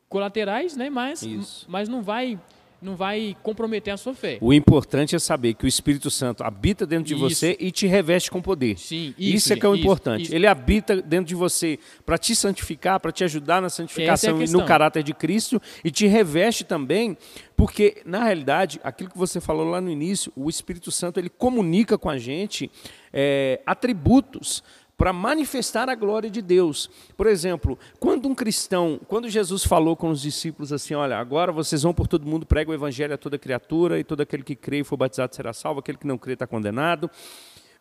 colaterais, 0.08 0.76
né? 0.76 0.88
Mas, 0.88 1.66
mas 1.66 1.88
não 1.88 2.02
vai 2.02 2.38
não 2.84 2.94
vai 2.94 3.34
comprometer 3.42 3.92
a 3.92 3.96
sua 3.96 4.14
fé. 4.14 4.36
O 4.40 4.52
importante 4.52 5.16
é 5.16 5.18
saber 5.18 5.54
que 5.54 5.64
o 5.64 5.68
Espírito 5.68 6.10
Santo 6.10 6.44
habita 6.44 6.86
dentro 6.86 7.06
de 7.06 7.14
Isso. 7.14 7.22
você 7.22 7.56
e 7.58 7.70
te 7.70 7.86
reveste 7.86 8.30
com 8.30 8.42
poder. 8.42 8.78
Sim, 8.78 9.14
isso, 9.18 9.36
isso, 9.36 9.52
é 9.52 9.56
que 9.56 9.64
é 9.64 9.68
o 9.68 9.74
isso, 9.74 9.82
importante. 9.82 10.24
isso. 10.24 10.34
Ele 10.34 10.46
habita 10.46 11.00
dentro 11.00 11.26
de 11.26 11.34
você 11.34 11.78
para 12.04 12.18
te 12.18 12.36
santificar, 12.36 13.00
para 13.00 13.10
te 13.10 13.24
ajudar 13.24 13.62
na 13.62 13.70
santificação 13.70 14.42
e 14.42 14.48
no 14.50 14.64
caráter 14.66 15.02
de 15.02 15.14
Cristo 15.14 15.60
e 15.82 15.90
te 15.90 16.06
reveste 16.06 16.62
também, 16.62 17.16
porque 17.56 18.02
na 18.04 18.24
realidade, 18.24 18.78
aquilo 18.84 19.10
que 19.10 19.18
você 19.18 19.40
falou 19.40 19.64
lá 19.64 19.80
no 19.80 19.90
início, 19.90 20.30
o 20.36 20.50
Espírito 20.50 20.90
Santo 20.90 21.18
ele 21.18 21.30
comunica 21.30 21.96
com 21.96 22.10
a 22.10 22.18
gente 22.18 22.70
é, 23.12 23.60
atributos 23.64 24.62
para 25.04 25.12
manifestar 25.12 25.90
a 25.90 25.94
glória 25.94 26.30
de 26.30 26.40
Deus. 26.40 26.88
Por 27.14 27.26
exemplo, 27.26 27.78
quando 28.00 28.26
um 28.26 28.34
cristão, 28.34 28.98
quando 29.06 29.28
Jesus 29.28 29.62
falou 29.62 29.94
com 29.94 30.08
os 30.08 30.22
discípulos 30.22 30.72
assim, 30.72 30.94
olha, 30.94 31.18
agora 31.18 31.52
vocês 31.52 31.82
vão 31.82 31.92
por 31.92 32.08
todo 32.08 32.26
mundo, 32.26 32.46
pregam 32.46 32.72
o 32.72 32.74
evangelho 32.74 33.12
a 33.12 33.18
toda 33.18 33.36
criatura, 33.36 34.00
e 34.00 34.02
todo 34.02 34.22
aquele 34.22 34.42
que 34.42 34.56
crê 34.56 34.78
e 34.78 34.82
for 34.82 34.96
batizado 34.96 35.36
será 35.36 35.52
salvo, 35.52 35.80
aquele 35.80 35.98
que 35.98 36.06
não 36.06 36.16
crê 36.16 36.32
está 36.32 36.46
condenado. 36.46 37.10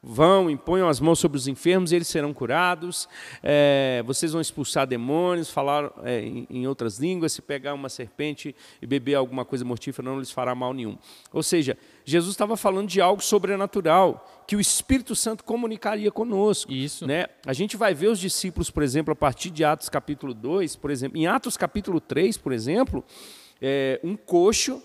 Vão, 0.06 0.50
imponham 0.50 0.90
as 0.90 1.00
mãos 1.00 1.18
sobre 1.18 1.38
os 1.38 1.48
enfermos 1.48 1.94
e 1.94 1.96
eles 1.96 2.10
serão 2.10 2.34
curados. 2.34 3.08
É, 3.42 4.04
vocês 4.06 4.34
vão 4.34 4.42
expulsar 4.42 4.86
demônios, 4.86 5.50
falar 5.50 5.94
é, 6.04 6.20
em, 6.20 6.46
em 6.50 6.68
outras 6.68 7.00
línguas. 7.00 7.32
Se 7.32 7.42
pegar 7.42 7.74
uma 7.74 7.88
serpente 7.88 8.54
e 8.82 8.86
beber 8.86 9.16
alguma 9.16 9.46
coisa 9.46 9.64
mortífera, 9.64 10.10
não 10.10 10.20
lhes 10.20 10.30
fará 10.30 10.54
mal 10.54 10.74
nenhum. 10.74 10.98
Ou 11.32 11.42
seja, 11.42 11.78
Jesus 12.04 12.34
estava 12.34 12.58
falando 12.58 12.90
de 12.90 13.00
algo 13.00 13.24
sobrenatural 13.24 14.44
que 14.46 14.58
o 14.58 14.60
Espírito 14.60 15.16
Santo 15.16 15.42
comunicaria 15.46 16.12
conosco. 16.12 16.70
Isso. 16.70 17.08
Né? 17.08 17.28
A 17.46 17.54
gente 17.54 17.78
vai 17.78 17.94
ver 17.94 18.08
os 18.08 18.20
discípulos, 18.20 18.70
por 18.70 18.84
exemplo, 18.84 19.14
a 19.14 19.16
partir 19.16 19.52
de 19.52 19.64
Atos 19.64 19.88
capítulo 19.88 20.34
2, 20.34 20.76
por 20.76 20.92
exemplo, 20.92 21.18
em 21.18 21.28
Atos 21.28 21.56
capítulo 21.56 22.02
3, 22.02 22.38
por 22.38 22.52
exemplo, 22.52 23.06
é, 23.62 24.02
um 24.04 24.18
coxo 24.18 24.84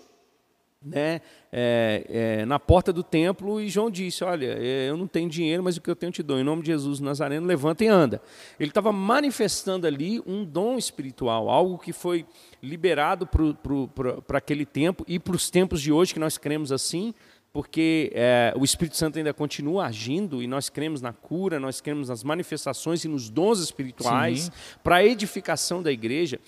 né, 0.81 1.19
é, 1.51 2.05
é, 2.09 2.45
na 2.45 2.57
porta 2.57 2.93
do 2.93 3.03
templo 3.03 3.59
e 3.59 3.67
João 3.67 3.91
disse: 3.91 4.23
Olha, 4.23 4.57
é, 4.57 4.89
eu 4.89 4.95
não 4.95 5.07
tenho 5.07 5.29
dinheiro, 5.29 5.61
mas 5.61 5.75
o 5.75 5.81
que 5.81 5.89
eu 5.89 5.95
tenho 5.95 6.11
te 6.11 6.23
dou. 6.23 6.39
Em 6.39 6.43
nome 6.43 6.61
de 6.61 6.67
Jesus 6.67 6.99
Nazareno, 7.01 7.45
levanta 7.45 7.83
e 7.83 7.87
anda. 7.87 8.21
Ele 8.59 8.69
estava 8.69 8.91
manifestando 8.91 9.85
ali 9.85 10.21
um 10.25 10.45
dom 10.45 10.77
espiritual, 10.77 11.49
algo 11.49 11.77
que 11.77 11.91
foi 11.91 12.25
liberado 12.63 13.27
para 13.27 14.37
aquele 14.37 14.65
tempo 14.65 15.03
e 15.07 15.19
para 15.19 15.35
os 15.35 15.49
tempos 15.49 15.81
de 15.81 15.91
hoje, 15.91 16.13
que 16.13 16.19
nós 16.19 16.37
cremos 16.37 16.71
assim, 16.71 17.13
porque 17.51 18.11
é, 18.13 18.53
o 18.55 18.63
Espírito 18.63 18.95
Santo 18.95 19.17
ainda 19.17 19.33
continua 19.33 19.85
agindo 19.85 20.41
e 20.41 20.47
nós 20.47 20.69
cremos 20.69 21.01
na 21.01 21.11
cura, 21.11 21.59
nós 21.59 21.81
cremos 21.81 22.07
nas 22.07 22.23
manifestações 22.23 23.03
e 23.03 23.07
nos 23.07 23.29
dons 23.29 23.59
espirituais 23.59 24.49
para 24.81 24.97
a 24.97 25.05
edificação 25.05 25.83
da 25.83 25.91
igreja. 25.91 26.39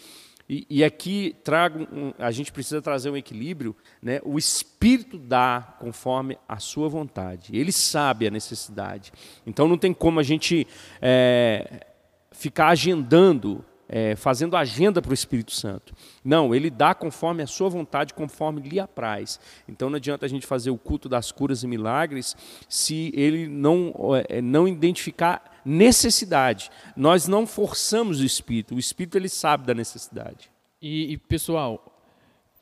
E, 0.53 0.67
e 0.69 0.83
aqui 0.83 1.33
trago, 1.45 1.87
um, 1.93 2.13
a 2.19 2.29
gente 2.29 2.51
precisa 2.51 2.81
trazer 2.81 3.09
um 3.09 3.15
equilíbrio, 3.15 3.73
né? 4.01 4.19
O 4.25 4.37
Espírito 4.37 5.17
dá 5.17 5.77
conforme 5.79 6.37
a 6.45 6.59
sua 6.59 6.89
vontade. 6.89 7.55
Ele 7.55 7.71
sabe 7.71 8.27
a 8.27 8.29
necessidade. 8.29 9.13
Então 9.47 9.65
não 9.65 9.77
tem 9.77 9.93
como 9.93 10.19
a 10.19 10.23
gente 10.23 10.67
é, 11.01 11.87
ficar 12.33 12.67
agendando, 12.67 13.63
é, 13.93 14.15
fazendo 14.15 14.55
agenda 14.55 15.01
para 15.01 15.11
o 15.11 15.13
Espírito 15.13 15.51
Santo. 15.51 15.93
Não, 16.23 16.55
ele 16.55 16.69
dá 16.69 16.95
conforme 16.95 17.43
a 17.43 17.47
sua 17.47 17.67
vontade, 17.67 18.13
conforme 18.13 18.61
lhe 18.61 18.79
apraz. 18.79 19.37
Então 19.67 19.89
não 19.89 19.97
adianta 19.97 20.25
a 20.25 20.29
gente 20.29 20.47
fazer 20.47 20.71
o 20.71 20.77
culto 20.77 21.09
das 21.09 21.29
curas 21.29 21.61
e 21.61 21.67
milagres 21.67 22.33
se 22.69 23.11
ele 23.13 23.49
não, 23.49 23.93
é, 24.29 24.41
não 24.41 24.65
identificar 24.65 25.59
necessidade. 25.65 26.71
Nós 26.95 27.27
não 27.27 27.45
forçamos 27.45 28.21
o 28.21 28.25
Espírito, 28.25 28.75
o 28.75 28.79
Espírito 28.79 29.17
ele 29.17 29.27
sabe 29.27 29.67
da 29.67 29.73
necessidade. 29.73 30.49
E, 30.81 31.11
e, 31.11 31.17
pessoal, 31.17 32.01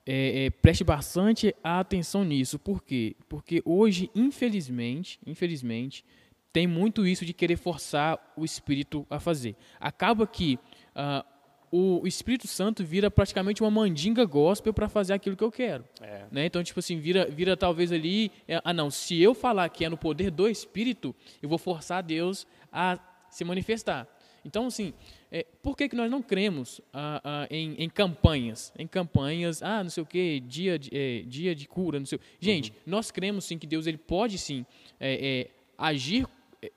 é, 0.05 0.45
é, 0.45 0.49
preste 0.49 0.83
bastante 0.83 1.55
atenção 1.63 2.25
nisso. 2.25 2.57
Por 2.57 2.83
quê? 2.83 3.15
Porque 3.29 3.61
hoje, 3.63 4.09
infelizmente, 4.15 5.19
infelizmente, 5.27 6.03
tem 6.51 6.65
muito 6.65 7.05
isso 7.05 7.23
de 7.23 7.33
querer 7.33 7.57
forçar 7.57 8.17
o 8.35 8.43
Espírito 8.43 9.05
a 9.09 9.19
fazer. 9.19 9.55
Acaba 9.79 10.25
que 10.25 10.57
ah, 10.99 11.25
o 11.71 12.05
Espírito 12.05 12.47
Santo 12.47 12.83
vira 12.83 13.09
praticamente 13.11 13.61
uma 13.61 13.69
mandinga 13.69 14.25
gospel 14.25 14.73
para 14.73 14.89
fazer 14.89 15.13
aquilo 15.13 15.37
que 15.37 15.43
eu 15.43 15.51
quero. 15.51 15.85
É. 16.01 16.25
Né? 16.31 16.45
Então, 16.45 16.63
tipo 16.63 16.79
assim, 16.79 16.99
vira, 16.99 17.25
vira 17.25 17.55
talvez 17.55 17.91
ali. 17.91 18.31
é, 18.47 18.59
ah, 18.63 18.73
não, 18.73 18.89
se 18.89 19.19
eu 19.21 19.33
falar 19.33 19.69
que 19.69 19.85
é 19.85 19.89
no 19.89 19.97
poder 19.97 20.31
do 20.31 20.47
Espírito, 20.47 21.15
eu 21.41 21.47
vou 21.47 21.57
forçar 21.57 22.03
Deus 22.03 22.45
a 22.71 22.99
se 23.29 23.43
manifestar. 23.43 24.07
Então, 24.43 24.67
assim, 24.67 24.93
é, 25.31 25.45
por 25.61 25.75
que, 25.75 25.89
que 25.89 25.95
nós 25.95 26.09
não 26.09 26.21
cremos 26.21 26.81
ah, 26.93 27.21
ah, 27.23 27.47
em, 27.51 27.75
em 27.75 27.89
campanhas? 27.89 28.73
Em 28.77 28.87
campanhas, 28.87 29.61
ah, 29.61 29.83
não 29.83 29.89
sei 29.89 30.03
o 30.03 30.05
quê, 30.05 30.41
dia 30.45 30.79
de, 30.79 30.89
é, 30.91 31.21
dia 31.23 31.53
de 31.53 31.67
cura, 31.67 31.99
não 31.99 32.05
sei 32.05 32.19
Gente, 32.39 32.73
nós 32.85 33.11
cremos 33.11 33.45
sim 33.45 33.57
que 33.57 33.67
Deus 33.67 33.85
ele 33.85 33.97
pode 33.97 34.37
sim 34.37 34.65
é, 34.99 35.47
é, 35.47 35.51
agir, 35.77 36.25
é, 36.61 36.71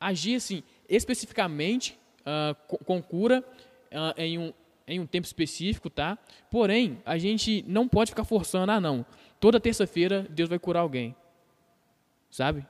agir 0.00 0.36
assim, 0.36 0.62
especificamente 0.88 1.97
ah, 2.24 2.54
com, 2.84 3.00
cura 3.02 3.44
ah, 3.92 4.14
em, 4.16 4.38
um, 4.38 4.52
em 4.86 5.00
um 5.00 5.06
tempo 5.06 5.26
específico, 5.26 5.88
tá? 5.90 6.16
Porém, 6.50 6.98
a 7.04 7.18
gente 7.18 7.64
não 7.66 7.86
pode 7.88 8.10
ficar 8.10 8.24
forçando, 8.24 8.70
ah, 8.72 8.80
não, 8.80 9.04
toda 9.40 9.58
terça-feira 9.60 10.26
Deus 10.30 10.48
vai 10.48 10.58
curar 10.58 10.80
alguém. 10.80 11.14
Sabe? 12.30 12.64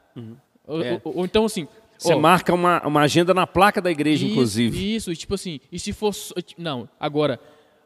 Ou, 0.67 0.83
É. 0.83 1.01
ou- 1.05 1.17
ou 1.19 1.25
então, 1.25 1.45
assim, 1.45 1.67
Você 1.97 2.15
ó, 2.15 2.19
marca 2.19 2.55
uma, 2.55 2.81
uma 2.87 3.01
agenda 3.01 3.35
na 3.35 3.47
placa 3.47 3.81
da 3.83 3.91
igreja, 3.91 4.25
isso, 4.25 4.33
inclusive. 4.33 4.95
Isso, 4.97 5.15
tipo 5.17 5.35
assim, 5.35 5.61
e 5.73 5.79
se 5.81 5.93
for. 5.93 6.13
só- 6.13 6.35
Não, 6.57 6.89
agora, 7.01 7.41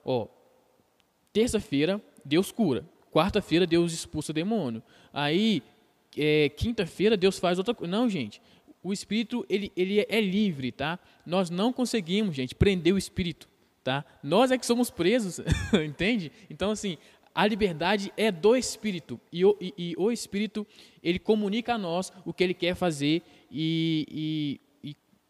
ó. 0.04 0.26
Terça-feira, 1.32 2.00
Deus 2.24 2.52
cura. 2.52 2.84
Quarta-feira, 3.10 3.66
Deus 3.66 3.92
expulsa 3.92 4.32
demônio. 4.32 4.82
Aí, 5.12 5.62
é, 6.16 6.50
quinta-feira, 6.50 7.16
Deus 7.16 7.38
faz 7.38 7.56
outra 7.58 7.74
coisa. 7.74 7.90
Não, 7.90 8.08
gente. 8.08 8.40
O 8.82 8.92
Espírito, 8.92 9.44
ele, 9.48 9.70
ele 9.76 10.04
é 10.08 10.20
livre, 10.20 10.72
tá? 10.72 10.98
Nós 11.24 11.50
não 11.50 11.72
conseguimos, 11.72 12.34
gente, 12.34 12.54
prender 12.54 12.92
o 12.92 12.98
Espírito, 12.98 13.48
tá? 13.84 14.04
Nós 14.22 14.50
é 14.50 14.58
que 14.58 14.66
somos 14.66 14.90
presos, 14.90 15.40
entende? 15.86 16.32
Então, 16.50 16.70
assim, 16.70 16.98
a 17.34 17.46
liberdade 17.46 18.12
é 18.16 18.30
do 18.32 18.56
Espírito. 18.56 19.20
E 19.32 19.44
o, 19.44 19.56
e, 19.60 19.72
e 19.78 19.94
o 19.96 20.10
Espírito, 20.10 20.66
ele 21.02 21.18
comunica 21.18 21.74
a 21.74 21.78
nós 21.78 22.12
o 22.24 22.32
que 22.32 22.42
ele 22.42 22.54
quer 22.54 22.74
fazer 22.74 23.22
e, 23.50 24.06
e, 24.10 24.60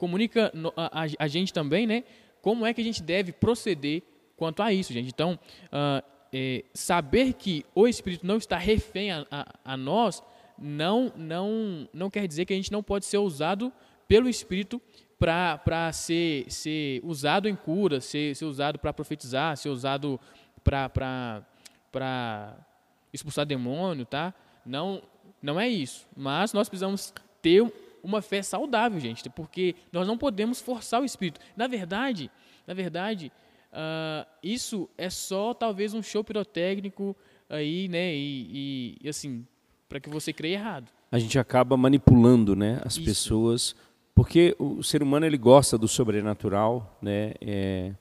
comunica 0.03 0.53
a, 0.76 1.03
a- 1.05 1.07
a 1.20 1.28
gente 1.28 1.53
também, 1.53 1.86
né? 1.86 2.03
Como 2.40 2.66
é 2.66 2.74
que 2.74 2.80
a 2.80 2.84
gente 2.84 3.00
deve 3.00 3.30
proceder 3.30 4.03
quanto 4.36 4.61
a 4.61 4.72
isso, 4.72 4.92
gente. 4.92 5.09
Então, 5.09 5.38
ah, 5.70 6.03
é, 6.32 6.64
saber 6.74 7.34
que 7.34 7.64
o 7.72 7.86
Espírito 7.86 8.26
não 8.26 8.36
está 8.36 8.57
refém 8.59 9.12
a, 9.12 9.24
a 9.64 9.76
nós 9.76 10.20
não, 10.63 11.13
não, 11.17 11.89
não 11.93 12.09
quer 12.11 12.27
dizer 12.27 12.45
que 12.45 12.53
a 12.53 12.57
gente 12.57 12.73
não 12.73 12.83
pode 12.83 13.05
ser 13.05 13.19
usado 13.19 13.73
pelo 14.07 14.29
Espírito 14.29 14.81
para 15.19 15.93
ser, 15.93 16.51
ser 16.51 17.01
usado 17.05 17.49
em 17.49 17.55
cura, 17.55 18.01
ser, 18.01 18.35
ser 18.35 18.45
usado 18.45 18.79
para 18.79 18.93
profetizar, 18.93 19.57
ser 19.57 19.69
usado 19.69 20.19
para 20.65 21.45
expulsar 23.13 23.47
demônio, 23.47 24.05
tá? 24.05 24.35
Não, 24.65 25.03
não 25.41 25.59
é 25.61 25.69
isso. 25.69 26.07
Mas 26.17 26.53
nós 26.53 26.69
precisamos 26.69 27.13
ter 27.41 27.63
uma 28.03 28.21
fé 28.21 28.43
saudável, 28.43 28.99
gente, 28.99 29.29
porque 29.31 29.77
nós 29.93 30.07
não 30.07 30.19
podemos 30.19 30.61
forçar 30.61 31.01
o 31.01 31.05
Espírito. 31.05 31.41
Na 31.57 31.67
verdade, 31.67 32.31
na 32.67 32.75
verdade, 32.75 33.31
ah, 33.73 34.27
isso 34.43 34.89
é 34.99 35.09
só 35.09 35.55
talvez 35.55 35.95
um 35.95 36.03
show 36.03 36.25
pirotécnico 36.25 37.17
aí, 37.49 37.87
né? 37.89 38.15
E- 38.15 38.99
e, 39.03 39.09
assim, 39.09 39.47
para 39.93 40.01
que 40.01 40.09
você 40.09 40.32
creia 40.32 40.55
errado. 40.55 40.90
A 41.11 41.18
gente 41.18 41.38
acaba 41.38 41.76
manipulando 41.76 42.57
né, 42.57 42.80
as 42.82 42.97
Isso. 42.97 43.05
pessoas, 43.05 43.76
porque 44.14 44.57
o 44.59 44.82
ser 44.82 45.03
humano 45.03 45.26
ele 45.26 45.36
gosta 45.36 45.76
do 45.76 45.86
sobrenatural, 45.86 46.99
né? 47.03 47.34
é, 47.43 47.93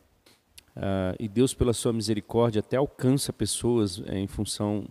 ah, 0.73 1.13
e 1.19 1.27
Deus, 1.27 1.53
pela 1.53 1.73
sua 1.73 1.91
misericórdia, 1.91 2.61
até 2.61 2.77
alcança 2.77 3.33
pessoas 3.33 4.01
é, 4.07 4.17
em 4.17 4.27
função 4.27 4.85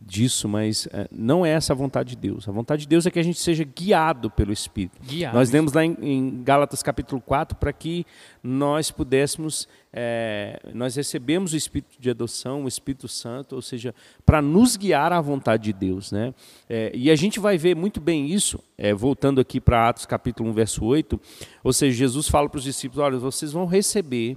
disso, 0.00 0.48
mas 0.48 0.88
é, 0.92 1.08
não 1.10 1.44
é 1.44 1.50
essa 1.50 1.72
a 1.72 1.76
vontade 1.76 2.10
de 2.10 2.16
Deus. 2.16 2.48
A 2.48 2.52
vontade 2.52 2.82
de 2.82 2.88
Deus 2.88 3.06
é 3.06 3.10
que 3.10 3.18
a 3.18 3.22
gente 3.22 3.38
seja 3.38 3.64
guiado 3.64 4.30
pelo 4.30 4.52
Espírito. 4.52 4.98
Guiado. 5.02 5.36
Nós 5.36 5.50
lemos 5.50 5.72
lá 5.72 5.84
em, 5.84 5.96
em 6.00 6.42
Gálatas 6.42 6.82
capítulo 6.82 7.20
4 7.20 7.56
para 7.56 7.72
que 7.72 8.06
nós 8.42 8.90
pudéssemos, 8.90 9.68
é, 9.92 10.60
nós 10.72 10.96
recebemos 10.96 11.52
o 11.52 11.56
Espírito 11.56 11.96
de 11.98 12.10
adoção, 12.10 12.64
o 12.64 12.68
Espírito 12.68 13.08
Santo, 13.08 13.56
ou 13.56 13.62
seja, 13.62 13.94
para 14.24 14.40
nos 14.40 14.76
guiar 14.76 15.12
à 15.12 15.20
vontade 15.20 15.64
de 15.64 15.72
Deus. 15.72 16.12
Né? 16.12 16.32
É, 16.68 16.90
e 16.94 17.10
a 17.10 17.16
gente 17.16 17.40
vai 17.40 17.58
ver 17.58 17.74
muito 17.74 18.00
bem 18.00 18.26
isso, 18.26 18.58
é, 18.76 18.94
voltando 18.94 19.40
aqui 19.40 19.60
para 19.60 19.88
Atos 19.88 20.06
capítulo 20.06 20.50
1, 20.50 20.52
verso 20.52 20.84
8, 20.84 21.20
ou 21.62 21.72
seja, 21.72 21.96
Jesus 21.96 22.28
fala 22.28 22.48
para 22.48 22.58
os 22.58 22.64
discípulos, 22.64 23.04
olha, 23.04 23.18
vocês 23.18 23.52
vão 23.52 23.66
receber 23.66 24.36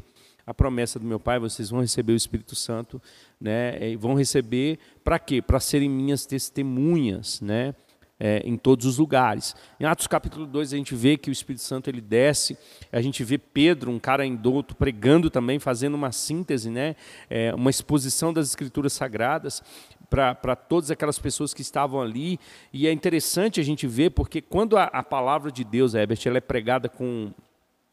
a 0.52 0.54
promessa 0.54 1.00
do 1.00 1.06
meu 1.06 1.20
Pai, 1.20 1.40
vocês 1.40 1.70
vão 1.70 1.82
receber 1.82 2.14
o 2.14 2.16
Espírito 2.16 2.56
Santo, 2.56 3.02
né? 3.40 3.92
E 3.92 3.96
vão 3.96 4.14
receber 4.14 4.80
para 5.04 5.18
quê? 5.18 5.42
Para 5.42 5.60
serem 5.60 5.90
minhas 5.90 6.26
testemunhas, 6.26 7.42
né? 7.42 7.74
é, 8.24 8.40
em 8.46 8.56
todos 8.56 8.86
os 8.86 9.00
lugares. 9.00 9.56
Em 9.80 9.86
Atos 9.86 10.06
capítulo 10.06 10.46
2 10.46 10.74
a 10.74 10.78
gente 10.78 10.94
vê 10.94 11.18
que 11.18 11.32
o 11.32 11.34
Espírito 11.34 11.64
Santo 11.64 11.90
ele 11.90 12.00
desce, 12.00 12.56
a 12.92 13.02
gente 13.02 13.24
vê 13.24 13.40
Pedro, 13.40 13.90
um 13.90 13.98
cara 13.98 14.24
indouto, 14.24 14.76
pregando 14.76 15.28
também, 15.32 15.58
fazendo 15.58 15.96
uma 15.96 16.12
síntese, 16.12 16.70
né, 16.70 16.96
é, 17.28 17.52
uma 17.56 17.72
exposição 17.72 18.32
das 18.32 18.50
escrituras 18.50 18.94
sagradas 18.94 19.64
para 20.08 20.56
todas 20.56 20.92
aquelas 20.92 21.18
pessoas 21.18 21.52
que 21.52 21.64
estavam 21.64 22.00
ali. 22.00 22.40
E 22.72 22.86
é 22.86 22.92
interessante 22.92 23.60
a 23.60 23.64
gente 23.64 23.88
ver, 23.88 24.12
porque 24.12 24.40
quando 24.40 24.78
a, 24.78 24.84
a 24.84 25.02
palavra 25.02 25.52
de 25.52 25.64
Deus, 25.64 25.96
Herbert, 25.96 26.20
ela 26.26 26.38
é 26.38 26.42
pregada 26.42 26.88
com 26.88 27.32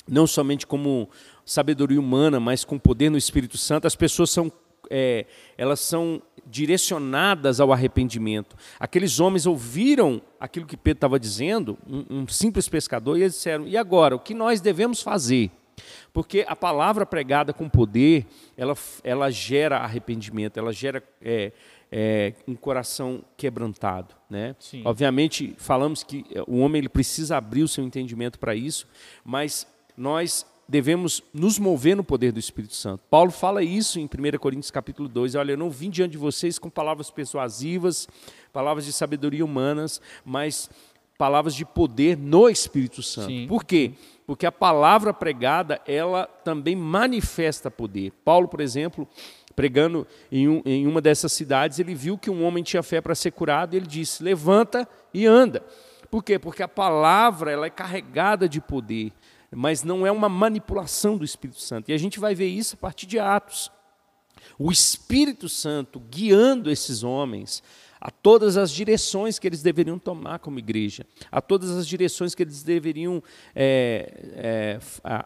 não 0.06 0.26
somente 0.26 0.66
como 0.66 1.08
sabedoria 1.48 1.98
humana, 1.98 2.38
mas 2.38 2.62
com 2.62 2.78
poder 2.78 3.10
no 3.10 3.16
Espírito 3.16 3.56
Santo, 3.56 3.86
as 3.86 3.96
pessoas 3.96 4.28
são, 4.28 4.52
é, 4.90 5.24
elas 5.56 5.80
são 5.80 6.22
direcionadas 6.46 7.58
ao 7.58 7.72
arrependimento. 7.72 8.54
Aqueles 8.78 9.18
homens 9.18 9.46
ouviram 9.46 10.20
aquilo 10.38 10.66
que 10.66 10.76
Pedro 10.76 10.98
estava 10.98 11.18
dizendo, 11.18 11.78
um, 11.88 12.20
um 12.20 12.28
simples 12.28 12.68
pescador, 12.68 13.16
e 13.16 13.22
eles 13.22 13.34
disseram: 13.34 13.66
e 13.66 13.78
agora, 13.78 14.14
o 14.14 14.20
que 14.20 14.34
nós 14.34 14.60
devemos 14.60 15.00
fazer? 15.00 15.50
Porque 16.12 16.44
a 16.46 16.56
palavra 16.56 17.06
pregada 17.06 17.52
com 17.52 17.68
poder, 17.68 18.26
ela, 18.56 18.74
ela 19.02 19.30
gera 19.30 19.78
arrependimento, 19.78 20.58
ela 20.58 20.72
gera 20.72 21.02
é, 21.22 21.52
é, 21.90 22.34
um 22.46 22.54
coração 22.54 23.22
quebrantado. 23.36 24.14
Né? 24.28 24.54
Obviamente, 24.84 25.54
falamos 25.56 26.02
que 26.02 26.26
o 26.46 26.58
homem 26.58 26.80
ele 26.80 26.88
precisa 26.88 27.36
abrir 27.38 27.62
o 27.62 27.68
seu 27.68 27.84
entendimento 27.84 28.38
para 28.38 28.54
isso, 28.54 28.86
mas 29.24 29.66
nós 29.96 30.44
devemos 30.68 31.22
nos 31.32 31.58
mover 31.58 31.96
no 31.96 32.04
poder 32.04 32.30
do 32.30 32.38
Espírito 32.38 32.74
Santo. 32.74 33.02
Paulo 33.08 33.30
fala 33.30 33.62
isso 33.62 33.98
em 33.98 34.04
1 34.04 34.38
Coríntios 34.38 34.70
capítulo 34.70 35.08
2, 35.08 35.34
olha, 35.34 35.52
eu 35.52 35.56
não 35.56 35.70
vim 35.70 35.88
diante 35.88 36.12
de 36.12 36.18
vocês 36.18 36.58
com 36.58 36.68
palavras 36.68 37.10
persuasivas, 37.10 38.06
palavras 38.52 38.84
de 38.84 38.92
sabedoria 38.92 39.44
humanas, 39.44 40.00
mas 40.24 40.68
palavras 41.16 41.54
de 41.54 41.64
poder 41.64 42.18
no 42.18 42.48
Espírito 42.48 43.02
Santo. 43.02 43.28
Sim. 43.28 43.46
Por 43.48 43.64
quê? 43.64 43.92
Porque 44.26 44.44
a 44.44 44.52
palavra 44.52 45.14
pregada, 45.14 45.80
ela 45.86 46.26
também 46.44 46.76
manifesta 46.76 47.70
poder. 47.70 48.12
Paulo, 48.22 48.46
por 48.46 48.60
exemplo, 48.60 49.08
pregando 49.56 50.06
em, 50.30 50.46
um, 50.46 50.62
em 50.66 50.86
uma 50.86 51.00
dessas 51.00 51.32
cidades, 51.32 51.78
ele 51.78 51.94
viu 51.94 52.18
que 52.18 52.30
um 52.30 52.44
homem 52.44 52.62
tinha 52.62 52.82
fé 52.82 53.00
para 53.00 53.14
ser 53.14 53.32
curado, 53.32 53.74
e 53.74 53.78
ele 53.78 53.86
disse: 53.86 54.22
"Levanta 54.22 54.86
e 55.12 55.26
anda". 55.26 55.64
Por 56.10 56.22
quê? 56.22 56.38
Porque 56.38 56.62
a 56.62 56.68
palavra 56.68 57.50
ela 57.50 57.66
é 57.66 57.70
carregada 57.70 58.48
de 58.48 58.60
poder 58.60 59.12
mas 59.50 59.82
não 59.82 60.06
é 60.06 60.12
uma 60.12 60.28
manipulação 60.28 61.16
do 61.16 61.24
Espírito 61.24 61.60
Santo. 61.60 61.90
E 61.90 61.94
a 61.94 61.98
gente 61.98 62.20
vai 62.20 62.34
ver 62.34 62.48
isso 62.48 62.74
a 62.74 62.78
partir 62.78 63.06
de 63.06 63.18
Atos. 63.18 63.70
O 64.58 64.70
Espírito 64.70 65.48
Santo 65.48 66.00
guiando 66.00 66.70
esses 66.70 67.02
homens 67.02 67.62
a 68.00 68.10
todas 68.10 68.56
as 68.56 68.70
direções 68.70 69.38
que 69.38 69.46
eles 69.46 69.62
deveriam 69.62 69.98
tomar 69.98 70.38
como 70.38 70.58
igreja, 70.58 71.04
a 71.32 71.40
todas 71.40 71.70
as 71.70 71.86
direções 71.86 72.34
que 72.34 72.42
eles 72.42 72.62
deveriam 72.62 73.22
é, 73.54 74.12
é, 74.36 74.78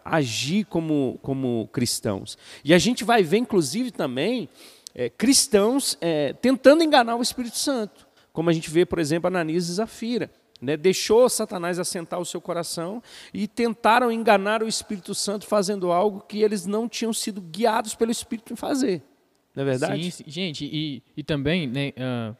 agir 0.03 0.65
como, 0.65 1.19
como 1.21 1.69
cristãos. 1.71 2.37
E 2.63 2.73
a 2.73 2.79
gente 2.79 3.03
vai 3.03 3.21
ver, 3.21 3.37
inclusive, 3.37 3.91
também 3.91 4.49
é, 4.95 5.07
cristãos 5.09 5.97
é, 6.01 6.33
tentando 6.33 6.83
enganar 6.83 7.15
o 7.15 7.21
Espírito 7.21 7.57
Santo, 7.57 8.07
como 8.31 8.49
a 8.49 8.53
gente 8.53 8.69
vê, 8.71 8.85
por 8.85 8.97
exemplo, 8.97 9.27
Ananias 9.27 9.69
e 9.69 9.73
Zafira 9.73 10.31
né, 10.63 10.77
deixou 10.77 11.27
Satanás 11.27 11.77
assentar 11.77 12.19
o 12.19 12.25
seu 12.25 12.39
coração 12.39 13.03
e 13.33 13.47
tentaram 13.47 14.11
enganar 14.11 14.63
o 14.63 14.67
Espírito 14.67 15.13
Santo 15.13 15.45
fazendo 15.45 15.91
algo 15.91 16.21
que 16.21 16.41
eles 16.41 16.65
não 16.65 16.87
tinham 16.87 17.11
sido 17.11 17.41
guiados 17.41 17.93
pelo 17.93 18.11
Espírito 18.11 18.53
em 18.53 18.55
fazer. 18.55 19.03
Não 19.53 19.63
é 19.63 19.65
verdade? 19.65 20.11
Sim, 20.11 20.23
gente, 20.25 20.65
e, 20.65 21.03
e 21.15 21.23
também, 21.23 21.67
né, 21.67 21.89
uh, 21.89 22.35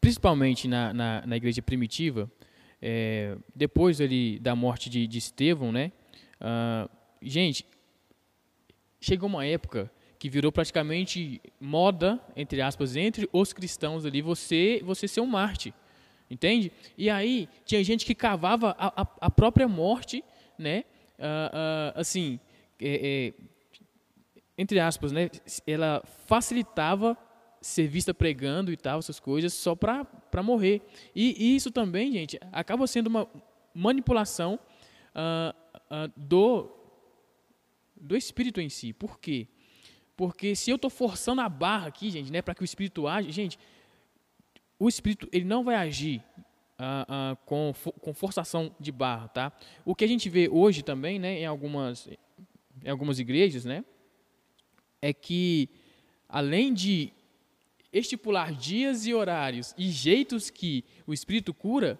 principalmente 0.00 0.66
na, 0.66 0.92
na, 0.92 1.26
na, 1.26 1.36
igreja 1.36 1.62
primitiva, 1.62 2.30
é, 2.80 3.36
depois 3.54 4.00
ali 4.00 4.38
da 4.38 4.54
morte 4.54 4.90
de, 4.90 5.06
de 5.06 5.18
Estevão, 5.18 5.70
né, 5.72 5.92
uh, 6.40 6.90
gente, 7.22 7.64
chegou 9.00 9.28
uma 9.28 9.46
época 9.46 9.90
que 10.18 10.28
virou 10.28 10.52
praticamente 10.52 11.40
moda, 11.58 12.20
entre 12.36 12.60
aspas, 12.60 12.96
entre 12.96 13.28
os 13.32 13.52
cristãos 13.52 14.04
ali, 14.04 14.20
você, 14.20 14.80
você 14.84 15.08
ser 15.08 15.20
um 15.20 15.26
Marte. 15.26 15.72
Entende? 16.32 16.72
E 16.96 17.10
aí 17.10 17.46
tinha 17.66 17.84
gente 17.84 18.06
que 18.06 18.14
cavava 18.14 18.74
a, 18.78 19.02
a, 19.02 19.06
a 19.20 19.30
própria 19.30 19.68
morte, 19.68 20.24
né? 20.58 20.84
Uh, 21.18 21.22
uh, 21.22 22.00
assim, 22.00 22.40
é, 22.80 23.34
é, 23.36 23.44
entre 24.56 24.80
aspas, 24.80 25.12
né? 25.12 25.28
Ela 25.66 26.02
facilitava 26.26 27.18
ser 27.60 27.86
vista 27.86 28.14
pregando 28.14 28.72
e 28.72 28.78
tal, 28.78 28.98
essas 28.98 29.20
coisas, 29.20 29.52
só 29.52 29.74
para 29.74 30.06
morrer. 30.42 30.80
E, 31.14 31.36
e, 31.38 31.54
isso 31.54 31.70
também, 31.70 32.10
gente, 32.10 32.40
acaba 32.50 32.86
sendo 32.86 33.08
uma 33.08 33.28
manipulação 33.74 34.58
uh, 35.14 36.08
do, 36.16 36.70
do 37.94 38.16
espírito 38.16 38.58
em 38.58 38.70
si. 38.70 38.94
Por 38.94 39.20
quê? 39.20 39.48
Porque 40.16 40.56
se 40.56 40.70
eu 40.70 40.76
estou 40.76 40.88
forçando 40.88 41.42
a 41.42 41.48
barra 41.48 41.88
aqui, 41.88 42.10
gente, 42.10 42.32
né, 42.32 42.40
para 42.40 42.54
que 42.54 42.62
o 42.62 42.64
espírito 42.64 43.06
age, 43.06 43.30
gente, 43.30 43.58
o 44.82 44.88
espírito 44.88 45.28
ele 45.30 45.44
não 45.44 45.62
vai 45.62 45.76
agir 45.76 46.20
uh, 46.76 47.32
uh, 47.32 47.36
com, 47.46 47.72
com 48.00 48.12
forçação 48.12 48.74
de 48.80 48.90
barra, 48.90 49.28
tá? 49.28 49.52
O 49.84 49.94
que 49.94 50.04
a 50.04 50.08
gente 50.08 50.28
vê 50.28 50.48
hoje 50.48 50.82
também, 50.82 51.20
né, 51.20 51.38
em 51.38 51.46
algumas, 51.46 52.08
em 52.84 52.90
algumas 52.90 53.20
igrejas, 53.20 53.64
né, 53.64 53.84
é 55.00 55.12
que 55.12 55.68
além 56.28 56.74
de 56.74 57.12
estipular 57.92 58.52
dias 58.52 59.06
e 59.06 59.14
horários 59.14 59.72
e 59.78 59.88
jeitos 59.88 60.50
que 60.50 60.84
o 61.06 61.14
espírito 61.14 61.54
cura, 61.54 61.96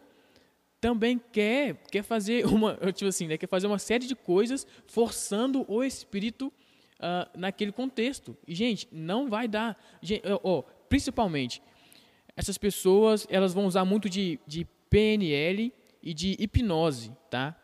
também 0.80 1.20
quer 1.30 1.76
quer 1.88 2.02
fazer 2.02 2.44
uma 2.46 2.74
tipo 2.92 3.08
assim, 3.08 3.28
né, 3.28 3.38
quer 3.38 3.48
fazer 3.48 3.68
uma 3.68 3.78
série 3.78 4.08
de 4.08 4.16
coisas 4.16 4.66
forçando 4.86 5.64
o 5.68 5.84
espírito 5.84 6.52
uh, 6.98 7.38
naquele 7.38 7.70
contexto. 7.70 8.36
E 8.44 8.56
gente, 8.56 8.88
não 8.90 9.30
vai 9.30 9.46
dar, 9.46 9.80
gente, 10.02 10.24
oh, 10.42 10.64
principalmente 10.88 11.62
essas 12.36 12.58
pessoas 12.58 13.26
elas 13.30 13.52
vão 13.52 13.66
usar 13.66 13.84
muito 13.84 14.08
de, 14.08 14.38
de 14.46 14.66
PNL 14.88 15.72
e 16.02 16.14
de 16.14 16.36
hipnose, 16.38 17.12
tá? 17.30 17.56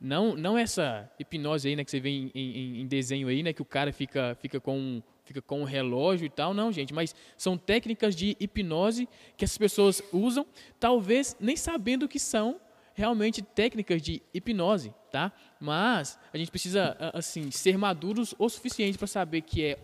Não, 0.00 0.34
não 0.34 0.56
essa 0.56 1.10
hipnose 1.18 1.68
aí, 1.68 1.76
né, 1.76 1.84
que 1.84 1.90
você 1.90 2.00
vê 2.00 2.08
em, 2.08 2.30
em, 2.34 2.80
em, 2.80 2.86
desenho 2.86 3.28
aí, 3.28 3.42
né, 3.42 3.52
que 3.52 3.60
o 3.60 3.66
cara 3.66 3.92
fica, 3.92 4.34
fica 4.40 4.58
com 4.58 5.02
fica 5.24 5.42
com 5.42 5.60
um 5.60 5.64
relógio 5.64 6.26
e 6.26 6.30
tal, 6.30 6.52
não, 6.52 6.72
gente, 6.72 6.92
mas 6.92 7.14
são 7.36 7.56
técnicas 7.56 8.16
de 8.16 8.36
hipnose 8.40 9.08
que 9.36 9.44
essas 9.44 9.58
pessoas 9.58 10.02
usam, 10.12 10.44
talvez 10.80 11.36
nem 11.38 11.54
sabendo 11.54 12.08
que 12.08 12.18
são 12.18 12.60
realmente 12.94 13.40
técnicas 13.40 14.02
de 14.02 14.20
hipnose, 14.34 14.92
tá? 15.12 15.32
Mas 15.60 16.18
a 16.32 16.38
gente 16.38 16.50
precisa 16.50 16.96
assim 17.14 17.50
ser 17.50 17.78
maduros 17.78 18.34
o 18.38 18.48
suficiente 18.48 18.98
para 18.98 19.06
saber 19.06 19.42
que 19.42 19.64
é 19.64 19.78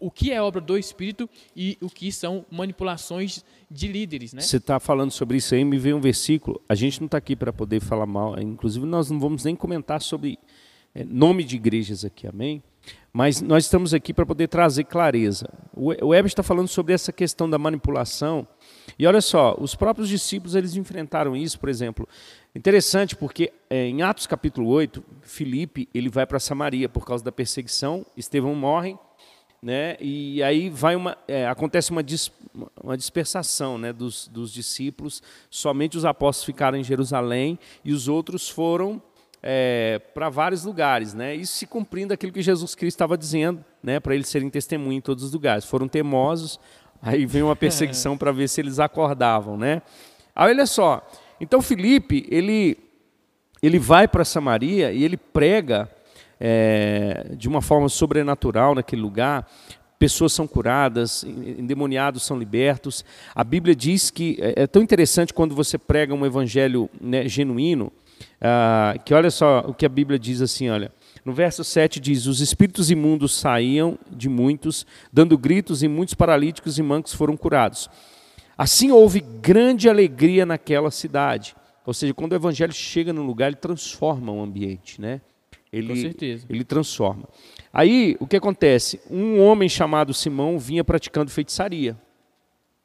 o 0.00 0.10
que 0.10 0.32
é 0.32 0.42
obra 0.42 0.60
do 0.60 0.76
Espírito 0.76 1.28
e 1.54 1.76
o 1.80 1.88
que 1.88 2.10
são 2.10 2.44
manipulações 2.50 3.44
de 3.70 3.86
líderes. 3.86 4.32
Né? 4.32 4.40
Você 4.40 4.56
está 4.56 4.80
falando 4.80 5.10
sobre 5.10 5.36
isso 5.36 5.54
aí, 5.54 5.64
me 5.64 5.78
veio 5.78 5.96
um 5.96 6.00
versículo. 6.00 6.60
A 6.68 6.74
gente 6.74 7.00
não 7.00 7.06
está 7.06 7.18
aqui 7.18 7.36
para 7.36 7.52
poder 7.52 7.80
falar 7.80 8.06
mal, 8.06 8.40
inclusive 8.40 8.86
nós 8.86 9.10
não 9.10 9.20
vamos 9.20 9.44
nem 9.44 9.54
comentar 9.54 10.00
sobre 10.00 10.38
é, 10.94 11.04
nome 11.04 11.44
de 11.44 11.56
igrejas 11.56 12.04
aqui, 12.04 12.26
amém? 12.26 12.62
Mas 13.12 13.40
nós 13.40 13.64
estamos 13.64 13.92
aqui 13.92 14.14
para 14.14 14.24
poder 14.24 14.48
trazer 14.48 14.84
clareza. 14.84 15.48
O 15.74 15.88
Weber 15.88 16.26
está 16.26 16.42
falando 16.42 16.68
sobre 16.68 16.94
essa 16.94 17.12
questão 17.12 17.50
da 17.50 17.58
manipulação. 17.58 18.46
E 18.98 19.06
olha 19.06 19.20
só, 19.20 19.56
os 19.58 19.74
próprios 19.74 20.08
discípulos 20.08 20.54
eles 20.54 20.76
enfrentaram 20.76 21.36
isso, 21.36 21.58
por 21.58 21.68
exemplo. 21.68 22.08
Interessante 22.54 23.16
porque 23.16 23.52
é, 23.68 23.86
em 23.86 24.02
Atos 24.02 24.26
capítulo 24.26 24.68
8, 24.68 25.02
Filipe 25.22 25.88
ele 25.92 26.08
vai 26.08 26.24
para 26.24 26.38
Samaria 26.38 26.88
por 26.88 27.04
causa 27.04 27.24
da 27.24 27.32
perseguição, 27.32 28.06
Estevão 28.16 28.54
morre 28.54 28.96
né? 29.62 29.96
E 30.00 30.42
aí 30.42 30.70
vai 30.70 30.96
uma, 30.96 31.16
é, 31.28 31.46
acontece 31.46 31.90
uma, 31.90 32.02
dis, 32.02 32.32
uma 32.82 32.96
dispersação, 32.96 33.76
né, 33.76 33.92
dos, 33.92 34.26
dos 34.28 34.52
discípulos. 34.52 35.22
Somente 35.50 35.98
os 35.98 36.04
apóstolos 36.04 36.46
ficaram 36.46 36.78
em 36.78 36.84
Jerusalém 36.84 37.58
e 37.84 37.92
os 37.92 38.08
outros 38.08 38.48
foram 38.48 39.02
é, 39.42 40.00
para 40.14 40.28
vários 40.28 40.64
lugares, 40.64 41.14
né? 41.14 41.34
Isso 41.34 41.54
se 41.54 41.66
cumprindo 41.66 42.12
aquilo 42.12 42.32
que 42.32 42.42
Jesus 42.42 42.74
Cristo 42.74 42.96
estava 42.96 43.16
dizendo, 43.16 43.64
né, 43.82 43.98
para 43.98 44.14
eles 44.14 44.28
serem 44.28 44.50
testemunha 44.50 44.98
em 44.98 45.00
todos 45.00 45.24
os 45.24 45.32
lugares. 45.32 45.64
Foram 45.64 45.88
teimosos, 45.88 46.58
aí 47.00 47.26
vem 47.26 47.42
uma 47.42 47.56
perseguição 47.56 48.16
para 48.16 48.32
ver 48.32 48.48
se 48.48 48.60
eles 48.60 48.78
acordavam, 48.78 49.56
né? 49.56 49.82
Aí 50.34 50.50
olha 50.50 50.66
só, 50.66 51.06
então 51.40 51.60
Felipe 51.60 52.26
ele 52.30 52.78
ele 53.62 53.78
vai 53.78 54.08
para 54.08 54.24
Samaria 54.24 54.90
e 54.90 55.04
ele 55.04 55.18
prega 55.18 55.90
é, 56.40 57.32
de 57.36 57.48
uma 57.48 57.60
forma 57.60 57.88
sobrenatural 57.88 58.74
naquele 58.74 59.02
lugar. 59.02 59.46
Pessoas 59.98 60.32
são 60.32 60.46
curadas, 60.46 61.24
endemoniados 61.24 62.22
são 62.22 62.38
libertos. 62.38 63.04
A 63.34 63.44
Bíblia 63.44 63.76
diz 63.76 64.10
que 64.10 64.38
é, 64.40 64.62
é 64.62 64.66
tão 64.66 64.82
interessante 64.82 65.34
quando 65.34 65.54
você 65.54 65.76
prega 65.76 66.14
um 66.14 66.24
evangelho 66.24 66.88
né, 66.98 67.28
genuíno, 67.28 67.92
ah, 68.40 68.94
que 69.04 69.12
olha 69.12 69.30
só 69.30 69.60
o 69.66 69.74
que 69.74 69.84
a 69.84 69.90
Bíblia 69.90 70.18
diz 70.18 70.40
assim, 70.40 70.70
olha. 70.70 70.90
No 71.22 71.34
verso 71.34 71.62
7 71.62 72.00
diz: 72.00 72.24
Os 72.24 72.40
espíritos 72.40 72.90
imundos 72.90 73.34
saíam 73.34 73.98
de 74.10 74.26
muitos, 74.26 74.86
dando 75.12 75.36
gritos, 75.36 75.82
e 75.82 75.88
muitos 75.88 76.14
paralíticos 76.14 76.78
e 76.78 76.82
mancos 76.82 77.12
foram 77.12 77.36
curados. 77.36 77.90
Assim 78.56 78.90
houve 78.90 79.20
grande 79.20 79.88
alegria 79.88 80.46
naquela 80.46 80.90
cidade. 80.90 81.54
Ou 81.84 81.92
seja, 81.92 82.14
quando 82.14 82.32
o 82.32 82.36
evangelho 82.36 82.72
chega 82.72 83.12
no 83.12 83.22
lugar, 83.22 83.48
ele 83.48 83.56
transforma 83.56 84.32
o 84.32 84.42
ambiente, 84.42 85.00
né? 85.00 85.20
Ele, 85.72 85.88
Com 85.88 85.96
certeza. 85.96 86.46
Ele 86.48 86.64
transforma. 86.64 87.28
Aí, 87.72 88.16
o 88.18 88.26
que 88.26 88.36
acontece? 88.36 89.00
Um 89.08 89.40
homem 89.40 89.68
chamado 89.68 90.12
Simão 90.12 90.58
vinha 90.58 90.82
praticando 90.82 91.30
feitiçaria. 91.30 91.96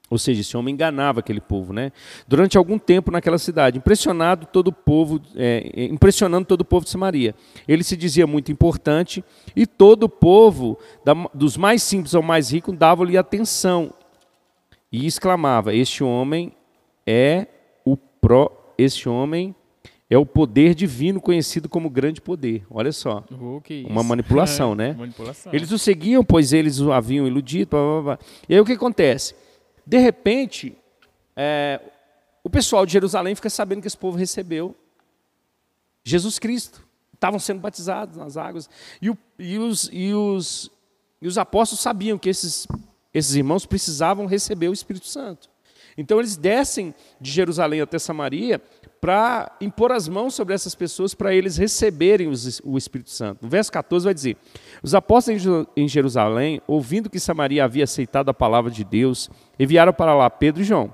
Ou 0.07 0.19
seja, 0.19 0.41
esse 0.41 0.55
homem 0.55 0.73
enganava 0.73 1.19
aquele 1.19 1.41
povo, 1.41 1.73
né? 1.73 1.91
Durante 2.27 2.57
algum 2.57 2.77
tempo 2.77 3.09
naquela 3.09 3.39
cidade, 3.39 3.79
impressionado 3.79 4.45
todo 4.45 4.67
o 4.67 4.71
povo, 4.71 5.19
é, 5.35 5.71
é, 5.75 5.85
impressionando 5.85 6.45
todo 6.45 6.61
o 6.61 6.65
povo 6.65 6.85
de 6.85 6.91
Samaria. 6.91 7.33
Ele 7.67 7.83
se 7.83 7.97
dizia 7.97 8.27
muito 8.27 8.51
importante 8.51 9.23
e 9.55 9.65
todo 9.65 10.03
o 10.03 10.09
povo, 10.09 10.77
da, 11.03 11.13
dos 11.33 11.57
mais 11.57 11.81
simples 11.81 12.13
ao 12.13 12.21
mais 12.21 12.51
rico, 12.51 12.71
dava-lhe 12.71 13.17
atenção 13.17 13.91
e 14.91 15.07
exclamava: 15.07 15.73
Este 15.73 16.03
homem 16.03 16.51
é 17.05 17.47
o 17.83 17.97
pro, 17.97 18.51
este 18.77 19.09
homem 19.09 19.55
é 20.09 20.17
o 20.17 20.25
poder 20.25 20.75
divino 20.75 21.19
conhecido 21.19 21.67
como 21.67 21.89
grande 21.89 22.21
poder. 22.21 22.65
Olha 22.69 22.91
só. 22.91 23.23
Oh, 23.31 23.61
uma 23.87 24.03
manipulação, 24.03 24.73
né? 24.75 24.93
Manipulação. 24.93 25.51
Eles 25.53 25.71
o 25.71 25.79
seguiam, 25.79 26.23
pois 26.23 26.53
eles 26.53 26.79
o 26.79 26.91
haviam 26.91 27.25
iludido. 27.25 27.71
Blá, 27.71 27.79
blá, 27.79 28.01
blá. 28.01 28.19
E 28.47 28.53
aí 28.53 28.59
o 28.59 28.65
que 28.65 28.73
acontece? 28.73 29.33
De 29.85 29.97
repente, 29.97 30.77
é, 31.35 31.81
o 32.43 32.49
pessoal 32.49 32.85
de 32.85 32.93
Jerusalém 32.93 33.33
fica 33.33 33.49
sabendo 33.49 33.81
que 33.81 33.87
esse 33.87 33.97
povo 33.97 34.17
recebeu 34.17 34.75
Jesus 36.03 36.37
Cristo. 36.37 36.85
Estavam 37.11 37.39
sendo 37.39 37.59
batizados 37.59 38.17
nas 38.17 38.37
águas. 38.37 38.69
E, 39.01 39.09
o, 39.09 39.17
e, 39.39 39.57
os, 39.57 39.89
e, 39.91 40.13
os, 40.13 40.69
e 41.19 41.27
os 41.27 41.37
apóstolos 41.39 41.81
sabiam 41.81 42.19
que 42.19 42.29
esses, 42.29 42.67
esses 43.11 43.33
irmãos 43.33 43.65
precisavam 43.65 44.27
receber 44.27 44.69
o 44.69 44.73
Espírito 44.73 45.07
Santo. 45.07 45.49
Então 45.97 46.19
eles 46.19 46.37
descem 46.37 46.93
de 47.19 47.31
Jerusalém 47.31 47.81
até 47.81 47.97
Samaria 47.97 48.61
para 49.05 49.51
impor 49.61 49.91
as 49.91 50.07
mãos 50.07 50.33
sobre 50.33 50.55
essas 50.55 50.73
pessoas 50.73 51.13
para 51.13 51.31
eles 51.31 51.57
receberem 51.57 52.27
o 52.63 52.75
Espírito 52.75 53.11
Santo. 53.11 53.43
No 53.43 53.47
verso 53.47 53.71
14 53.71 54.03
vai 54.03 54.13
dizer: 54.15 54.35
Os 54.81 54.95
apóstolos 54.95 55.67
em 55.77 55.87
Jerusalém, 55.87 56.59
ouvindo 56.65 57.07
que 57.07 57.19
Samaria 57.19 57.63
havia 57.63 57.83
aceitado 57.83 58.29
a 58.29 58.33
palavra 58.33 58.71
de 58.71 58.83
Deus, 58.83 59.29
enviaram 59.59 59.93
para 59.93 60.15
lá 60.15 60.27
Pedro 60.27 60.63
e 60.63 60.65
João. 60.65 60.91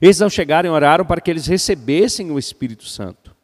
Eles 0.00 0.22
ao 0.22 0.30
chegarem 0.30 0.70
oraram 0.70 1.04
para 1.04 1.20
que 1.20 1.28
eles 1.28 1.48
recebessem 1.48 2.30
o 2.30 2.38
Espírito 2.38 2.84
Santo, 2.84 3.34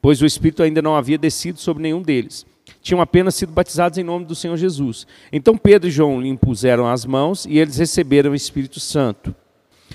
pois 0.00 0.22
o 0.22 0.26
Espírito 0.26 0.62
ainda 0.62 0.80
não 0.80 0.94
havia 0.94 1.18
descido 1.18 1.58
sobre 1.58 1.82
nenhum 1.82 2.02
deles. 2.02 2.46
Tinham 2.80 3.00
apenas 3.00 3.34
sido 3.34 3.52
batizados 3.52 3.98
em 3.98 4.04
nome 4.04 4.24
do 4.24 4.36
Senhor 4.36 4.56
Jesus. 4.56 5.04
Então 5.32 5.58
Pedro 5.58 5.88
e 5.88 5.90
João 5.92 6.20
lhe 6.20 6.28
impuseram 6.28 6.86
as 6.86 7.04
mãos 7.04 7.44
e 7.44 7.58
eles 7.58 7.76
receberam 7.76 8.30
o 8.30 8.36
Espírito 8.36 8.78
Santo. 8.78 9.34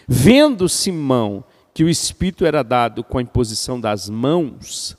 Vendo 0.05 0.67
Simão 0.67 1.45
que 1.73 1.83
o 1.83 1.89
Espírito 1.89 2.45
era 2.45 2.63
dado 2.63 3.03
com 3.03 3.17
a 3.17 3.21
imposição 3.21 3.79
das 3.79 4.09
mãos 4.09 4.97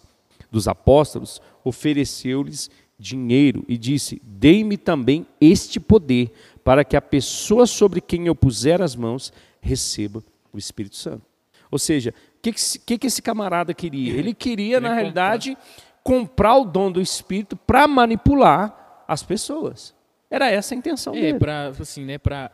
dos 0.51 0.69
apóstolos, 0.69 1.41
ofereceu-lhes 1.65 2.71
dinheiro 2.99 3.65
e 3.69 3.77
disse: 3.77 4.21
Dei-me 4.25 4.77
também 4.77 5.27
este 5.41 5.81
poder, 5.81 6.33
para 6.63 6.85
que 6.85 6.97
a 6.97 7.03
pessoa 7.03 7.67
sobre 7.67 8.01
quem 8.01 8.27
eu 8.27 8.35
puser 8.35 8.81
as 8.81 8.95
mãos 8.95 9.33
receba 9.61 10.23
o 10.53 10.59
Espírito 10.59 10.97
Santo. 10.97 11.23
Ou 11.71 11.79
seja, 11.79 12.11
o 12.11 12.43
que, 12.43 12.53
que, 12.53 12.99
que, 12.99 13.07
esse 13.07 13.23
camarada 13.23 13.73
queria? 13.73 14.13
Ele 14.13 14.35
queria, 14.35 14.79
na 14.79 14.93
realidade, 14.95 15.57
comprar 16.05 16.57
o 16.57 16.65
dom 16.65 16.93
do 16.93 17.01
Espírito 17.01 17.57
para 17.57 17.89
manipular 17.89 19.05
as 19.09 19.23
pessoas. 19.23 19.95
Era 20.31 20.51
essa 20.51 20.75
a 20.75 20.79
intenção 20.79 21.15
é, 21.15 21.21
dele. 21.21 21.39
Para 21.39 21.69
assim, 21.69 22.05
né? 22.05 22.19
Para 22.19 22.51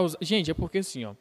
usar. 0.00 0.18
Gente, 0.20 0.50
é 0.50 0.54
porque 0.54 0.78
assim, 0.78 1.04
ó, 1.04 1.12
uh, 1.12 1.16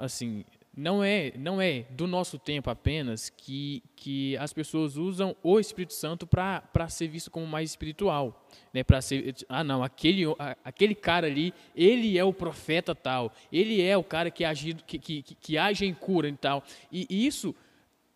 assim, 0.00 0.44
não 0.76 1.02
é, 1.02 1.32
não 1.38 1.60
é 1.60 1.86
do 1.90 2.06
nosso 2.06 2.38
tempo 2.38 2.68
apenas 2.68 3.30
que, 3.30 3.82
que 3.96 4.36
as 4.36 4.52
pessoas 4.52 4.98
usam 4.98 5.34
o 5.42 5.58
Espírito 5.58 5.94
Santo 5.94 6.26
para 6.26 6.88
ser 6.90 7.08
visto 7.08 7.30
como 7.30 7.46
mais 7.46 7.70
espiritual. 7.70 8.46
Né? 8.74 8.84
Para 8.84 9.00
ser, 9.00 9.34
ah, 9.48 9.64
não, 9.64 9.82
aquele, 9.82 10.24
aquele 10.62 10.94
cara 10.94 11.26
ali, 11.26 11.54
ele 11.74 12.18
é 12.18 12.24
o 12.24 12.32
profeta 12.32 12.94
tal, 12.94 13.32
ele 13.50 13.80
é 13.80 13.96
o 13.96 14.04
cara 14.04 14.30
que 14.30 14.44
age, 14.44 14.74
que, 14.86 14.98
que, 14.98 15.22
que 15.22 15.56
age 15.56 15.86
em 15.86 15.94
cura 15.94 16.28
e 16.28 16.36
tal. 16.36 16.62
E 16.92 17.26
isso, 17.26 17.54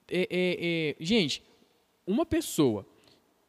é, 0.07 0.29
é, 0.31 0.59
é, 0.61 0.97
gente, 1.01 1.43
uma 2.07 2.27
pessoa 2.27 2.87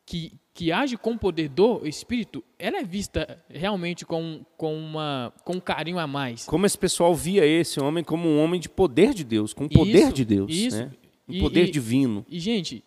que, 0.05 0.39
que 0.53 0.71
age 0.71 0.97
com 0.97 1.13
o 1.13 1.17
poder 1.17 1.47
do 1.49 1.87
Espírito, 1.87 2.43
ela 2.59 2.79
é 2.79 2.83
vista 2.83 3.41
realmente 3.49 4.05
com, 4.05 4.45
com, 4.57 4.75
uma, 4.75 5.33
com 5.45 5.53
um 5.53 5.59
carinho 5.59 5.97
a 5.97 6.05
mais. 6.05 6.45
Como 6.45 6.65
esse 6.65 6.77
pessoal 6.77 7.15
via 7.15 7.45
esse 7.45 7.79
homem 7.79 8.03
como 8.03 8.27
um 8.27 8.39
homem 8.43 8.59
de 8.59 8.67
poder 8.67 9.13
de 9.13 9.23
Deus, 9.23 9.53
com 9.53 9.67
poder 9.67 10.07
isso, 10.07 10.13
de 10.13 10.25
Deus, 10.25 10.51
isso. 10.51 10.77
Né? 10.77 10.91
um 11.27 11.39
poder 11.39 11.67
e, 11.67 11.71
divino. 11.71 12.25
E, 12.27 12.39
gente, 12.39 12.83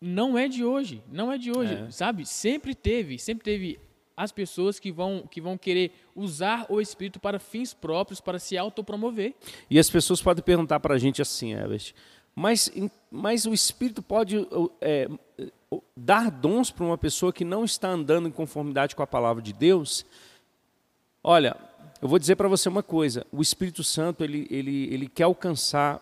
não 0.00 0.38
é 0.38 0.48
de 0.48 0.64
hoje, 0.64 1.02
não 1.10 1.30
é 1.32 1.38
de 1.38 1.50
hoje, 1.50 1.74
é. 1.74 1.90
sabe? 1.90 2.24
Sempre 2.26 2.74
teve, 2.74 3.18
sempre 3.18 3.44
teve 3.44 3.78
as 4.16 4.30
pessoas 4.30 4.78
que 4.78 4.92
vão, 4.92 5.24
que 5.28 5.40
vão 5.40 5.56
querer 5.56 5.92
usar 6.14 6.66
o 6.68 6.80
Espírito 6.80 7.18
para 7.18 7.38
fins 7.38 7.74
próprios, 7.74 8.20
para 8.20 8.38
se 8.38 8.56
autopromover. 8.56 9.34
E 9.70 9.78
as 9.78 9.90
pessoas 9.90 10.20
podem 10.20 10.44
perguntar 10.44 10.80
para 10.80 10.94
a 10.94 10.98
gente 10.98 11.20
assim, 11.20 11.52
Herbert, 11.52 11.92
mas, 12.34 12.70
mas 13.10 13.44
o 13.44 13.52
Espírito 13.52 14.02
pode 14.02 14.46
é, 14.80 15.08
dar 15.96 16.30
dons 16.30 16.70
para 16.70 16.84
uma 16.84 16.98
pessoa 16.98 17.32
que 17.32 17.44
não 17.44 17.64
está 17.64 17.88
andando 17.88 18.28
em 18.28 18.32
conformidade 18.32 18.96
com 18.96 19.02
a 19.02 19.06
palavra 19.06 19.42
de 19.42 19.52
Deus, 19.52 20.04
olha, 21.22 21.56
eu 22.00 22.08
vou 22.08 22.18
dizer 22.18 22.36
para 22.36 22.48
você 22.48 22.68
uma 22.68 22.82
coisa: 22.82 23.26
o 23.30 23.42
Espírito 23.42 23.84
Santo 23.84 24.24
ele, 24.24 24.46
ele, 24.50 24.92
ele 24.92 25.08
quer 25.08 25.24
alcançar 25.24 26.00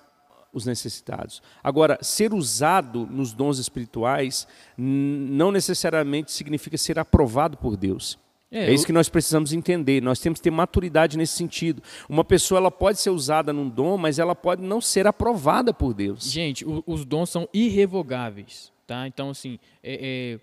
os 0.52 0.66
necessitados. 0.66 1.42
Agora, 1.62 1.98
ser 2.02 2.32
usado 2.32 3.06
nos 3.06 3.32
dons 3.32 3.58
espirituais 3.58 4.48
não 4.76 5.52
necessariamente 5.52 6.32
significa 6.32 6.76
ser 6.76 6.98
aprovado 6.98 7.56
por 7.56 7.76
Deus. 7.76 8.18
É, 8.50 8.66
é, 8.66 8.72
isso 8.72 8.86
que 8.86 8.92
nós 8.92 9.08
precisamos 9.08 9.52
entender. 9.52 10.02
Nós 10.02 10.18
temos 10.18 10.40
que 10.40 10.44
ter 10.44 10.50
maturidade 10.50 11.16
nesse 11.16 11.34
sentido. 11.34 11.82
Uma 12.08 12.24
pessoa 12.24 12.58
ela 12.58 12.70
pode 12.70 12.98
ser 13.00 13.10
usada 13.10 13.52
num 13.52 13.68
dom, 13.68 13.96
mas 13.96 14.18
ela 14.18 14.34
pode 14.34 14.62
não 14.62 14.80
ser 14.80 15.06
aprovada 15.06 15.72
por 15.72 15.94
Deus. 15.94 16.24
Gente, 16.30 16.64
o, 16.64 16.82
os 16.86 17.04
dons 17.04 17.30
são 17.30 17.48
irrevogáveis. 17.54 18.72
Tá? 18.86 19.06
Então, 19.06 19.30
assim, 19.30 19.58
é, 19.82 20.38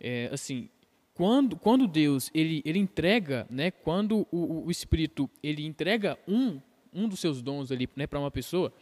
é, 0.00 0.26
é, 0.26 0.30
assim 0.32 0.68
quando, 1.18 1.56
quando 1.56 1.88
Deus 1.88 2.30
ele, 2.32 2.62
ele 2.64 2.78
entrega, 2.78 3.44
né, 3.50 3.72
quando 3.72 4.24
o, 4.30 4.66
o 4.66 4.70
Espírito 4.70 5.28
ele 5.42 5.66
entrega 5.66 6.16
um, 6.28 6.60
um 6.94 7.08
dos 7.08 7.18
seus 7.18 7.42
dons 7.42 7.72
ali 7.72 7.88
né, 7.96 8.06
para 8.06 8.20
uma 8.20 8.30
pessoa, 8.30 8.72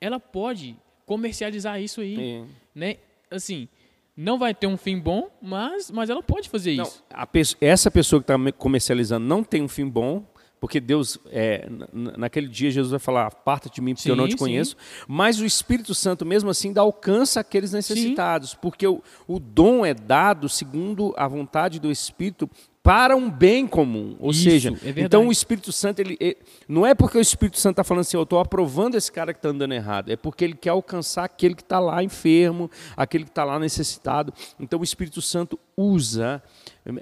ela 0.00 0.18
pode 0.18 0.74
comercializar 1.04 1.82
isso 1.82 2.00
aí. 2.00 2.18
É. 2.18 2.44
Né? 2.74 2.96
Assim, 3.30 3.68
não 4.16 4.38
vai 4.38 4.54
ter 4.54 4.66
um 4.66 4.76
fim 4.76 4.98
bom, 4.98 5.28
mas, 5.42 5.90
mas 5.90 6.08
ela 6.08 6.22
pode 6.22 6.48
fazer 6.48 6.76
não, 6.76 6.84
isso. 6.84 7.02
Pessoa, 7.32 7.58
essa 7.60 7.90
pessoa 7.90 8.22
que 8.22 8.32
está 8.32 8.52
comercializando 8.52 9.26
não 9.26 9.42
tem 9.42 9.62
um 9.62 9.68
fim 9.68 9.88
bom, 9.88 10.24
porque 10.60 10.80
Deus, 10.80 11.18
é, 11.30 11.68
naquele 11.92 12.48
dia, 12.48 12.70
Jesus 12.70 12.90
vai 12.90 13.00
falar: 13.00 13.26
aparta 13.26 13.68
de 13.68 13.82
mim, 13.82 13.92
porque 13.92 14.04
sim, 14.04 14.08
eu 14.08 14.16
não 14.16 14.26
te 14.26 14.36
conheço. 14.36 14.70
Sim. 14.70 15.04
Mas 15.06 15.38
o 15.38 15.44
Espírito 15.44 15.94
Santo, 15.94 16.24
mesmo 16.24 16.48
assim, 16.48 16.72
dá 16.72 16.80
alcance 16.80 17.38
àqueles 17.38 17.72
necessitados, 17.72 18.52
sim. 18.52 18.56
porque 18.62 18.86
o, 18.86 19.02
o 19.26 19.38
dom 19.38 19.84
é 19.84 19.92
dado 19.92 20.48
segundo 20.48 21.12
a 21.18 21.28
vontade 21.28 21.78
do 21.78 21.90
Espírito 21.90 22.48
para 22.84 23.16
um 23.16 23.30
bem 23.30 23.66
comum. 23.66 24.14
Ou 24.20 24.30
Isso, 24.30 24.42
seja, 24.42 24.68
é 24.84 25.00
então 25.00 25.26
o 25.26 25.32
Espírito 25.32 25.72
Santo, 25.72 26.00
ele, 26.00 26.18
ele, 26.20 26.36
não 26.68 26.84
é 26.84 26.94
porque 26.94 27.16
o 27.16 27.20
Espírito 27.20 27.58
Santo 27.58 27.72
está 27.72 27.82
falando 27.82 28.02
assim, 28.02 28.18
eu 28.18 28.24
estou 28.24 28.38
aprovando 28.38 28.94
esse 28.94 29.10
cara 29.10 29.32
que 29.32 29.38
está 29.38 29.48
andando 29.48 29.72
errado, 29.72 30.12
é 30.12 30.16
porque 30.16 30.44
ele 30.44 30.54
quer 30.54 30.68
alcançar 30.68 31.24
aquele 31.24 31.54
que 31.54 31.62
está 31.62 31.80
lá 31.80 32.04
enfermo, 32.04 32.70
aquele 32.94 33.24
que 33.24 33.30
está 33.30 33.42
lá 33.42 33.58
necessitado. 33.58 34.34
Então 34.60 34.78
o 34.78 34.84
Espírito 34.84 35.22
Santo 35.22 35.58
usa 35.74 36.42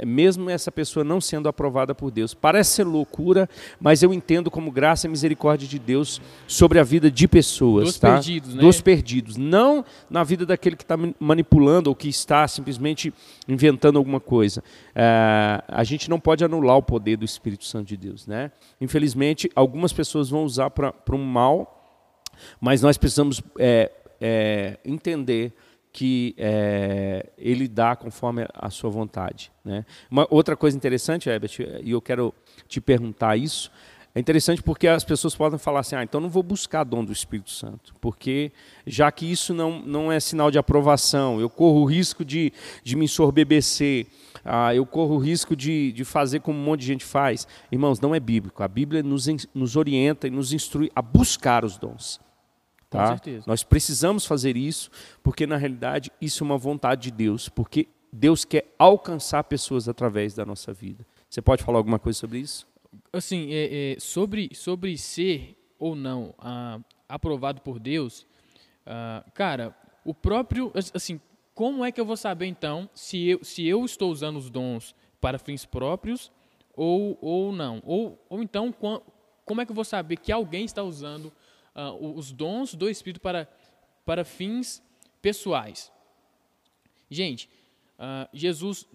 mesmo 0.06 0.48
essa 0.48 0.70
pessoa 0.70 1.02
não 1.02 1.20
sendo 1.20 1.48
aprovada 1.48 1.94
por 1.94 2.10
Deus. 2.10 2.34
Parece 2.34 2.70
ser 2.70 2.84
loucura, 2.84 3.48
mas 3.80 4.02
eu 4.02 4.14
entendo 4.14 4.50
como 4.50 4.70
graça 4.70 5.06
e 5.06 5.10
misericórdia 5.10 5.66
de 5.66 5.78
Deus 5.78 6.20
sobre 6.46 6.78
a 6.78 6.84
vida 6.84 7.10
de 7.10 7.26
pessoas. 7.26 7.84
Dos 7.84 7.98
tá? 7.98 8.12
perdidos, 8.12 8.54
né? 8.54 8.60
Dos 8.60 8.80
perdidos. 8.80 9.36
Não 9.36 9.84
na 10.08 10.22
vida 10.22 10.46
daquele 10.46 10.76
que 10.76 10.84
está 10.84 10.96
manipulando 11.18 11.90
ou 11.90 11.96
que 11.96 12.08
está 12.08 12.46
simplesmente 12.46 13.12
inventando 13.48 13.98
alguma 13.98 14.20
coisa. 14.20 14.62
É, 14.94 15.62
a 15.66 15.82
gente 15.82 16.08
não 16.08 16.20
pode 16.20 16.44
anular 16.44 16.76
o 16.76 16.82
poder 16.82 17.16
do 17.16 17.24
Espírito 17.24 17.64
Santo 17.64 17.88
de 17.88 17.96
Deus. 17.96 18.26
Né? 18.26 18.52
Infelizmente, 18.80 19.50
algumas 19.54 19.92
pessoas 19.92 20.30
vão 20.30 20.44
usar 20.44 20.70
para 20.70 20.94
um 21.10 21.24
mal, 21.24 22.00
mas 22.60 22.82
nós 22.82 22.96
precisamos 22.96 23.42
é, 23.58 23.90
é, 24.20 24.78
entender 24.84 25.52
que 25.92 26.34
é, 26.38 27.30
ele 27.36 27.68
dá 27.68 27.94
conforme 27.94 28.46
a 28.54 28.70
sua 28.70 28.88
vontade. 28.88 29.52
Né? 29.64 29.84
Uma 30.10 30.26
outra 30.30 30.56
coisa 30.56 30.76
interessante, 30.76 31.28
Herbert, 31.28 31.52
e 31.82 31.90
eu 31.90 32.00
quero 32.00 32.34
te 32.66 32.80
perguntar 32.80 33.36
isso, 33.36 33.70
É 34.14 34.20
interessante 34.20 34.62
porque 34.62 34.86
as 34.86 35.04
pessoas 35.04 35.34
podem 35.34 35.58
falar 35.58 35.80
assim, 35.80 35.96
ah, 35.96 36.02
então 36.02 36.20
não 36.20 36.28
vou 36.28 36.42
buscar 36.42 36.84
dom 36.84 37.02
do 37.02 37.12
Espírito 37.12 37.50
Santo, 37.50 37.94
porque 37.98 38.52
já 38.86 39.10
que 39.10 39.24
isso 39.24 39.54
não, 39.54 39.80
não 39.80 40.12
é 40.12 40.20
sinal 40.20 40.50
de 40.50 40.58
aprovação, 40.58 41.40
eu 41.40 41.48
corro 41.48 41.80
o 41.80 41.84
risco 41.86 42.22
de, 42.22 42.52
de 42.84 42.94
me 42.94 43.06
ensorbebecer, 43.06 44.06
ah, 44.44 44.74
eu 44.74 44.84
corro 44.84 45.14
o 45.14 45.18
risco 45.18 45.56
de, 45.56 45.92
de 45.92 46.04
fazer 46.04 46.40
como 46.40 46.58
um 46.58 46.62
monte 46.62 46.80
de 46.80 46.86
gente 46.86 47.04
faz. 47.06 47.48
Irmãos, 47.70 48.00
não 48.00 48.14
é 48.14 48.20
bíblico. 48.20 48.62
A 48.62 48.68
Bíblia 48.68 49.02
nos, 49.02 49.26
nos 49.54 49.76
orienta 49.76 50.26
e 50.26 50.30
nos 50.30 50.52
instrui 50.52 50.90
a 50.94 51.00
buscar 51.00 51.64
os 51.64 51.78
dons. 51.78 52.20
Tá? 52.92 53.04
Com 53.04 53.08
certeza. 53.08 53.44
Nós 53.46 53.64
precisamos 53.64 54.26
fazer 54.26 54.54
isso, 54.54 54.90
porque 55.22 55.46
na 55.46 55.56
realidade 55.56 56.12
isso 56.20 56.44
é 56.44 56.46
uma 56.46 56.58
vontade 56.58 57.04
de 57.04 57.10
Deus, 57.10 57.48
porque 57.48 57.88
Deus 58.12 58.44
quer 58.44 58.66
alcançar 58.78 59.42
pessoas 59.44 59.88
através 59.88 60.34
da 60.34 60.44
nossa 60.44 60.74
vida. 60.74 61.06
Você 61.28 61.40
pode 61.40 61.64
falar 61.64 61.78
alguma 61.78 61.98
coisa 61.98 62.18
sobre 62.18 62.40
isso? 62.40 62.66
Assim, 63.10 63.50
é, 63.50 63.94
é, 63.94 63.96
sobre, 63.98 64.50
sobre 64.54 64.98
ser 64.98 65.56
ou 65.78 65.96
não 65.96 66.34
ah, 66.38 66.78
aprovado 67.08 67.62
por 67.62 67.78
Deus, 67.78 68.26
ah, 68.84 69.24
cara, 69.32 69.74
o 70.04 70.12
próprio, 70.12 70.70
assim, 70.92 71.18
como 71.54 71.82
é 71.86 71.90
que 71.90 71.98
eu 71.98 72.04
vou 72.04 72.16
saber 72.16 72.44
então 72.44 72.90
se 72.94 73.30
eu, 73.30 73.42
se 73.42 73.66
eu 73.66 73.82
estou 73.86 74.12
usando 74.12 74.36
os 74.36 74.50
dons 74.50 74.94
para 75.18 75.38
fins 75.38 75.64
próprios 75.64 76.30
ou, 76.76 77.16
ou 77.22 77.52
não? 77.52 77.80
Ou, 77.86 78.22
ou 78.28 78.42
então, 78.42 78.70
como 79.46 79.60
é 79.62 79.64
que 79.64 79.70
eu 79.70 79.76
vou 79.76 79.84
saber 79.84 80.16
que 80.18 80.30
alguém 80.30 80.66
está 80.66 80.82
usando 80.82 81.32
uh, 81.74 82.16
os 82.16 82.32
dons 82.32 82.74
do 82.74 82.88
Espírito 82.88 83.20
para, 83.20 83.48
para 84.04 84.24
fins 84.24 84.82
pessoais? 85.20 85.92
Gente, 87.10 87.48
uh, 87.98 88.28
Jesus 88.32 88.86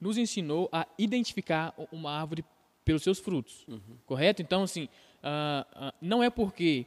nos 0.00 0.18
ensinou 0.18 0.68
a 0.72 0.86
identificar 0.98 1.74
uma 1.92 2.10
árvore 2.10 2.44
pelos 2.84 3.02
seus 3.02 3.18
frutos, 3.18 3.64
uhum. 3.68 3.80
correto? 4.04 4.42
Então, 4.42 4.64
assim, 4.64 4.88
uh, 5.18 5.92
não 6.00 6.22
é 6.22 6.28
porque 6.28 6.86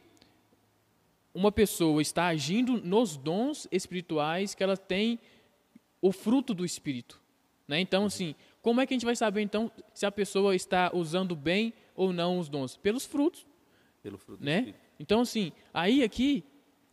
uma 1.32 1.50
pessoa 1.50 2.02
está 2.02 2.26
agindo 2.26 2.80
nos 2.82 3.16
dons 3.16 3.66
espirituais 3.70 4.54
que 4.54 4.62
ela 4.62 4.76
tem 4.76 5.18
o 6.00 6.12
fruto 6.12 6.52
do 6.52 6.64
Espírito. 6.64 7.20
Né? 7.66 7.80
Então, 7.80 8.02
uhum. 8.02 8.06
assim, 8.06 8.34
como 8.60 8.80
é 8.80 8.86
que 8.86 8.94
a 8.94 8.96
gente 8.96 9.04
vai 9.04 9.16
saber, 9.16 9.42
então, 9.42 9.70
se 9.94 10.04
a 10.04 10.12
pessoa 10.12 10.54
está 10.54 10.90
usando 10.94 11.34
bem 11.34 11.72
ou 11.94 12.12
não 12.12 12.38
os 12.38 12.48
dons? 12.48 12.76
Pelos 12.76 13.06
frutos. 13.06 13.46
Pelo 14.02 14.18
fruto 14.18 14.44
né? 14.44 14.74
Então, 14.98 15.20
assim, 15.20 15.52
aí 15.72 16.02
aqui, 16.02 16.44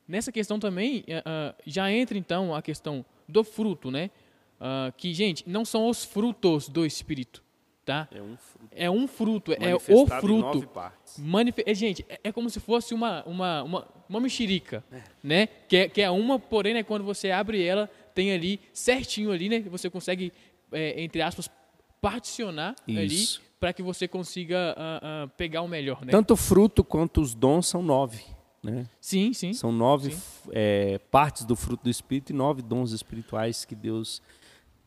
nessa 0.07 0.31
questão 0.31 0.59
também, 0.59 1.01
uh, 1.01 1.55
já 1.65 1.91
entra, 1.91 2.17
então, 2.17 2.53
a 2.53 2.61
questão 2.61 3.05
do 3.27 3.43
fruto, 3.43 3.89
né? 3.89 4.09
Uh, 4.59 4.93
que, 4.95 5.13
gente, 5.13 5.43
não 5.47 5.65
são 5.65 5.89
os 5.89 6.03
frutos 6.03 6.69
do 6.69 6.85
Espírito, 6.85 7.43
tá? 7.85 8.07
É 8.11 8.21
um 8.21 8.37
fruto. 8.37 8.67
É 8.71 8.89
um 8.89 9.07
fruto, 9.07 9.53
é 9.53 9.75
o 9.75 9.79
fruto. 9.79 10.69
Manif 11.19 11.61
é, 11.65 11.73
gente, 11.73 12.05
é, 12.07 12.19
é, 12.25 12.31
como 12.31 12.49
se 12.49 12.59
fosse 12.59 12.93
uma, 12.93 13.23
uma, 13.23 13.63
uma, 13.63 13.87
uma 14.07 14.19
mexerica, 14.19 14.83
é. 14.91 15.01
né? 15.23 15.47
Que 15.67 15.77
é, 15.77 15.89
que 15.89 16.01
é 16.01 16.09
uma, 16.09 16.39
porém, 16.39 16.73
né, 16.73 16.83
quando 16.83 17.03
você 17.03 17.31
abre 17.31 17.63
ela, 17.63 17.89
tem 18.13 18.31
ali 18.31 18.59
certinho 18.71 19.31
ali, 19.31 19.49
né? 19.49 19.59
Você 19.61 19.89
consegue, 19.89 20.31
é, 20.71 21.01
entre 21.01 21.21
aspas, 21.21 21.49
particionar 22.01 22.75
Isso. 22.87 22.99
ali 22.99 23.52
para 23.63 23.71
que 23.71 23.81
você 23.81 24.09
consiga 24.09 24.75
uh, 24.77 25.23
uh, 25.23 25.29
pegar 25.37 25.61
o 25.61 25.69
melhor, 25.69 26.03
né? 26.03 26.11
Tanto 26.11 26.33
o 26.33 26.35
fruto 26.35 26.83
quanto 26.83 27.21
os 27.21 27.33
dons 27.33 27.65
são 27.65 27.81
nove. 27.81 28.21
Né? 28.61 28.89
Sim, 28.99 29.31
sim. 29.31 29.53
São 29.53 29.71
nove 29.71 30.11
sim. 30.11 30.49
É, 30.51 30.97
partes 31.09 31.45
do 31.45 31.55
fruto 31.55 31.85
do 31.85 31.89
Espírito 31.89 32.31
e 32.31 32.35
nove 32.35 32.61
dons 32.61 32.91
espirituais 32.91 33.63
que 33.63 33.73
Deus 33.73 34.21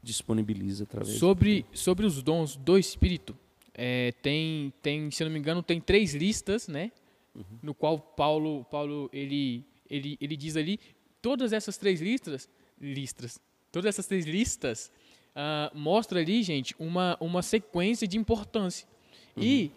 disponibiliza 0.03 0.85
através 0.85 1.19
sobre 1.19 1.65
sobre 1.73 2.05
os 2.05 2.23
dons 2.23 2.55
do 2.55 2.79
Espírito 2.79 3.35
é, 3.75 4.13
tem 4.21 4.71
tem 4.83 5.11
se 5.11 5.25
não 5.25 5.31
me 5.31 5.39
engano 5.39 5.63
tem 5.63 5.81
três 5.81 6.15
listas 6.15 6.69
né 6.69 6.93
uhum. 7.35 7.43
no 7.63 7.75
qual 7.75 7.99
Paulo 7.99 8.65
Paulo 8.67 9.09
ele 9.11 9.65
ele 9.91 10.19
ele 10.21 10.37
diz 10.37 10.55
ali 10.55 10.79
todas 11.21 11.53
essas 11.53 11.77
três 11.77 12.01
listas 12.01 12.49
listas 12.79 13.41
todas 13.73 13.89
essas 13.89 14.07
três 14.07 14.27
listas 14.27 14.93
uh, 15.37 15.79
mostra 15.79 16.21
ali 16.21 16.43
gente 16.43 16.75
uma 16.79 17.17
uma 17.21 17.43
sequência 17.43 18.09
de 18.09 18.17
importância 18.17 18.89
uhum. 19.37 19.43
e 19.43 19.73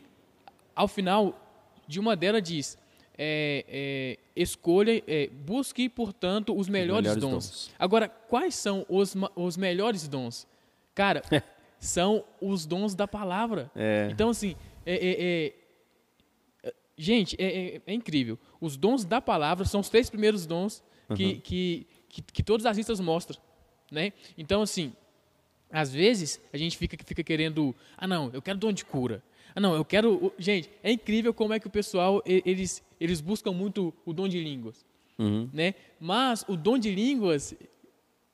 ao 0.75 0.87
final 0.87 1.37
de 1.87 1.99
uma 1.99 2.15
delas 2.15 2.41
diz 2.41 2.77
é, 3.21 3.65
é, 3.67 4.17
escolha, 4.33 5.03
é, 5.05 5.27
busque, 5.27 5.89
portanto, 5.89 6.57
os 6.57 6.69
melhores, 6.69 7.01
melhores 7.03 7.21
dons. 7.21 7.31
dons. 7.33 7.71
Agora, 7.77 8.07
quais 8.07 8.55
são 8.55 8.85
os, 8.87 9.13
os 9.35 9.57
melhores 9.57 10.07
dons? 10.07 10.47
Cara, 10.95 11.21
são 11.77 12.23
os 12.39 12.65
dons 12.65 12.95
da 12.95 13.05
palavra. 13.05 13.69
É. 13.75 14.07
Então, 14.09 14.29
assim, 14.29 14.55
é, 14.85 15.53
é, 16.63 16.71
gente, 16.97 17.35
é, 17.37 17.81
incrível. 17.87 18.39
Os 18.61 18.77
dons 18.77 19.03
da 19.03 19.19
palavra 19.19 19.65
são 19.65 19.81
os 19.81 19.89
três 19.89 20.09
primeiros 20.09 20.45
dons 20.45 20.81
que, 21.13 21.25
uhum. 21.25 21.39
que, 21.41 21.87
que, 22.07 22.21
que 22.21 22.43
todas 22.43 22.65
as 22.65 22.77
listas 22.77 23.01
mostram. 23.01 23.37
Né? 23.91 24.13
Então, 24.37 24.61
assim, 24.61 24.93
às 25.71 25.91
vezes 25.91 26.41
a 26.51 26.57
gente 26.57 26.77
fica, 26.77 26.97
fica 27.05 27.23
querendo, 27.23 27.75
ah 27.97 28.07
não, 28.07 28.29
eu 28.33 28.41
quero 28.41 28.57
dom 28.57 28.71
de 28.71 28.83
cura. 28.83 29.23
Ah, 29.55 29.59
não, 29.59 29.75
eu 29.75 29.83
quero. 29.83 30.33
Gente, 30.37 30.69
é 30.83 30.91
incrível 30.91 31.33
como 31.33 31.53
é 31.53 31.59
que 31.59 31.67
o 31.67 31.69
pessoal 31.69 32.21
eles, 32.25 32.83
eles 32.99 33.19
buscam 33.19 33.51
muito 33.51 33.93
o 34.05 34.13
dom 34.13 34.27
de 34.27 34.41
línguas, 34.41 34.85
uhum. 35.17 35.49
né? 35.51 35.73
Mas 35.99 36.45
o 36.47 36.55
dom 36.55 36.77
de 36.77 36.93
línguas 36.93 37.55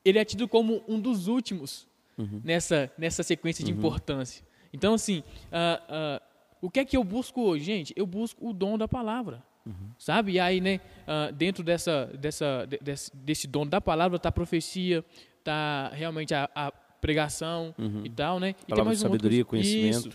ele 0.04 0.18
é 0.18 0.24
tido 0.24 0.46
como 0.46 0.82
um 0.86 1.00
dos 1.00 1.26
últimos 1.26 1.86
uhum. 2.16 2.40
nessa 2.44 2.92
nessa 2.96 3.22
sequência 3.22 3.64
de 3.64 3.72
uhum. 3.72 3.78
importância. 3.78 4.44
Então, 4.72 4.94
assim, 4.94 5.18
uh, 5.18 6.20
uh, 6.20 6.20
o 6.60 6.70
que 6.70 6.80
é 6.80 6.84
que 6.84 6.96
eu 6.96 7.02
busco 7.02 7.40
hoje, 7.42 7.64
gente? 7.64 7.94
Eu 7.96 8.06
busco 8.06 8.48
o 8.48 8.52
dom 8.52 8.76
da 8.76 8.86
palavra, 8.86 9.42
uhum. 9.64 9.90
sabe? 9.98 10.32
E 10.32 10.40
aí, 10.40 10.60
né? 10.60 10.80
Uh, 11.06 11.32
dentro 11.32 11.64
dessa 11.64 12.06
dessa 12.14 12.66
desse, 12.82 13.16
desse 13.16 13.46
dom 13.46 13.66
da 13.66 13.80
palavra 13.80 14.16
está 14.16 14.28
a 14.28 14.32
profecia, 14.32 15.04
está 15.38 15.90
realmente 15.94 16.34
a, 16.34 16.48
a 16.54 16.72
pregação 17.06 17.72
uhum. 17.78 18.02
e 18.04 18.10
tal, 18.10 18.40
né? 18.40 18.50
E 18.50 18.70
Palavra 18.70 18.76
tem 18.76 18.84
mais 18.84 18.98
sabedoria, 18.98 19.42
um 19.42 19.46
conhecimento. 19.46 20.08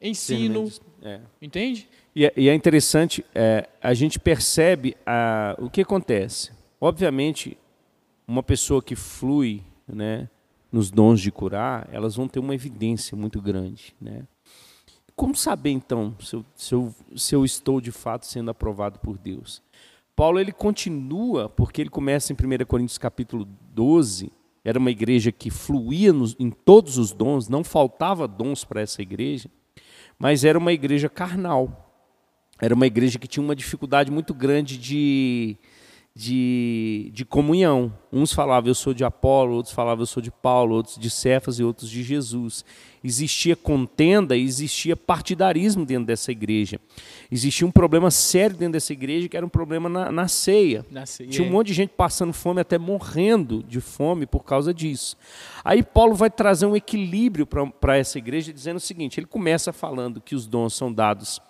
Isso 0.00 0.32
ensino. 0.32 0.70
É. 1.02 1.20
Entende? 1.42 1.88
E 2.14 2.24
é, 2.24 2.32
e 2.36 2.48
é 2.48 2.54
interessante, 2.54 3.24
é, 3.34 3.68
a 3.82 3.92
gente 3.94 4.18
percebe 4.18 4.96
a, 5.04 5.56
o 5.58 5.68
que 5.68 5.80
acontece. 5.80 6.52
Obviamente, 6.80 7.58
uma 8.26 8.42
pessoa 8.42 8.80
que 8.80 8.94
flui 8.94 9.62
né, 9.86 10.28
nos 10.70 10.90
dons 10.90 11.20
de 11.20 11.30
curar, 11.30 11.88
elas 11.92 12.14
vão 12.14 12.28
ter 12.28 12.38
uma 12.38 12.54
evidência 12.54 13.16
muito 13.16 13.40
grande. 13.40 13.94
Né? 14.00 14.22
Como 15.14 15.34
saber, 15.34 15.70
então, 15.70 16.14
se 16.20 16.36
eu, 16.36 16.44
se, 16.54 16.74
eu, 16.74 16.94
se 17.16 17.34
eu 17.34 17.44
estou 17.44 17.80
de 17.80 17.90
fato 17.90 18.26
sendo 18.26 18.50
aprovado 18.50 18.98
por 18.98 19.18
Deus? 19.18 19.62
Paulo 20.14 20.40
ele 20.40 20.52
continua, 20.52 21.48
porque 21.48 21.82
ele 21.82 21.90
começa 21.90 22.32
em 22.32 22.36
1 22.36 22.64
Coríntios 22.64 22.96
capítulo 22.96 23.46
12, 23.74 24.32
era 24.66 24.78
uma 24.78 24.90
igreja 24.90 25.30
que 25.30 25.50
fluía 25.50 26.12
nos, 26.12 26.34
em 26.38 26.50
todos 26.50 26.98
os 26.98 27.12
dons, 27.12 27.48
não 27.48 27.62
faltava 27.62 28.26
dons 28.26 28.64
para 28.64 28.80
essa 28.80 29.00
igreja 29.00 29.48
mas 30.18 30.44
era 30.44 30.58
uma 30.58 30.72
igreja 30.72 31.08
carnal. 31.08 31.82
Era 32.60 32.74
uma 32.74 32.86
igreja 32.86 33.18
que 33.18 33.28
tinha 33.28 33.44
uma 33.44 33.54
dificuldade 33.54 34.10
muito 34.10 34.32
grande 34.32 34.78
de, 34.78 35.58
de, 36.16 37.10
de 37.12 37.26
comunhão. 37.26 37.92
Uns 38.10 38.32
falavam, 38.32 38.70
eu 38.70 38.74
sou 38.74 38.94
de 38.94 39.04
Apolo, 39.04 39.56
outros 39.56 39.74
falavam, 39.74 40.00
eu 40.00 40.06
sou 40.06 40.22
de 40.22 40.30
Paulo, 40.30 40.74
outros 40.74 40.96
de 40.96 41.10
Cefas 41.10 41.58
e 41.58 41.62
outros 41.62 41.90
de 41.90 42.02
Jesus. 42.02 42.64
Existia 43.04 43.54
contenda, 43.54 44.34
existia 44.34 44.96
partidarismo 44.96 45.84
dentro 45.84 46.06
dessa 46.06 46.32
igreja. 46.32 46.80
Existia 47.30 47.66
um 47.66 47.70
problema 47.70 48.10
sério 48.10 48.56
dentro 48.56 48.72
dessa 48.72 48.94
igreja, 48.94 49.28
que 49.28 49.36
era 49.36 49.44
um 49.44 49.48
problema 49.50 49.90
na, 49.90 50.10
na 50.10 50.26
ceia. 50.26 50.86
Na 50.90 51.04
ceia. 51.04 51.28
Tinha 51.28 51.46
um 51.46 51.50
monte 51.50 51.66
de 51.66 51.74
gente 51.74 51.90
passando 51.90 52.32
fome, 52.32 52.62
até 52.62 52.78
morrendo 52.78 53.62
de 53.62 53.82
fome 53.82 54.24
por 54.24 54.42
causa 54.42 54.72
disso. 54.72 55.18
Aí 55.62 55.82
Paulo 55.82 56.14
vai 56.14 56.30
trazer 56.30 56.64
um 56.64 56.74
equilíbrio 56.74 57.46
para 57.46 57.98
essa 57.98 58.16
igreja, 58.16 58.54
dizendo 58.54 58.78
o 58.78 58.80
seguinte: 58.80 59.20
ele 59.20 59.26
começa 59.26 59.70
falando 59.70 60.18
que 60.18 60.34
os 60.34 60.46
dons 60.46 60.72
são 60.72 60.90
dados 60.90 61.42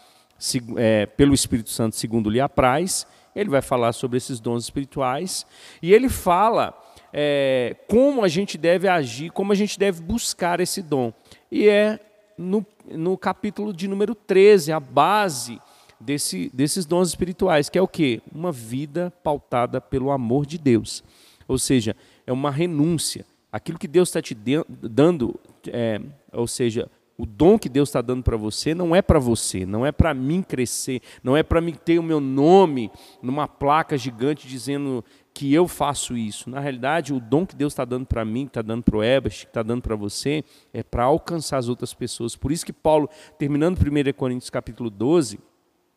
é, 0.76 1.06
pelo 1.06 1.34
Espírito 1.34 1.70
Santo 1.70 1.94
segundo 1.94 2.28
lhe 2.28 2.40
apraz 2.40 3.06
ele 3.36 3.50
vai 3.50 3.60
falar 3.60 3.92
sobre 3.92 4.16
esses 4.16 4.40
dons 4.40 4.64
espirituais 4.64 5.46
e 5.82 5.92
ele 5.92 6.08
fala 6.08 6.74
é, 7.12 7.76
como 7.86 8.24
a 8.24 8.28
gente 8.28 8.56
deve 8.56 8.88
agir, 8.88 9.30
como 9.30 9.52
a 9.52 9.54
gente 9.54 9.78
deve 9.78 10.02
buscar 10.02 10.58
esse 10.58 10.82
dom. 10.82 11.12
E 11.52 11.68
é 11.68 12.00
no, 12.36 12.66
no 12.90 13.16
capítulo 13.16 13.72
de 13.72 13.86
número 13.86 14.14
13, 14.14 14.72
a 14.72 14.80
base 14.80 15.60
desse, 16.00 16.50
desses 16.52 16.86
dons 16.86 17.08
espirituais, 17.08 17.68
que 17.68 17.78
é 17.78 17.82
o 17.82 17.88
quê? 17.88 18.20
Uma 18.32 18.50
vida 18.50 19.12
pautada 19.22 19.80
pelo 19.80 20.10
amor 20.10 20.46
de 20.46 20.58
Deus. 20.58 21.04
Ou 21.46 21.58
seja, 21.58 21.94
é 22.26 22.32
uma 22.32 22.50
renúncia. 22.50 23.24
Aquilo 23.52 23.78
que 23.78 23.88
Deus 23.88 24.08
está 24.08 24.20
te 24.20 24.34
dando, 24.34 25.38
é, 25.68 26.00
ou 26.32 26.46
seja, 26.46 26.90
o 27.18 27.24
dom 27.24 27.58
que 27.58 27.68
Deus 27.68 27.88
está 27.88 28.02
dando 28.02 28.22
para 28.22 28.36
você 28.36 28.74
não 28.74 28.94
é 28.94 29.00
para 29.00 29.18
você, 29.18 29.64
não 29.64 29.86
é 29.86 29.90
para 29.90 30.12
mim 30.12 30.42
crescer, 30.42 31.00
não 31.22 31.36
é 31.36 31.42
para 31.42 31.60
mim 31.60 31.72
ter 31.72 31.98
o 31.98 32.02
meu 32.02 32.20
nome 32.20 32.90
numa 33.22 33.48
placa 33.48 33.96
gigante 33.96 34.46
dizendo 34.46 35.04
que 35.32 35.52
eu 35.52 35.66
faço 35.68 36.16
isso. 36.16 36.48
Na 36.48 36.60
realidade, 36.60 37.12
o 37.12 37.20
dom 37.20 37.46
que 37.46 37.56
Deus 37.56 37.72
está 37.72 37.84
dando 37.84 38.06
para 38.06 38.24
mim, 38.24 38.44
que 38.44 38.50
está 38.50 38.62
dando 38.62 38.82
para 38.82 38.96
o 38.96 39.02
Ebert, 39.02 39.40
que 39.40 39.46
está 39.46 39.62
dando 39.62 39.82
para 39.82 39.96
você, 39.96 40.44
é 40.72 40.82
para 40.82 41.04
alcançar 41.04 41.58
as 41.58 41.68
outras 41.68 41.92
pessoas. 41.94 42.36
Por 42.36 42.52
isso 42.52 42.64
que 42.64 42.72
Paulo, 42.72 43.08
terminando 43.38 43.78
1 43.78 44.12
Coríntios 44.14 44.50
capítulo 44.50 44.90
12, 44.90 45.38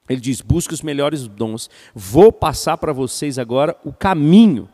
Ele 0.10 0.20
diz: 0.20 0.42
busque 0.42 0.74
os 0.74 0.82
melhores 0.82 1.28
dons. 1.28 1.70
Vou 1.94 2.32
passar 2.32 2.78
para 2.78 2.94
vocês 2.94 3.40
agora 3.40 3.78
o 3.84 3.94
caminho. 3.94 4.70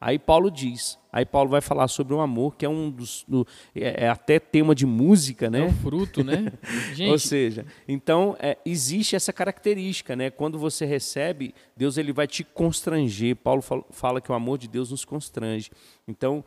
Aí 0.00 0.18
Paulo 0.18 0.50
diz. 0.50 0.98
Aí 1.12 1.26
Paulo 1.26 1.50
vai 1.50 1.60
falar 1.60 1.86
sobre 1.88 2.14
o 2.14 2.20
amor, 2.20 2.56
que 2.56 2.64
é 2.64 2.68
um 2.68 2.90
dos. 2.90 3.24
No, 3.28 3.46
é, 3.74 4.04
é, 4.04 4.08
até 4.08 4.38
tema 4.38 4.74
de 4.74 4.86
música, 4.86 5.50
né? 5.50 5.60
É 5.60 5.64
o 5.64 5.72
fruto, 5.72 6.24
né? 6.24 6.52
Ou 7.10 7.18
seja, 7.18 7.66
então 7.86 8.34
é, 8.38 8.56
existe 8.64 9.14
essa 9.14 9.30
característica, 9.30 10.16
né? 10.16 10.30
Quando 10.30 10.58
você 10.58 10.86
recebe, 10.86 11.54
Deus 11.76 11.98
ele 11.98 12.12
vai 12.12 12.26
te 12.26 12.42
constranger. 12.42 13.36
Paulo 13.36 13.60
fala, 13.60 13.84
fala 13.90 14.20
que 14.22 14.32
o 14.32 14.34
amor 14.34 14.56
de 14.56 14.68
Deus 14.68 14.90
nos 14.90 15.04
constrange. 15.04 15.70
Então, 16.08 16.42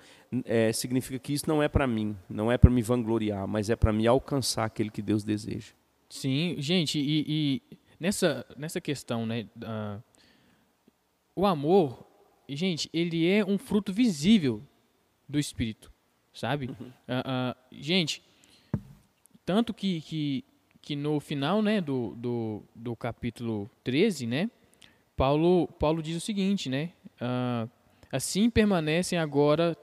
é, 0.46 0.74
significa 0.74 1.20
que 1.20 1.34
isso 1.34 1.48
não 1.48 1.62
é 1.62 1.68
para 1.68 1.86
mim, 1.86 2.16
não 2.28 2.52
é 2.52 2.58
para 2.58 2.72
me 2.72 2.82
vangloriar, 2.82 3.48
mas 3.48 3.70
é 3.70 3.76
para 3.76 3.94
me 3.94 4.08
alcançar 4.08 4.66
aquele 4.66 4.90
que 4.90 5.02
Deus 5.02 5.24
deseja. 5.24 5.74
Sim, 6.10 6.56
gente, 6.58 6.98
e, 6.98 7.26
e 7.28 7.78
nessa, 8.00 8.46
nessa 8.58 8.82
questão, 8.82 9.26
né? 9.28 9.46
Uh, 9.58 10.02
o 11.36 11.46
amor 11.46 12.13
gente, 12.48 12.90
ele 12.94 13.28
é 13.28 13.46
um 13.46 13.58
fruto 13.58 13.94
visível 13.94 14.62
do 15.28 15.40
Espírito, 15.40 15.92
sabe? 16.34 16.68
Uhum. 16.68 16.88
Uh, 16.88 17.52
uh, 17.52 17.56
gente, 17.72 18.22
tanto 19.46 19.74
que, 19.74 20.02
que, 20.02 20.46
que 20.82 20.96
no 20.96 21.20
final 21.20 21.62
né, 21.62 21.82
do, 21.82 22.16
do, 22.16 22.64
do 22.76 22.96
capítulo 22.96 23.70
13, 23.84 24.28
né, 24.28 24.50
Paulo, 25.16 25.68
Paulo 25.80 26.02
diz 26.02 26.18
o 26.18 26.22
seguinte, 26.22 26.70
né? 26.70 26.92
Uh, 27.22 27.70
assim 28.12 28.50
permanecem 28.50 29.18
agora 29.18 29.78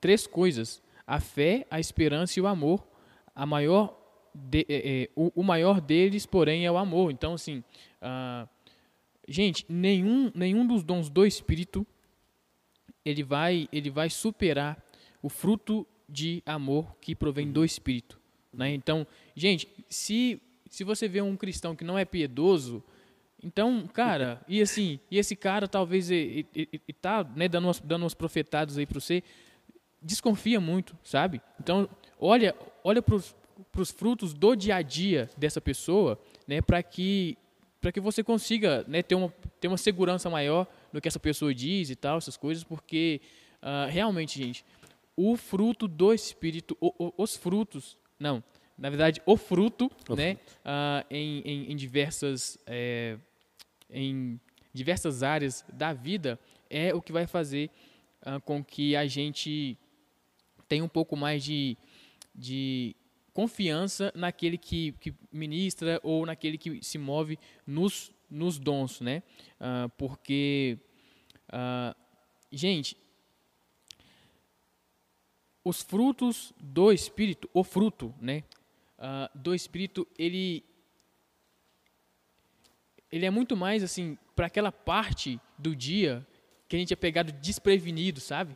três 0.00 0.26
coisas: 0.26 0.82
a 1.06 1.20
fé, 1.20 1.66
a 1.70 1.80
esperança 1.80 2.38
e 2.38 2.42
o 2.42 2.46
amor. 2.46 2.86
A 3.34 3.46
maior 3.46 3.96
de, 4.34 4.66
é, 4.68 5.02
é, 5.02 5.08
o, 5.16 5.32
o, 5.34 5.42
maior 5.42 5.80
deles, 5.80 6.26
porém, 6.26 6.64
é 6.64 6.70
o 6.70 6.76
amor. 6.76 7.10
Então, 7.10 7.34
assim, 7.34 7.64
uh, 8.02 8.48
Gente, 9.30 9.64
nenhum, 9.68 10.32
nenhum 10.34 10.66
dos 10.66 10.82
dons 10.82 11.08
do 11.08 11.24
Espírito 11.24 11.86
ele 13.04 13.22
vai, 13.22 13.68
ele 13.72 13.88
vai 13.88 14.10
superar 14.10 14.76
o 15.22 15.28
fruto 15.28 15.86
de 16.08 16.42
amor 16.44 16.96
que 17.00 17.14
provém 17.14 17.52
do 17.52 17.64
Espírito. 17.64 18.18
Né? 18.52 18.74
Então, 18.74 19.06
gente, 19.36 19.68
se, 19.88 20.42
se 20.68 20.82
você 20.82 21.06
vê 21.06 21.22
um 21.22 21.36
cristão 21.36 21.76
que 21.76 21.84
não 21.84 21.96
é 21.96 22.04
piedoso, 22.04 22.82
então, 23.40 23.86
cara, 23.86 24.42
e 24.48 24.60
assim, 24.60 24.98
e 25.08 25.16
esse 25.16 25.36
cara 25.36 25.68
talvez 25.68 26.10
está 26.10 27.22
né, 27.22 27.46
dando, 27.46 27.68
umas, 27.68 27.78
dando 27.78 28.04
uns 28.04 28.14
profetados 28.14 28.76
aí 28.76 28.84
para 28.84 28.98
você, 28.98 29.22
desconfia 30.02 30.60
muito, 30.60 30.98
sabe? 31.04 31.40
Então, 31.60 31.88
olha, 32.18 32.52
olha 32.82 33.00
para 33.00 33.14
os 33.14 33.90
frutos 33.92 34.34
do 34.34 34.56
dia 34.56 34.74
a 34.74 34.82
dia 34.82 35.30
dessa 35.36 35.60
pessoa, 35.60 36.20
né, 36.48 36.60
para 36.60 36.82
que 36.82 37.38
para 37.80 37.90
que 37.90 38.00
você 38.00 38.22
consiga 38.22 38.84
né, 38.86 39.02
ter, 39.02 39.14
uma, 39.14 39.32
ter 39.60 39.68
uma 39.68 39.78
segurança 39.78 40.28
maior 40.28 40.66
no 40.92 41.00
que 41.00 41.08
essa 41.08 41.18
pessoa 41.18 41.54
diz 41.54 41.90
e 41.90 41.96
tal, 41.96 42.18
essas 42.18 42.36
coisas, 42.36 42.62
porque 42.62 43.20
uh, 43.62 43.90
realmente, 43.90 44.42
gente, 44.42 44.64
o 45.16 45.36
fruto 45.36 45.88
do 45.88 46.12
Espírito, 46.12 46.76
o, 46.80 46.92
o, 46.98 47.14
os 47.16 47.36
frutos, 47.36 47.96
não, 48.18 48.42
na 48.76 48.88
verdade, 48.88 49.20
o 49.24 49.36
fruto, 49.36 49.90
o 50.08 50.14
né, 50.14 50.36
fruto. 50.36 50.58
Uh, 50.60 51.06
em, 51.10 51.40
em, 51.40 51.72
em, 51.72 51.76
diversas, 51.76 52.58
é, 52.66 53.16
em 53.88 54.38
diversas 54.72 55.22
áreas 55.22 55.64
da 55.72 55.92
vida, 55.92 56.38
é 56.68 56.94
o 56.94 57.00
que 57.00 57.12
vai 57.12 57.26
fazer 57.26 57.70
uh, 58.22 58.40
com 58.40 58.62
que 58.62 58.94
a 58.94 59.06
gente 59.06 59.76
tenha 60.68 60.84
um 60.84 60.88
pouco 60.88 61.16
mais 61.16 61.42
de, 61.42 61.76
de 62.34 62.94
confiança 63.40 64.12
naquele 64.14 64.58
que, 64.58 64.92
que 65.00 65.14
ministra 65.32 65.98
ou 66.02 66.26
naquele 66.26 66.58
que 66.58 66.84
se 66.84 66.98
move 66.98 67.38
nos, 67.66 68.12
nos 68.30 68.58
dons, 68.58 69.00
né? 69.00 69.22
Uh, 69.58 69.88
porque, 69.96 70.76
uh, 71.48 71.96
gente, 72.52 72.98
os 75.64 75.80
frutos 75.80 76.52
do 76.60 76.92
Espírito, 76.92 77.48
o 77.54 77.64
fruto, 77.64 78.14
né? 78.20 78.44
Uh, 78.98 79.38
do 79.38 79.54
Espírito, 79.54 80.06
ele 80.18 80.62
ele 83.10 83.24
é 83.24 83.30
muito 83.30 83.56
mais 83.56 83.82
assim 83.82 84.18
para 84.36 84.46
aquela 84.48 84.70
parte 84.70 85.40
do 85.58 85.74
dia 85.74 86.26
que 86.68 86.76
a 86.76 86.78
gente 86.78 86.92
é 86.92 86.96
pegado 86.96 87.32
desprevenido, 87.32 88.20
sabe? 88.20 88.54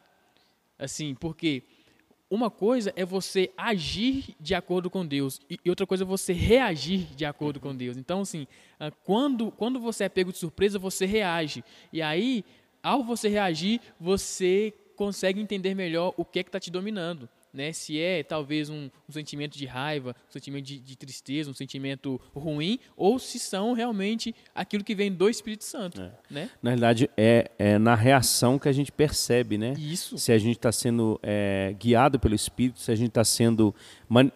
Assim, 0.78 1.14
porque 1.14 1.62
uma 2.30 2.50
coisa 2.50 2.92
é 2.96 3.04
você 3.04 3.50
agir 3.56 4.34
de 4.40 4.54
acordo 4.54 4.90
com 4.90 5.06
Deus 5.06 5.40
e 5.48 5.68
outra 5.68 5.86
coisa 5.86 6.04
é 6.04 6.06
você 6.06 6.32
reagir 6.32 7.06
de 7.14 7.24
acordo 7.24 7.60
com 7.60 7.74
Deus. 7.74 7.96
Então, 7.96 8.22
assim, 8.22 8.46
ah, 8.80 8.90
quando, 8.90 9.50
quando 9.52 9.78
você 9.78 10.04
é 10.04 10.08
pego 10.08 10.32
de 10.32 10.38
surpresa, 10.38 10.78
você 10.78 11.06
reage. 11.06 11.62
E 11.92 12.02
aí, 12.02 12.44
ao 12.82 13.04
você 13.04 13.28
reagir, 13.28 13.80
você 14.00 14.72
consegue 14.96 15.40
entender 15.40 15.74
melhor 15.74 16.14
o 16.16 16.24
que 16.24 16.38
é 16.38 16.42
que 16.42 16.48
está 16.48 16.60
te 16.60 16.70
dominando 16.70 17.28
né? 17.54 17.72
Se 17.72 18.00
é 18.00 18.22
talvez 18.24 18.68
um, 18.68 18.90
um 19.08 19.12
sentimento 19.12 19.56
de 19.56 19.64
raiva, 19.64 20.14
um 20.28 20.32
sentimento 20.32 20.64
de, 20.64 20.80
de, 20.80 20.96
tristeza, 20.96 21.48
um 21.50 21.54
sentimento 21.54 22.20
ruim, 22.34 22.80
ou 22.96 23.18
se 23.18 23.38
são 23.38 23.72
realmente 23.72 24.34
aquilo 24.52 24.82
que 24.82 24.94
vem 24.94 25.12
do 25.12 25.28
Espírito 25.28 25.64
Santo, 25.64 26.02
é. 26.02 26.12
né? 26.28 26.50
Na 26.60 26.70
verdade, 26.70 27.08
é, 27.16 27.50
é, 27.56 27.78
na 27.78 27.94
reação 27.94 28.58
que 28.58 28.68
a 28.68 28.72
gente 28.72 28.90
percebe, 28.90 29.56
né? 29.56 29.74
Isso. 29.78 30.18
Se 30.18 30.32
a 30.32 30.38
gente 30.38 30.56
está 30.56 30.72
sendo 30.72 31.20
é, 31.22 31.74
guiado 31.78 32.18
pelo 32.18 32.34
Espírito, 32.34 32.80
se 32.80 32.90
a 32.90 32.96
gente 32.96 33.08
está 33.08 33.24
sendo, 33.24 33.72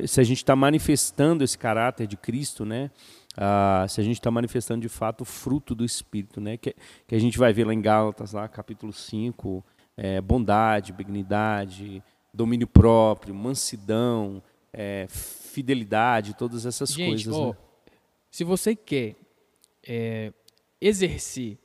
se 0.06 0.20
a 0.20 0.24
gente 0.24 0.38
está 0.38 0.54
manifestando 0.54 1.42
esse 1.42 1.58
caráter 1.58 2.06
de 2.06 2.16
Cristo, 2.16 2.64
né? 2.64 2.90
Ah, 3.36 3.86
se 3.88 4.00
a 4.00 4.04
gente 4.04 4.18
está 4.18 4.30
manifestando 4.30 4.80
de 4.80 4.88
fato 4.88 5.20
o 5.22 5.24
fruto 5.24 5.74
do 5.74 5.84
Espírito, 5.84 6.40
né? 6.40 6.56
Que, 6.56 6.74
que 7.06 7.14
a 7.14 7.18
gente 7.18 7.38
vai 7.38 7.52
ver 7.52 7.64
lá 7.64 7.74
em 7.74 7.80
Gálatas, 7.80 8.32
lá, 8.32 8.48
capítulo 8.48 8.92
5, 8.92 9.64
é, 9.96 10.20
bondade, 10.20 10.92
benignidade, 10.92 12.02
domínio 12.38 12.68
próprio, 12.68 13.34
mansidão, 13.34 14.40
é, 14.72 15.08
fidelidade, 15.08 16.36
todas 16.36 16.64
essas 16.64 16.90
Gente, 16.90 17.24
coisas. 17.24 17.34
Ó, 17.34 17.48
né? 17.48 17.56
Se 18.30 18.44
você 18.44 18.76
quer 18.76 19.16
é, 19.84 20.32
exercer 20.80 21.58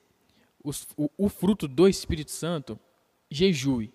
os, 0.63 0.87
o, 0.97 1.09
o, 1.15 1.29
fruto 1.29 1.67
do 1.67 1.87
Espírito 1.87 2.31
Santo, 2.31 2.79
jejue. 3.29 3.93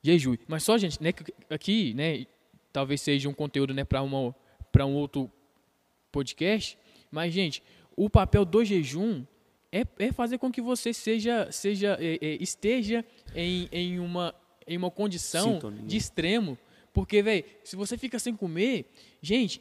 Jejue. 0.00 0.38
Mas 0.46 0.62
só, 0.62 0.78
gente, 0.78 1.02
né, 1.02 1.12
aqui, 1.50 1.92
né, 1.94 2.26
talvez 2.72 3.00
seja 3.00 3.28
um 3.28 3.34
conteúdo 3.34 3.74
né, 3.74 3.82
para 3.84 4.04
um 4.04 4.94
outro 4.94 5.28
podcast, 6.12 6.78
mas, 7.10 7.32
gente, 7.32 7.60
o 7.96 8.08
papel 8.08 8.44
do 8.44 8.64
jejum 8.64 9.24
é, 9.72 9.84
é 9.98 10.12
fazer 10.12 10.38
com 10.38 10.52
que 10.52 10.60
você 10.60 10.92
seja, 10.92 11.50
seja 11.50 11.96
é, 12.00 12.18
é, 12.20 12.36
esteja 12.40 13.04
em, 13.34 13.68
em 13.72 13.98
uma 13.98 14.32
em 14.68 14.76
uma 14.76 14.90
condição 14.90 15.54
Sintonia. 15.54 15.82
de 15.82 15.96
extremo. 15.96 16.58
Porque, 16.92 17.22
velho, 17.22 17.44
se 17.64 17.76
você 17.76 17.96
fica 17.96 18.18
sem 18.18 18.34
comer, 18.34 18.90
gente, 19.20 19.60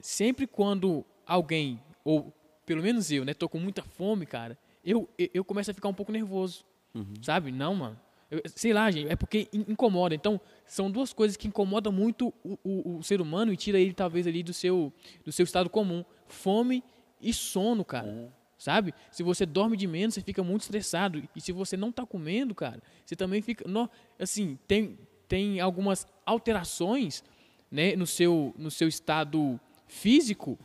sempre 0.00 0.46
quando 0.46 1.04
alguém, 1.26 1.80
ou 2.04 2.32
pelo 2.66 2.82
menos 2.82 3.10
eu, 3.10 3.24
né, 3.24 3.34
tô 3.34 3.48
com 3.48 3.58
muita 3.58 3.82
fome, 3.82 4.26
cara, 4.26 4.58
eu, 4.84 5.08
eu, 5.18 5.28
eu 5.34 5.44
começo 5.44 5.70
a 5.70 5.74
ficar 5.74 5.88
um 5.88 5.94
pouco 5.94 6.12
nervoso. 6.12 6.64
Uhum. 6.94 7.14
Sabe? 7.22 7.50
Não, 7.50 7.74
mano. 7.74 8.00
Eu, 8.30 8.40
sei 8.46 8.72
lá, 8.72 8.90
gente, 8.90 9.10
é 9.10 9.16
porque 9.16 9.48
incomoda. 9.52 10.14
Então, 10.14 10.40
são 10.66 10.90
duas 10.90 11.12
coisas 11.12 11.36
que 11.36 11.48
incomodam 11.48 11.92
muito 11.92 12.32
o, 12.42 12.58
o, 12.64 12.96
o, 12.98 13.02
ser 13.02 13.20
humano 13.20 13.52
e 13.52 13.56
tira 13.56 13.78
ele, 13.78 13.92
talvez, 13.92 14.26
ali 14.26 14.42
do 14.42 14.52
seu, 14.52 14.92
do 15.24 15.32
seu 15.32 15.44
estado 15.44 15.68
comum. 15.68 16.04
Fome 16.26 16.82
e 17.20 17.32
sono, 17.32 17.84
cara. 17.84 18.08
Uhum 18.08 18.43
sabe? 18.64 18.94
Se 19.10 19.22
você 19.22 19.44
dorme 19.44 19.76
de 19.76 19.86
menos, 19.86 20.14
você 20.14 20.22
fica 20.22 20.42
muito 20.42 20.62
estressado. 20.62 21.22
E 21.36 21.40
se 21.40 21.52
você 21.52 21.76
não 21.76 21.90
está 21.90 22.06
comendo, 22.06 22.54
cara, 22.54 22.82
você 23.04 23.14
também 23.14 23.42
fica. 23.42 23.68
No, 23.68 23.90
assim, 24.18 24.58
tem, 24.66 24.98
tem 25.28 25.60
algumas 25.60 26.06
alterações 26.24 27.22
né, 27.70 27.94
no, 27.94 28.06
seu, 28.06 28.54
no 28.56 28.70
seu 28.70 28.88
estado 28.88 29.60
físico, 29.86 30.58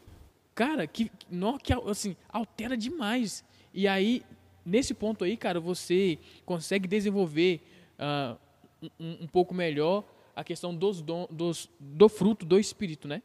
cara, 0.56 0.88
que, 0.88 1.12
no, 1.30 1.60
que 1.60 1.74
assim, 1.74 2.16
altera 2.30 2.78
demais. 2.78 3.44
E 3.74 3.86
aí, 3.86 4.24
nesse 4.66 4.94
ponto 4.94 5.26
aí, 5.26 5.36
cara, 5.36 5.60
você 5.60 6.18
consegue 6.46 6.88
desenvolver 6.88 7.60
uh, 8.00 8.38
um, 8.98 9.24
um, 9.24 9.28
pouco 9.28 9.54
melhor 9.54 10.06
a 10.34 10.42
questão 10.42 10.74
dos, 10.74 11.02
don, 11.02 11.28
dos 11.30 11.70
do 11.78 12.08
fruto 12.08 12.46
do 12.46 12.58
espírito, 12.58 13.10
né? 13.10 13.22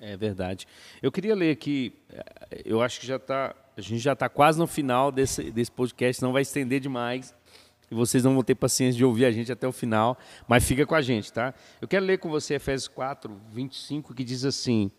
É 0.00 0.16
verdade. 0.16 0.66
Eu 1.00 1.12
queria 1.12 1.34
ler 1.34 1.52
aqui, 1.52 1.94
eh, 2.10 2.62
eu 2.64 2.82
acho 2.82 2.98
que 3.00 3.06
já 3.06 3.16
está 3.16 3.54
a 3.76 3.80
gente 3.82 3.98
já 3.98 4.14
está 4.14 4.28
quase 4.28 4.58
no 4.58 4.66
final 4.66 5.12
desse, 5.12 5.50
desse 5.50 5.70
podcast, 5.70 6.22
não 6.22 6.32
vai 6.32 6.42
estender 6.42 6.80
demais. 6.80 7.34
E 7.90 7.94
vocês 7.94 8.24
não 8.24 8.34
vão 8.34 8.42
ter 8.42 8.54
paciência 8.54 8.96
de 8.96 9.04
ouvir 9.04 9.26
a 9.26 9.30
gente 9.30 9.52
até 9.52 9.68
o 9.68 9.72
final, 9.72 10.18
mas 10.48 10.66
fica 10.66 10.84
com 10.84 10.94
a 10.94 11.02
gente, 11.02 11.32
tá? 11.32 11.54
Eu 11.80 11.86
quero 11.86 12.04
ler 12.04 12.18
com 12.18 12.28
você 12.28 12.54
Efésios 12.54 12.88
4, 12.88 13.40
25, 13.52 14.12
que 14.14 14.24
diz 14.24 14.44
assim: 14.44 14.90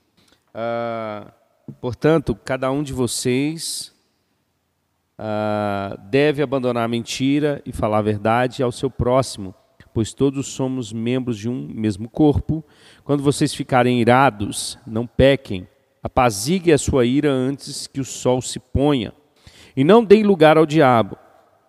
ah, 0.53 1.33
Portanto, 1.81 2.33
cada 2.33 2.71
um 2.71 2.81
de 2.81 2.93
vocês 2.93 3.93
ah, 5.17 5.97
deve 6.03 6.41
abandonar 6.41 6.85
a 6.85 6.87
mentira 6.87 7.61
e 7.65 7.73
falar 7.73 7.97
a 7.97 8.03
verdade 8.03 8.63
ao 8.63 8.71
seu 8.71 8.89
próximo, 8.89 9.53
pois 9.93 10.13
todos 10.13 10.47
somos 10.47 10.93
membros 10.93 11.37
de 11.37 11.49
um 11.49 11.67
mesmo 11.67 12.07
corpo. 12.07 12.63
Quando 13.03 13.21
vocês 13.21 13.53
ficarem 13.53 13.99
irados, 13.99 14.77
não 14.85 15.05
pequem 15.05 15.67
apazigue 16.01 16.71
a 16.71 16.77
sua 16.77 17.05
ira 17.05 17.31
antes 17.31 17.87
que 17.87 17.99
o 17.99 18.05
sol 18.05 18.41
se 18.41 18.59
ponha. 18.59 19.13
E 19.75 19.83
não 19.83 20.03
dê 20.03 20.23
lugar 20.23 20.57
ao 20.57 20.65
diabo. 20.65 21.17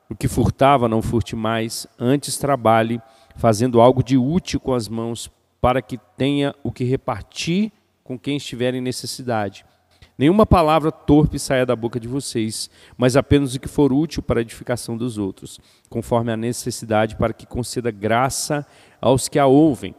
O 0.08 0.14
que 0.14 0.28
furtava, 0.28 0.88
não 0.88 1.02
furte 1.02 1.36
mais, 1.36 1.86
antes 1.98 2.38
trabalhe, 2.38 3.00
fazendo 3.36 3.80
algo 3.80 4.02
de 4.02 4.16
útil 4.16 4.58
com 4.58 4.72
as 4.72 4.88
mãos, 4.88 5.30
para 5.60 5.82
que 5.82 5.98
tenha 6.16 6.54
o 6.62 6.72
que 6.72 6.84
repartir 6.84 7.70
com 8.02 8.18
quem 8.18 8.36
estiver 8.36 8.74
em 8.74 8.80
necessidade. 8.80 9.66
Nenhuma 10.16 10.44
palavra 10.44 10.90
torpe 10.90 11.38
saia 11.38 11.64
da 11.64 11.76
boca 11.76 12.00
de 12.00 12.08
vocês, 12.08 12.68
mas 12.96 13.16
apenas 13.16 13.54
o 13.54 13.60
que 13.60 13.68
for 13.68 13.92
útil 13.92 14.20
para 14.22 14.40
a 14.40 14.42
edificação 14.42 14.96
dos 14.96 15.16
outros, 15.16 15.60
conforme 15.88 16.32
a 16.32 16.36
necessidade, 16.36 17.14
para 17.14 17.32
que 17.32 17.46
conceda 17.46 17.90
graça 17.90 18.66
aos 19.00 19.28
que 19.28 19.38
a 19.38 19.46
ouvem. 19.46 19.94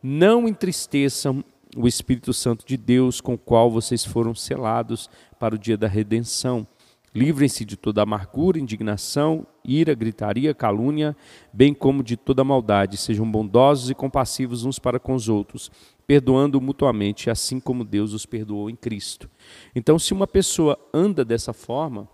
Não 0.00 0.46
entristeçam 0.46 1.42
o 1.76 1.86
Espírito 1.86 2.32
Santo 2.32 2.64
de 2.66 2.76
Deus, 2.76 3.20
com 3.20 3.34
o 3.34 3.38
qual 3.38 3.70
vocês 3.70 4.04
foram 4.04 4.34
selados 4.34 5.08
para 5.38 5.54
o 5.54 5.58
dia 5.58 5.76
da 5.76 5.88
redenção. 5.88 6.66
Livrem-se 7.14 7.64
de 7.64 7.76
toda 7.76 8.02
amargura, 8.02 8.58
indignação, 8.58 9.46
ira, 9.64 9.94
gritaria, 9.94 10.52
calúnia, 10.52 11.16
bem 11.52 11.72
como 11.72 12.02
de 12.02 12.16
toda 12.16 12.42
maldade. 12.42 12.96
Sejam 12.96 13.30
bondosos 13.30 13.88
e 13.88 13.94
compassivos 13.94 14.64
uns 14.64 14.80
para 14.80 14.98
com 14.98 15.14
os 15.14 15.28
outros, 15.28 15.70
perdoando 16.06 16.60
mutuamente, 16.60 17.30
assim 17.30 17.60
como 17.60 17.84
Deus 17.84 18.12
os 18.12 18.26
perdoou 18.26 18.68
em 18.68 18.74
Cristo. 18.74 19.30
Então, 19.76 19.96
se 19.96 20.12
uma 20.12 20.26
pessoa 20.26 20.76
anda 20.92 21.24
dessa 21.24 21.52
forma, 21.52 22.08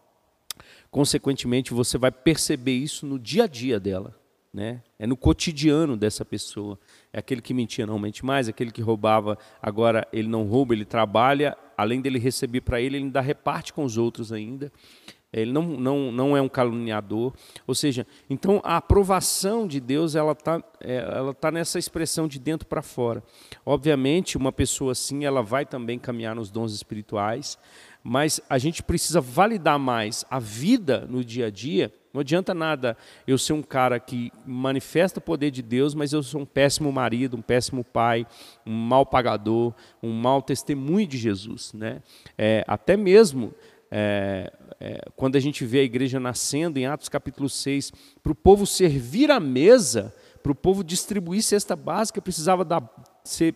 consequentemente 0.91 1.73
você 1.73 1.97
vai 1.97 2.11
perceber 2.11 2.77
isso 2.77 3.07
no 3.07 3.19
dia 3.19 3.45
a 3.45 3.47
dia 3.47 3.81
dela. 3.81 4.15
Né? 4.53 4.83
É 5.01 5.07
no 5.07 5.17
cotidiano 5.17 5.97
dessa 5.97 6.27
pessoa. 6.27 6.79
É 7.11 7.21
aquele 7.21 7.41
que 7.41 7.55
mentia, 7.55 7.87
não 7.87 7.99
mente 7.99 8.23
mais, 8.23 8.51
aquele 8.51 8.71
que 8.71 8.83
roubava, 8.83 9.39
agora 9.63 10.07
ele 10.13 10.29
não 10.29 10.45
rouba, 10.45 10.75
ele 10.75 10.85
trabalha, 10.85 11.57
além 11.75 12.03
dele 12.03 12.19
receber 12.19 12.61
para 12.61 12.83
ele, 12.83 12.99
ele 12.99 13.05
ainda 13.07 13.23
reparte 13.23 13.73
com 13.73 13.83
os 13.83 13.97
outros 13.97 14.31
ainda. 14.31 14.71
Ele 15.33 15.53
não, 15.53 15.63
não, 15.63 16.13
não 16.13 16.37
é 16.37 16.43
um 16.43 16.51
caluniador. 16.51 17.33
Ou 17.67 17.75
seja, 17.75 18.07
então 18.29 18.61
a 18.63 18.77
aprovação 18.77 19.67
de 19.67 19.81
Deus 19.81 20.15
ela 20.15 20.33
está 20.33 20.63
é, 20.83 20.97
ela 20.97 21.33
tá 21.33 21.51
nessa 21.51 21.79
expressão 21.79 22.29
de 22.29 22.39
dentro 22.39 22.69
para 22.69 22.83
fora. 22.83 23.23
Obviamente, 23.65 24.37
uma 24.37 24.53
pessoa 24.53 24.93
assim 24.93 25.25
ela 25.25 25.43
vai 25.43 25.65
também 25.65 25.99
caminhar 25.99 26.35
nos 26.35 26.51
dons 26.51 26.75
espirituais, 26.75 27.57
mas 28.05 28.39
a 28.51 28.59
gente 28.59 28.83
precisa 28.83 29.19
validar 29.19 29.79
mais 29.79 30.27
a 30.29 30.39
vida 30.39 31.07
no 31.09 31.25
dia 31.25 31.47
a 31.47 31.51
dia 31.51 31.91
não 32.13 32.21
adianta 32.21 32.53
nada 32.53 32.97
eu 33.27 33.39
ser 33.39 33.53
um 33.53 33.63
cara 33.63 34.01
que 34.01 34.33
manifesta 34.45 35.21
o 35.21 35.23
poder 35.23 35.51
de 35.51 35.63
Deus, 35.63 35.95
mas 35.95 36.13
eu 36.13 36.23
sou 36.23 36.41
um 36.41 36.47
péssimo 36.47 36.91
marido, 36.91 37.37
um 37.37 37.43
péssimo 37.43 37.85
pai, 37.85 38.27
um 38.67 38.73
mau 38.73 39.07
pagador, 39.07 39.73
um 40.03 40.13
mau 40.13 40.43
testemunho 40.43 41.07
de 41.07 41.17
Jesus. 41.17 41.73
Né? 41.73 42.03
É, 42.37 42.65
até 42.67 42.97
mesmo 42.97 43.55
é, 43.91 44.53
é, 44.81 45.09
quando 45.15 45.37
a 45.37 45.41
gente 45.41 45.65
vê 45.65 45.81
a 45.81 45.85
igreja 45.85 46.19
nascendo, 46.19 46.79
em 46.79 46.87
Atos 46.87 47.09
capítulo 47.09 47.49
6, 47.49 47.93
para 48.23 48.33
o 48.33 48.35
povo 48.35 48.67
servir 48.67 49.31
a 49.31 49.39
mesa, 49.39 50.15
para 50.43 50.53
o 50.53 50.55
povo 50.55 50.83
distribuir 50.83 51.43
cesta 51.43 51.77
básica, 51.77 52.21
precisava 52.21 52.65
dar, 52.65 52.83
ser, 53.23 53.55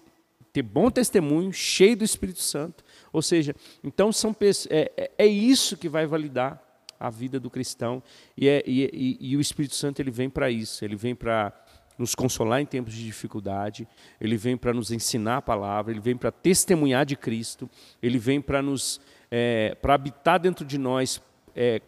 ter 0.52 0.62
bom 0.62 0.90
testemunho, 0.90 1.52
cheio 1.52 1.96
do 1.96 2.04
Espírito 2.04 2.40
Santo. 2.40 2.84
Ou 3.12 3.22
seja, 3.22 3.54
então 3.82 4.12
são, 4.12 4.34
é, 4.70 4.92
é, 4.96 5.10
é 5.18 5.26
isso 5.26 5.76
que 5.76 5.88
vai 5.88 6.06
validar 6.06 6.62
a 6.98 7.10
vida 7.10 7.38
do 7.38 7.50
cristão. 7.50 8.02
E, 8.36 8.48
é, 8.48 8.62
e, 8.66 9.18
e, 9.20 9.30
e 9.30 9.36
o 9.36 9.40
Espírito 9.40 9.74
Santo 9.74 10.00
ele 10.00 10.10
vem 10.10 10.28
para 10.30 10.50
isso, 10.50 10.84
ele 10.84 10.96
vem 10.96 11.14
para 11.14 11.52
nos 11.98 12.14
consolar 12.14 12.60
em 12.60 12.66
tempos 12.66 12.92
de 12.92 13.04
dificuldade, 13.04 13.86
ele 14.20 14.36
vem 14.36 14.56
para 14.56 14.72
nos 14.72 14.90
ensinar 14.90 15.38
a 15.38 15.42
palavra, 15.42 15.92
ele 15.92 16.00
vem 16.00 16.16
para 16.16 16.32
testemunhar 16.32 17.06
de 17.06 17.16
Cristo, 17.16 17.70
ele 18.02 18.18
vem 18.18 18.40
para 18.40 18.60
nos 18.60 19.00
é, 19.30 19.76
para 19.80 19.94
habitar 19.94 20.38
dentro 20.38 20.64
de 20.64 20.78
nós 20.78 21.22
é, 21.54 21.80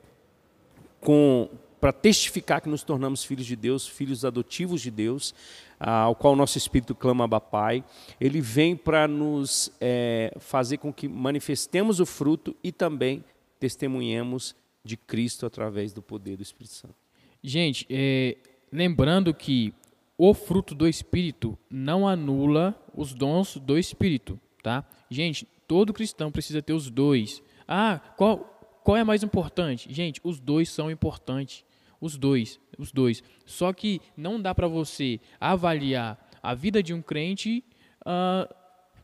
com 1.01 1.49
para 1.81 1.93
testificar 1.93 2.61
que 2.61 2.69
nos 2.69 2.83
tornamos 2.83 3.23
filhos 3.23 3.47
de 3.47 3.55
Deus, 3.55 3.87
filhos 3.87 4.25
adotivos 4.25 4.81
de 4.81 4.91
Deus, 4.91 5.35
ao 5.79 6.15
qual 6.15 6.33
o 6.33 6.37
nosso 6.37 6.57
espírito 6.57 6.95
clama 6.95 7.25
Abba 7.25 7.41
Pai. 7.41 7.85
Ele 8.21 8.41
vem 8.41 8.75
para 8.75 9.07
nos 9.07 9.71
é, 9.81 10.35
fazer 10.41 10.79
com 10.79 10.93
que 10.93 11.07
manifestemos 11.07 12.01
o 12.01 12.07
fruto 12.07 12.57
e 12.65 12.73
também 12.73 13.23
testemunhemos 13.61 14.57
de 14.87 14.97
Cristo 14.97 15.45
através 15.45 15.93
do 15.93 16.01
poder 16.01 16.37
do 16.37 16.43
Espírito 16.43 16.75
Santo. 16.75 16.95
Gente, 17.43 17.87
é, 17.91 18.37
lembrando 18.73 19.35
que 19.35 19.75
o 20.17 20.33
fruto 20.33 20.75
do 20.75 20.89
Espírito 20.89 21.59
não 21.69 22.09
anula 22.09 22.75
os 22.95 23.13
dons 23.13 23.57
do 23.59 23.79
Espírito, 23.79 24.41
tá? 24.63 24.85
Gente, 25.11 25.47
todo 25.69 25.93
cristão 25.93 26.33
precisa 26.33 26.63
ter 26.63 26.73
os 26.73 26.91
dois. 26.91 27.43
Ah, 27.69 28.01
qual, 28.17 28.39
qual 28.83 28.97
é 28.97 29.05
mais 29.05 29.23
importante? 29.23 29.93
Gente, 29.93 30.21
os 30.25 30.41
dois 30.41 30.71
são 30.71 30.91
importantes. 30.91 31.65
Os 32.01 32.17
dois, 32.17 32.61
os 32.79 32.93
dois. 32.93 33.23
Só 33.45 33.73
que 33.73 34.01
não 34.17 34.41
dá 34.41 34.55
para 34.55 34.69
você 34.69 35.19
avaliar 35.41 36.19
a 36.43 36.55
vida 36.55 36.83
de 36.83 36.95
um 36.95 37.03
crente 37.03 37.65
uh, 38.03 38.55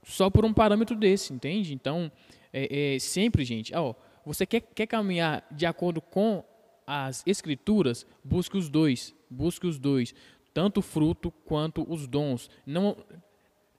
só 0.05 0.31
por 0.31 0.45
um 0.45 0.53
parâmetro 0.53 0.97
desse, 0.97 1.33
entende? 1.33 1.75
Então, 1.75 2.11
é, 2.53 2.95
é 2.95 2.99
sempre, 2.99 3.45
gente, 3.45 3.75
ó, 3.75 3.95
você 4.25 4.47
quer, 4.47 4.61
quer 4.61 4.87
caminhar 4.87 5.45
de 5.51 5.67
acordo 5.67 6.01
com 6.01 6.45
as 6.87 7.23
escrituras, 7.27 8.07
busque 8.23 8.57
os 8.57 8.69
dois, 8.69 9.15
busque 9.31 9.67
os 9.67 9.79
dois, 9.79 10.15
tanto 10.53 10.79
o 10.79 10.83
fruto 10.83 11.31
quanto 11.45 11.87
os 11.91 12.07
dons. 12.07 12.51
Não, 12.67 12.97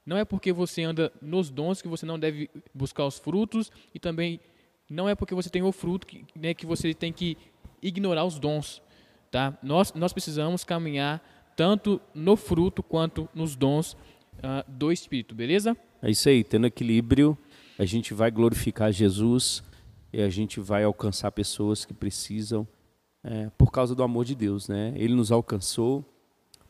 não 0.06 0.18
é 0.18 0.26
porque 0.26 0.52
você 0.52 0.84
anda 0.84 1.12
nos 1.22 1.50
dons 1.50 1.82
que 1.82 1.88
você 1.88 2.06
não 2.06 2.18
deve 2.18 2.50
buscar 2.74 3.06
os 3.06 3.18
frutos 3.18 3.72
e 3.94 4.00
também 4.00 4.40
não 4.90 5.08
é 5.08 5.16
porque 5.16 5.36
você 5.36 5.50
tem 5.50 5.62
o 5.62 5.72
fruto 5.72 6.06
que, 6.06 6.26
né, 6.36 6.54
que 6.54 6.66
você 6.66 6.94
tem 6.94 7.12
que 7.12 7.38
ignorar 7.82 8.26
os 8.26 8.40
dons, 8.40 8.82
tá? 9.32 9.58
Nós 9.62 9.94
nós 9.94 10.14
precisamos 10.14 10.64
caminhar 10.64 11.22
tanto 11.56 12.02
no 12.14 12.36
fruto 12.36 12.82
quanto 12.82 13.30
nos 13.34 13.56
dons 13.56 13.94
uh, 13.94 14.64
do 14.68 14.92
Espírito, 14.92 15.36
beleza? 15.36 15.78
É 16.02 16.10
isso 16.10 16.28
aí, 16.28 16.44
tendo 16.44 16.68
equilíbrio, 16.68 17.38
a 17.78 17.86
gente 17.86 18.14
vai 18.14 18.30
glorificar 18.30 18.92
Jesus 18.92 19.64
e 20.14 20.22
a 20.22 20.30
gente 20.30 20.60
vai 20.60 20.84
alcançar 20.84 21.32
pessoas 21.32 21.84
que 21.84 21.94
precisam 21.94 22.68
é, 23.24 23.50
por 23.58 23.72
causa 23.72 23.96
do 23.96 24.04
amor 24.04 24.24
de 24.24 24.36
Deus. 24.36 24.68
Né? 24.68 24.94
Ele 24.96 25.16
nos 25.16 25.32
alcançou 25.32 26.06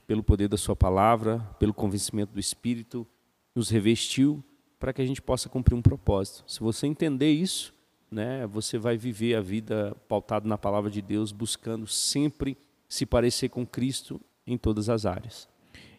pelo 0.08 0.24
poder 0.24 0.48
da 0.48 0.58
Sua 0.58 0.76
palavra, 0.76 1.40
pelo 1.60 1.74
convencimento 1.74 2.34
do 2.34 2.40
Espírito, 2.40 3.06
nos 3.54 3.70
revestiu 3.70 4.44
para 4.80 4.94
que 4.94 5.02
a 5.02 5.06
gente 5.06 5.22
possa 5.22 5.50
cumprir 5.50 5.76
um 5.76 5.82
propósito. 5.82 6.44
Se 6.48 6.60
você 6.60 6.88
entender 6.88 7.32
isso, 7.32 7.74
né, 8.10 8.46
você 8.48 8.78
vai 8.78 8.98
viver 8.98 9.36
a 9.36 9.42
vida 9.42 9.96
pautada 10.08 10.48
na 10.48 10.58
palavra 10.58 10.90
de 10.90 11.02
Deus, 11.02 11.32
buscando 11.32 11.88
sempre 11.88 12.58
se 12.88 13.06
parecer 13.06 13.50
com 13.50 13.66
Cristo 13.66 14.22
em 14.46 14.58
todas 14.58 14.90
as 14.90 15.06
áreas. 15.06 15.48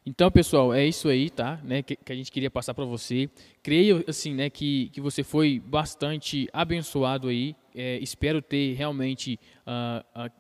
Então, 0.07 0.31
pessoal, 0.31 0.75
é 0.75 0.87
isso 0.87 1.09
aí, 1.09 1.31
tá? 1.31 1.59
Né, 1.65 1.83
que, 1.83 1.97
que 1.97 2.13
a 2.13 2.15
gente 2.15 2.31
queria 2.31 2.51
passar 2.51 2.75
para 2.75 2.85
você. 2.85 3.31
Creio, 3.63 4.05
assim, 4.07 4.35
né, 4.35 4.51
que, 4.51 4.91
que 4.91 5.01
você 5.01 5.25
foi 5.25 5.59
bastante 5.59 6.47
abençoado 6.53 7.29
aí. 7.29 7.57
É, 7.75 7.99
espero 8.01 8.43
ter 8.43 8.75
realmente, 8.75 9.41
uh, 9.67 10.27
uh, 10.27 10.31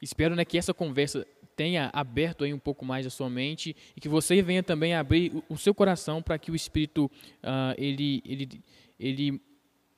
espero, 0.00 0.36
né, 0.36 0.44
que 0.44 0.56
essa 0.56 0.72
conversa 0.72 1.26
tenha 1.56 1.90
aberto 1.92 2.44
aí 2.44 2.54
um 2.54 2.58
pouco 2.58 2.84
mais 2.84 3.04
a 3.04 3.10
sua 3.10 3.28
mente 3.28 3.74
e 3.96 4.00
que 4.00 4.08
você 4.08 4.40
venha 4.42 4.62
também 4.62 4.94
abrir 4.94 5.32
o, 5.34 5.54
o 5.54 5.58
seu 5.58 5.74
coração 5.74 6.22
para 6.22 6.38
que 6.38 6.52
o 6.52 6.54
Espírito, 6.54 7.10
uh, 7.42 7.74
ele, 7.76 8.22
ele, 8.24 8.62
ele 8.98 9.40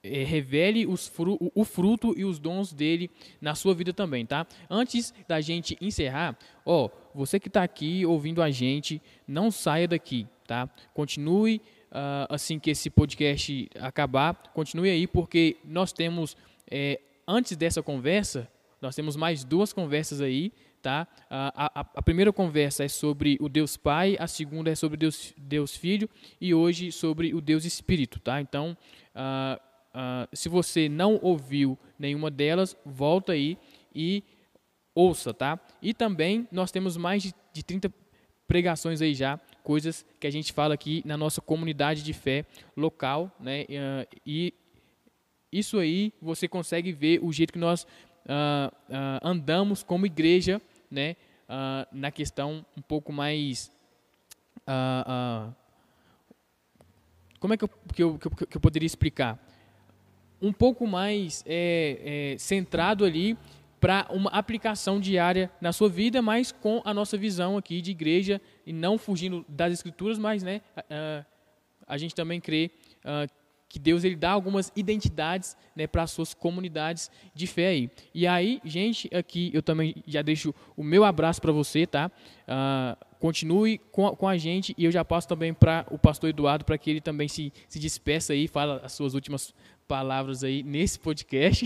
é, 0.02 0.24
revele 0.24 0.86
fru 0.96 1.38
o 1.54 1.64
fruto 1.64 2.14
e 2.16 2.24
os 2.24 2.38
dons 2.38 2.72
dele 2.72 3.10
na 3.40 3.54
sua 3.54 3.74
vida 3.74 3.92
também, 3.92 4.26
tá? 4.26 4.46
Antes 4.68 5.14
da 5.28 5.40
gente 5.40 5.76
encerrar, 5.80 6.36
ó, 6.66 6.88
você 7.14 7.38
que 7.38 7.48
está 7.48 7.62
aqui 7.62 8.04
ouvindo 8.04 8.42
a 8.42 8.50
gente, 8.50 9.00
não 9.26 9.50
saia 9.50 9.86
daqui, 9.86 10.26
tá? 10.46 10.68
Continue 10.92 11.60
uh, 11.90 12.26
assim 12.28 12.58
que 12.58 12.70
esse 12.70 12.90
podcast 12.90 13.70
acabar, 13.78 14.34
continue 14.54 14.90
aí, 14.90 15.06
porque 15.06 15.56
nós 15.64 15.92
temos, 15.92 16.36
é, 16.70 17.00
antes 17.26 17.56
dessa 17.56 17.82
conversa, 17.82 18.48
nós 18.80 18.96
temos 18.96 19.14
mais 19.14 19.44
duas 19.44 19.72
conversas 19.72 20.20
aí, 20.20 20.52
tá? 20.82 21.06
A, 21.30 21.80
a, 21.80 21.86
a, 21.94 22.02
primeira 22.02 22.32
conversa 22.32 22.84
é 22.84 22.88
sobre 22.88 23.38
o 23.40 23.48
Deus 23.48 23.76
Pai, 23.76 24.16
a 24.18 24.26
segunda 24.26 24.68
é 24.68 24.74
sobre 24.74 24.96
Deus, 24.96 25.32
Deus 25.36 25.76
Filho 25.76 26.10
e 26.40 26.52
hoje 26.52 26.90
sobre 26.90 27.32
o 27.32 27.40
Deus 27.40 27.64
Espírito, 27.64 28.18
tá? 28.18 28.40
Então, 28.40 28.76
uh, 29.14 29.71
Uh, 29.94 30.28
se 30.32 30.48
você 30.48 30.88
não 30.88 31.18
ouviu 31.22 31.78
nenhuma 31.98 32.30
delas, 32.30 32.76
volta 32.84 33.32
aí 33.32 33.58
e 33.94 34.22
ouça, 34.94 35.34
tá? 35.34 35.60
E 35.82 35.92
também 35.92 36.48
nós 36.50 36.70
temos 36.70 36.96
mais 36.96 37.22
de, 37.22 37.34
de 37.52 37.62
30 37.62 37.92
pregações 38.46 39.02
aí 39.02 39.14
já, 39.14 39.38
coisas 39.62 40.04
que 40.18 40.26
a 40.26 40.30
gente 40.30 40.52
fala 40.52 40.74
aqui 40.74 41.02
na 41.04 41.16
nossa 41.16 41.40
comunidade 41.40 42.02
de 42.02 42.12
fé 42.12 42.46
local, 42.76 43.30
né? 43.38 43.64
Uh, 43.64 44.20
e 44.26 44.54
isso 45.52 45.78
aí 45.78 46.12
você 46.20 46.48
consegue 46.48 46.90
ver 46.92 47.20
o 47.22 47.30
jeito 47.30 47.52
que 47.52 47.58
nós 47.58 47.84
uh, 48.24 48.74
andamos 49.22 49.82
como 49.82 50.06
igreja, 50.06 50.60
né? 50.90 51.16
na 51.92 52.10
questão 52.10 52.64
um 52.74 52.80
pouco 52.80 53.12
mais 53.12 53.70
como 57.42 57.54
é 57.54 57.56
que 57.56 57.64
eu, 57.64 57.68
que 57.68 58.02
eu, 58.02 58.18
que 58.18 58.26
eu, 58.26 58.30
que 58.46 58.56
eu 58.56 58.60
poderia 58.60 58.86
explicar? 58.86 59.36
Um 60.42 60.52
pouco 60.52 60.86
mais 60.86 61.44
é, 61.46 62.32
é, 62.34 62.38
centrado 62.38 63.04
ali 63.04 63.38
para 63.80 64.06
uma 64.10 64.30
aplicação 64.30 65.00
diária 65.00 65.50
na 65.60 65.72
sua 65.72 65.88
vida, 65.88 66.20
mas 66.20 66.52
com 66.52 66.82
a 66.84 66.92
nossa 66.92 67.16
visão 67.16 67.56
aqui 67.56 67.80
de 67.80 67.92
igreja 67.92 68.40
e 68.66 68.72
não 68.72 68.98
fugindo 68.98 69.44
das 69.48 69.72
escrituras, 69.72 70.18
mas 70.18 70.42
né, 70.42 70.60
a, 70.76 71.24
a 71.86 71.96
gente 71.96 72.14
também 72.14 72.40
crê 72.40 72.70
uh, 73.04 73.30
que 73.72 73.78
Deus 73.78 74.04
ele 74.04 74.16
dá 74.16 74.30
algumas 74.30 74.70
identidades 74.76 75.56
né, 75.74 75.86
para 75.86 76.02
as 76.02 76.10
suas 76.10 76.34
comunidades 76.34 77.10
de 77.34 77.46
fé 77.46 77.68
aí. 77.68 77.90
E 78.14 78.26
aí, 78.26 78.60
gente, 78.66 79.08
aqui 79.14 79.50
eu 79.54 79.62
também 79.62 79.94
já 80.06 80.20
deixo 80.20 80.54
o 80.76 80.84
meu 80.84 81.04
abraço 81.04 81.40
para 81.40 81.52
você, 81.52 81.86
tá? 81.86 82.10
Uh, 82.46 83.02
continue 83.18 83.78
com 83.90 84.08
a, 84.08 84.14
com 84.14 84.28
a, 84.28 84.36
gente 84.36 84.74
e 84.76 84.84
eu 84.84 84.92
já 84.92 85.02
passo 85.02 85.26
também 85.26 85.54
para 85.54 85.86
o 85.90 85.98
pastor 85.98 86.28
Eduardo 86.28 86.66
para 86.66 86.76
que 86.76 86.90
ele 86.90 87.00
também 87.00 87.28
se, 87.28 87.50
se 87.66 87.78
despeça 87.78 88.34
aí, 88.34 88.46
fala 88.46 88.82
as 88.84 88.92
suas 88.92 89.14
últimas 89.14 89.54
palavras 89.88 90.44
aí 90.44 90.62
nesse 90.62 90.98
podcast, 90.98 91.64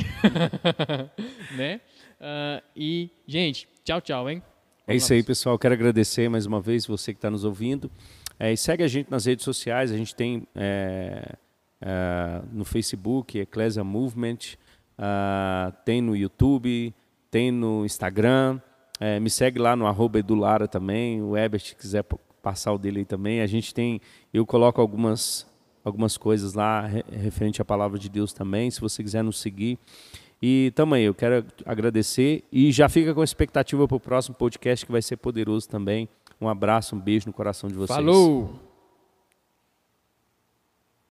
né? 1.59 1.81
Uh, 2.21 2.63
e, 2.77 3.11
gente, 3.27 3.67
tchau, 3.83 4.01
tchau, 4.01 4.31
hein? 4.31 4.39
Vamos 4.39 4.55
é 4.87 4.95
isso 4.95 5.13
aí, 5.13 5.25
pessoal. 5.25 5.59
Quero 5.59 5.75
agradecer 5.75 6.29
mais 6.29 6.47
uma 6.47 6.61
vez 6.61 6.87
você 6.87 7.13
que 7.13 7.19
está 7.19 7.33
nos 7.33 7.43
ouvindo. 7.43 7.91
É, 8.39 8.53
e 8.53 8.57
segue 8.57 8.85
a 8.85 8.89
gente 8.89 9.11
nas 9.11 9.25
redes 9.25 9.45
sociais. 9.45 9.91
A 9.91 9.97
gente 9.97 10.15
tem 10.15 10.47
é, 10.55 11.35
é, 11.81 12.43
no 12.53 12.65
Facebook, 12.65 13.39
Ecclesia 13.39 13.85
Movement, 13.85 14.57
uh, 14.99 15.73
tem 15.85 16.01
no 16.01 16.17
YouTube, 16.17 16.95
tem 17.31 17.51
no 17.51 17.85
Instagram. 17.85 18.61
É, 18.99 19.21
me 19.21 19.29
segue 19.29 19.59
lá 19.59 19.77
no 19.77 19.87
arroba 19.87 20.19
Edulara 20.19 20.67
também. 20.67 21.23
O 21.23 21.37
Ebert, 21.37 21.63
se 21.63 21.77
quiser 21.77 22.05
passar 22.43 22.73
o 22.73 22.79
dele 22.79 23.01
aí 23.01 23.05
também. 23.05 23.41
A 23.41 23.47
gente 23.47 23.75
tem, 23.75 24.01
eu 24.33 24.47
coloco 24.47 24.81
algumas, 24.81 25.47
algumas 25.85 26.17
coisas 26.17 26.55
lá 26.55 26.89
referente 27.11 27.61
à 27.61 27.65
palavra 27.65 27.99
de 27.99 28.09
Deus 28.09 28.33
também. 28.33 28.71
Se 28.71 28.81
você 28.81 29.03
quiser 29.03 29.23
nos 29.23 29.39
seguir. 29.39 29.79
E 30.41 30.71
também 30.75 31.05
eu 31.05 31.15
quero 31.15 31.45
agradecer 31.65 32.45
e 32.53 32.71
já 32.71 32.89
fica 32.91 33.15
com 33.15 33.25
expectativa 33.25 33.89
para 33.89 33.97
o 33.97 34.01
próximo 34.01 34.35
podcast 34.35 34.85
que 34.85 34.93
vai 34.93 35.01
ser 35.01 35.17
poderoso 35.17 35.69
também. 35.69 36.09
Um 36.39 36.49
abraço, 36.49 36.95
um 36.95 37.01
beijo 37.01 37.27
no 37.27 37.33
coração 37.33 37.69
de 37.69 37.75
vocês. 37.75 37.97
Falou! 37.97 38.66